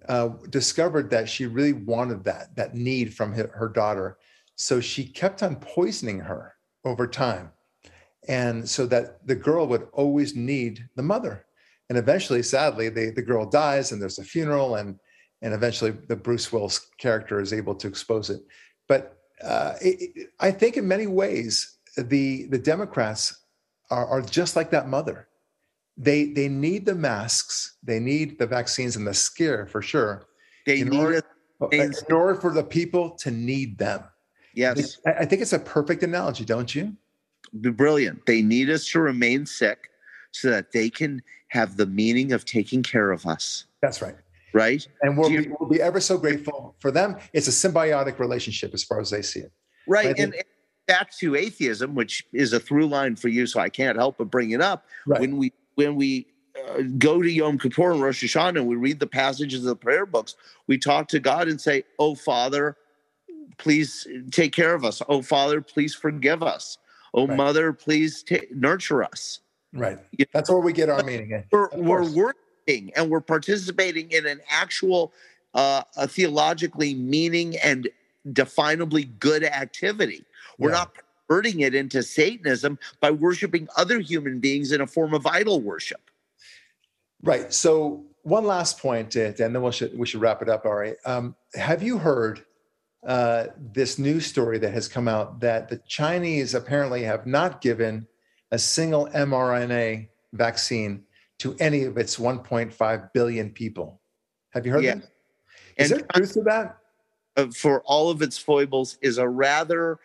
uh, 0.09 0.31
discovered 0.51 1.11
that 1.11 1.29
she 1.29 1.47
really 1.47 1.73
wanted 1.73 2.25
that, 2.25 2.55
that 2.57 2.75
need 2.75 3.15
from 3.15 3.33
her, 3.33 3.69
daughter. 3.69 4.19
So 4.57 4.81
she 4.81 5.05
kept 5.05 5.43
on 5.43 5.57
poisoning 5.57 6.21
her 6.21 6.55
over 6.85 7.07
time. 7.07 7.51
And 8.29 8.69
so 8.69 8.87
that 8.87 9.27
the 9.27 9.35
girl 9.35 9.67
would 9.69 9.89
always 9.93 10.37
need 10.37 10.89
the 10.97 11.03
mother 11.03 11.47
and 11.93 11.99
eventually 11.99 12.43
sadly 12.43 12.89
the, 12.89 13.11
the 13.11 13.21
girl 13.21 13.45
dies 13.45 13.93
and 13.93 14.01
there's 14.01 14.19
a 14.19 14.25
funeral 14.25 14.77
and 14.77 14.99
and 15.43 15.53
eventually 15.53 15.91
the 16.09 16.17
bruce 16.17 16.51
willis 16.51 16.89
character 16.97 17.39
is 17.39 17.53
able 17.53 17.75
to 17.75 17.87
expose 17.87 18.31
it 18.31 18.41
but 18.89 19.19
uh, 19.43 19.75
it, 19.81 20.29
i 20.41 20.51
think 20.51 20.77
in 20.77 20.87
many 20.87 21.07
ways 21.07 21.79
the 21.97 22.47
the 22.47 22.59
democrats 22.59 23.43
are, 23.93 24.07
are 24.07 24.23
just 24.23 24.57
like 24.57 24.71
that 24.71 24.89
mother. 24.89 25.29
They 25.97 26.25
they 26.25 26.49
need 26.49 26.87
the 26.87 26.95
masks. 26.95 27.77
They 27.83 28.01
need 28.01 28.39
the 28.39 28.47
vaccines 28.47 28.97
and 28.97 29.07
the 29.07 29.15
scare 29.15 29.67
for 29.67 29.83
sure 29.83 30.27
they 30.67 30.81
in 30.81 30.89
need 30.89 30.99
order, 30.99 31.23
in 31.71 31.93
order 32.11 32.41
for 32.41 32.53
the 32.53 32.65
people 32.65 33.11
to 33.11 33.31
need 33.31 33.79
them. 33.79 34.03
Yes. 34.55 34.99
I, 35.07 35.11
I 35.11 35.25
think 35.27 35.43
it's 35.43 35.53
a 35.53 35.59
perfect 35.59 36.03
analogy 36.03 36.45
don't 36.45 36.75
you? 36.75 36.97
Brilliant. 37.53 38.25
They 38.27 38.41
need 38.41 38.71
us 38.71 38.89
to 38.91 39.01
remain 39.01 39.45
sick 39.45 39.91
so 40.31 40.49
that 40.49 40.73
they 40.73 40.89
can 40.89 41.21
have 41.49 41.77
the 41.77 41.87
meaning 41.87 42.33
of 42.33 42.47
taking 42.47 42.83
care 42.83 43.11
of 43.11 43.27
us. 43.27 43.67
That's 43.83 44.01
right. 44.01 44.17
Right. 44.53 44.87
And 45.03 45.17
we'll, 45.17 45.31
you, 45.31 45.43
be, 45.43 45.53
we'll 45.59 45.69
be 45.69 45.81
ever 45.81 46.01
so 46.01 46.19
grateful 46.19 46.75
for 46.79 46.91
them. 46.91 47.17
It's 47.33 47.49
a 47.49 47.51
symbiotic 47.51 48.19
relationship 48.19 48.75
as 48.75 48.85
far 48.85 49.01
as 49.01 49.11
they 49.11 49.23
see 49.23 49.41
it. 49.41 49.53
Right. 49.87 50.19
And, 50.19 50.35
and 50.35 50.45
back 50.87 51.17
to 51.19 51.37
atheism, 51.37 51.95
which 51.95 52.25
is 52.33 52.53
a 52.53 52.61
through 52.61 52.87
line 52.87 53.17
for 53.17 53.29
you, 53.29 53.47
so 53.47 53.61
I 53.61 53.69
can't 53.69 53.97
help 53.97 54.19
but 54.19 54.31
bring 54.31 54.51
it 54.51 54.61
up. 54.61 54.87
Right. 55.07 55.21
When 55.21 55.37
we 55.37 55.53
when 55.75 55.97
we 55.97 56.27
uh, 56.69 56.83
go 56.99 57.23
to 57.23 57.31
Yom 57.31 57.59
Kippur 57.59 57.93
and 57.93 58.03
Rosh 58.03 58.23
Hashanah 58.23 58.59
and 58.59 58.67
we 58.67 58.77
read 58.77 59.01
the 59.01 59.07
passages 59.07 59.61
of 59.61 59.67
the 59.67 59.77
prayer 59.77 60.07
books, 60.07 60.35
we 60.67 60.79
talk 60.79 61.09
to 61.09 61.21
God 61.21 61.49
and 61.49 61.61
say, 61.61 61.85
"Oh 61.99 62.15
Father, 62.15 62.77
please 63.59 64.07
take 64.31 64.53
care 64.53 64.75
of 64.75 64.85
us. 64.85 65.03
Oh 65.09 65.23
Father, 65.23 65.61
please 65.61 65.95
forgive 65.95 66.43
us. 66.43 66.79
Oh 67.15 67.27
right. 67.27 67.37
Mother, 67.37 67.73
please 67.73 68.23
t- 68.23 68.47
nurture 68.51 69.03
us." 69.03 69.41
Right. 69.73 69.99
That's 70.35 70.51
where 70.51 70.61
we 70.61 70.75
get 70.75 70.91
our 70.91 71.03
meaning. 71.03 71.45
We're, 71.51 71.71
we're 71.71 72.13
working 72.13 72.43
and 72.69 73.11
we're 73.11 73.21
participating 73.21 74.11
in 74.11 74.27
an 74.27 74.41
actual, 74.49 75.13
uh, 75.55 75.83
a 75.97 76.09
theologically 76.09 76.95
meaning 76.95 77.57
and 77.59 77.89
definably 78.31 79.09
good 79.19 79.45
activity. 79.45 80.25
We're 80.59 80.71
yeah. 80.71 80.79
not 80.79 80.95
converting 81.29 81.61
it 81.61 81.75
into 81.75 82.03
Satanism 82.03 82.79
by 83.01 83.11
worshiping 83.11 83.69
other 83.77 83.99
human 84.01 84.39
beings 84.39 84.73
in 84.73 84.81
a 84.81 84.87
form 84.87 85.15
of 85.15 85.27
idol 85.27 85.61
worship. 85.61 86.11
Right. 87.23 87.53
So 87.53 88.05
one 88.23 88.45
last 88.45 88.79
point, 88.79 89.15
and 89.17 89.37
then 89.37 89.63
we 89.63 89.73
should 89.73 89.97
we 89.99 90.07
should 90.07 90.21
wrap 90.21 90.43
it 90.43 90.49
up. 90.49 90.65
All 90.67 90.75
right. 90.75 90.97
Um, 91.05 91.35
have 91.55 91.83
you 91.83 91.99
heard 91.99 92.45
uh, 93.07 93.47
this 93.59 93.99
news 93.99 94.27
story 94.27 94.59
that 94.59 94.73
has 94.73 94.89
come 94.89 95.09
out 95.09 95.41
that 95.41 95.69
the 95.69 95.79
Chinese 95.89 96.55
apparently 96.55 97.03
have 97.03 97.27
not 97.27 97.61
given 97.61 98.07
a 98.53 98.59
single 98.59 99.09
mRNA 99.09 100.09
vaccine 100.33 101.05
to 101.43 101.57
any 101.59 101.83
of 101.83 101.99
its 101.99 102.19
1.5 102.19 103.13
billion 103.13 103.51
people. 103.51 104.01
Have 104.51 104.65
you 104.65 104.71
heard 104.71 104.85
yeah. 104.85 104.95
that? 104.95 105.09
Is 105.77 105.91
and 105.91 106.01
there 106.01 106.07
truth 106.15 106.33
to 106.35 106.43
that? 106.43 106.79
Uh, 107.37 107.47
for 107.49 107.83
all 107.83 108.11
of 108.11 108.23
its 108.23 108.39
foibles, 108.39 108.97
is 109.03 109.19
a 109.19 109.29
rather 109.29 109.99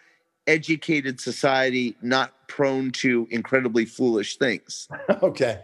educated 0.47 1.19
society 1.19 1.95
not 2.01 2.33
prone 2.47 2.89
to 2.89 3.27
incredibly 3.29 3.85
foolish 3.85 4.37
things. 4.37 4.87
okay. 5.21 5.61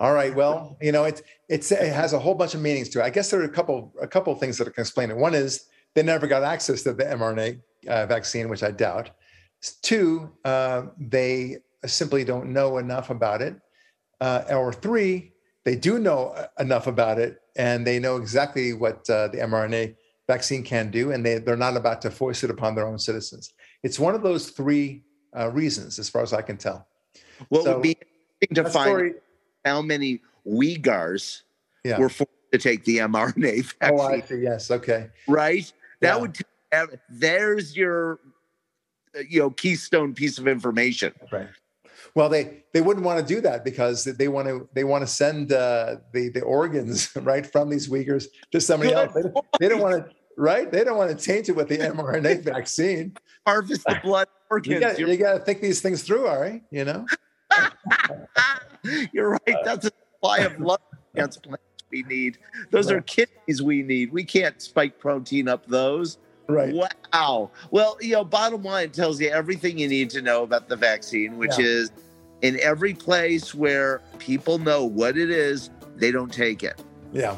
All 0.00 0.12
right. 0.12 0.34
Well, 0.34 0.76
you 0.80 0.90
know, 0.90 1.04
it, 1.04 1.22
it's, 1.48 1.70
it 1.70 1.92
has 1.92 2.14
a 2.14 2.18
whole 2.18 2.34
bunch 2.34 2.54
of 2.54 2.60
meanings 2.60 2.88
to 2.90 3.00
it. 3.00 3.04
I 3.04 3.10
guess 3.10 3.30
there 3.30 3.40
are 3.40 3.44
a 3.44 3.48
couple, 3.48 3.92
a 4.00 4.08
couple 4.08 4.32
of 4.32 4.40
things 4.40 4.58
that 4.58 4.64
can 4.74 4.80
explain 4.80 5.10
it. 5.10 5.16
One 5.16 5.34
is 5.34 5.66
they 5.94 6.02
never 6.02 6.26
got 6.26 6.42
access 6.42 6.82
to 6.82 6.94
the 6.94 7.04
mRNA 7.04 7.60
uh, 7.86 8.06
vaccine, 8.06 8.48
which 8.48 8.64
I 8.64 8.72
doubt. 8.72 9.10
Two, 9.82 10.32
uh, 10.44 10.86
they 10.98 11.58
simply 11.86 12.24
don't 12.24 12.52
know 12.52 12.78
enough 12.78 13.10
about 13.10 13.40
it. 13.40 13.54
Uh, 14.22 14.44
or 14.50 14.72
three, 14.72 15.32
they 15.64 15.74
do 15.74 15.98
know 15.98 16.32
enough 16.60 16.86
about 16.86 17.18
it 17.18 17.40
and 17.56 17.84
they 17.84 17.98
know 17.98 18.16
exactly 18.16 18.72
what 18.72 19.08
uh, 19.10 19.26
the 19.28 19.38
mRNA 19.38 19.96
vaccine 20.28 20.62
can 20.62 20.92
do, 20.92 21.10
and 21.10 21.26
they, 21.26 21.38
they're 21.38 21.56
not 21.56 21.76
about 21.76 22.00
to 22.02 22.10
force 22.10 22.44
it 22.44 22.50
upon 22.50 22.76
their 22.76 22.86
own 22.86 23.00
citizens. 23.00 23.52
It's 23.82 23.98
one 23.98 24.14
of 24.14 24.22
those 24.22 24.50
three 24.50 25.02
uh, 25.36 25.50
reasons, 25.50 25.98
as 25.98 26.08
far 26.08 26.22
as 26.22 26.32
I 26.32 26.40
can 26.42 26.56
tell. 26.56 26.86
Well, 27.50 27.64
so, 27.64 27.70
it 27.70 27.74
would 27.74 27.82
be 27.82 27.98
interesting 28.40 28.64
to 28.64 28.70
find 28.70 28.88
story, 28.88 29.14
how 29.64 29.82
many 29.82 30.20
Uyghurs 30.46 31.42
yeah. 31.84 31.98
were 31.98 32.08
forced 32.08 32.30
to 32.52 32.58
take 32.58 32.84
the 32.84 32.98
mRNA 32.98 33.64
vaccine. 33.64 33.74
Oh, 33.98 34.00
I 34.00 34.20
see. 34.20 34.36
Yes. 34.36 34.70
Okay. 34.70 35.08
Right. 35.26 35.70
That 36.00 36.14
yeah. 36.14 36.20
would. 36.20 36.38
There's 37.10 37.76
your, 37.76 38.20
you 39.28 39.40
know, 39.40 39.50
keystone 39.50 40.14
piece 40.14 40.38
of 40.38 40.46
information. 40.46 41.12
Right. 41.30 41.48
Well, 42.14 42.28
they 42.28 42.64
they 42.72 42.82
wouldn't 42.82 43.06
want 43.06 43.26
to 43.26 43.34
do 43.34 43.40
that 43.40 43.64
because 43.64 44.04
they 44.04 44.28
want 44.28 44.46
to 44.48 44.68
they 44.74 44.84
want 44.84 45.02
to 45.02 45.06
send 45.06 45.52
uh, 45.52 45.96
the 46.12 46.28
the 46.28 46.42
organs 46.42 47.14
right 47.16 47.46
from 47.46 47.70
these 47.70 47.88
Uyghurs 47.88 48.26
to 48.50 48.60
somebody 48.60 48.92
else. 48.92 49.14
They, 49.14 49.22
they 49.60 49.68
don't 49.68 49.80
want 49.80 50.04
to 50.04 50.14
right. 50.36 50.70
They 50.70 50.84
don't 50.84 50.98
want 50.98 51.16
to 51.16 51.24
taint 51.24 51.48
it 51.48 51.52
with 51.52 51.68
the 51.68 51.78
mRNA 51.78 52.42
vaccine. 52.44 53.16
Harvest 53.46 53.84
the 53.84 53.98
blood 54.02 54.28
organs. 54.50 54.98
You 54.98 55.16
got 55.16 55.32
to 55.32 55.38
think 55.40 55.60
these 55.60 55.80
things 55.80 56.02
through, 56.02 56.26
Ari. 56.26 56.62
You 56.70 56.84
know. 56.84 57.06
You're 59.12 59.30
right. 59.30 59.56
That's 59.64 59.86
a 59.86 59.90
supply 60.14 60.38
of 60.40 60.58
blood 60.58 60.80
transplants 61.14 61.64
we 61.90 62.02
need. 62.02 62.38
Those 62.70 62.86
right. 62.86 62.98
are 62.98 63.02
kidneys 63.02 63.62
we 63.62 63.82
need. 63.82 64.12
We 64.12 64.24
can't 64.24 64.60
spike 64.60 64.98
protein 64.98 65.48
up 65.48 65.66
those. 65.66 66.18
Right. 66.52 66.74
Wow. 67.12 67.50
Well, 67.70 67.96
you 68.00 68.12
know, 68.12 68.24
bottom 68.24 68.62
line 68.62 68.90
tells 68.90 69.20
you 69.20 69.30
everything 69.30 69.78
you 69.78 69.88
need 69.88 70.10
to 70.10 70.22
know 70.22 70.42
about 70.42 70.68
the 70.68 70.76
vaccine, 70.76 71.38
which 71.38 71.58
yeah. 71.58 71.66
is 71.66 71.92
in 72.42 72.58
every 72.60 72.94
place 72.94 73.54
where 73.54 74.02
people 74.18 74.58
know 74.58 74.84
what 74.84 75.16
it 75.16 75.30
is, 75.30 75.70
they 75.96 76.10
don't 76.10 76.32
take 76.32 76.62
it. 76.62 76.82
Yeah. 77.12 77.36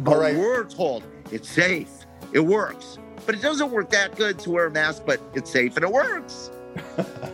But 0.00 0.18
right. 0.18 0.36
we're 0.36 0.64
told 0.64 1.04
it's 1.32 1.48
safe, 1.48 1.90
it 2.32 2.40
works. 2.40 2.98
But 3.26 3.34
it 3.34 3.42
doesn't 3.42 3.70
work 3.70 3.90
that 3.90 4.16
good 4.16 4.38
to 4.40 4.50
wear 4.50 4.66
a 4.66 4.70
mask, 4.70 5.02
but 5.06 5.20
it's 5.34 5.50
safe 5.50 5.76
and 5.76 5.84
it 5.84 5.92
works. 5.92 6.50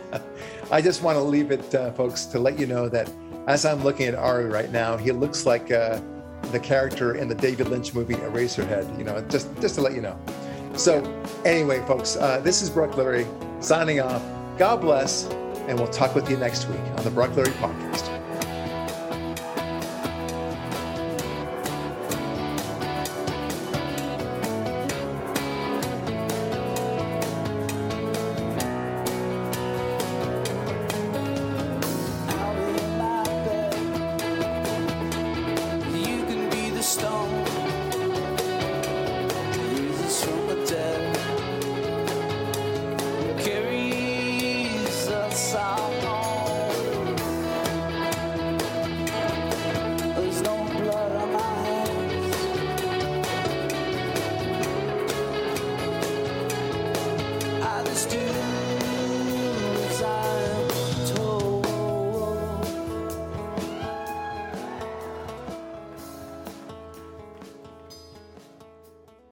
I 0.71 0.81
just 0.81 1.01
want 1.01 1.17
to 1.17 1.23
leave 1.23 1.51
it, 1.51 1.73
uh, 1.73 1.91
folks, 1.93 2.25
to 2.25 2.39
let 2.39 2.59
you 2.59 2.67
know 2.67 2.89
that 2.89 3.09
as 3.47 3.65
I'm 3.65 3.83
looking 3.83 4.07
at 4.07 4.15
Ari 4.15 4.45
right 4.45 4.71
now, 4.71 4.97
he 4.97 5.11
looks 5.11 5.45
like 5.45 5.71
uh, 5.71 6.01
the 6.51 6.59
character 6.59 7.15
in 7.15 7.29
the 7.29 7.35
David 7.35 7.69
Lynch 7.69 7.93
movie 7.93 8.15
Eraserhead. 8.15 8.97
You 8.97 9.05
know, 9.05 9.21
just 9.29 9.49
just 9.61 9.75
to 9.75 9.81
let 9.81 9.93
you 9.93 10.01
know. 10.01 10.19
So, 10.77 11.01
anyway, 11.43 11.83
folks, 11.87 12.15
uh, 12.15 12.39
this 12.41 12.61
is 12.61 12.69
Brock 12.69 12.91
Lurie 12.91 13.27
signing 13.63 13.99
off. 13.99 14.23
God 14.59 14.79
bless, 14.79 15.25
and 15.67 15.77
we'll 15.77 15.87
talk 15.87 16.13
with 16.13 16.29
you 16.29 16.37
next 16.37 16.67
week 16.69 16.79
on 16.97 17.03
the 17.03 17.09
Brock 17.09 17.31
Lurie 17.31 17.51
Podcast. 17.53 18.16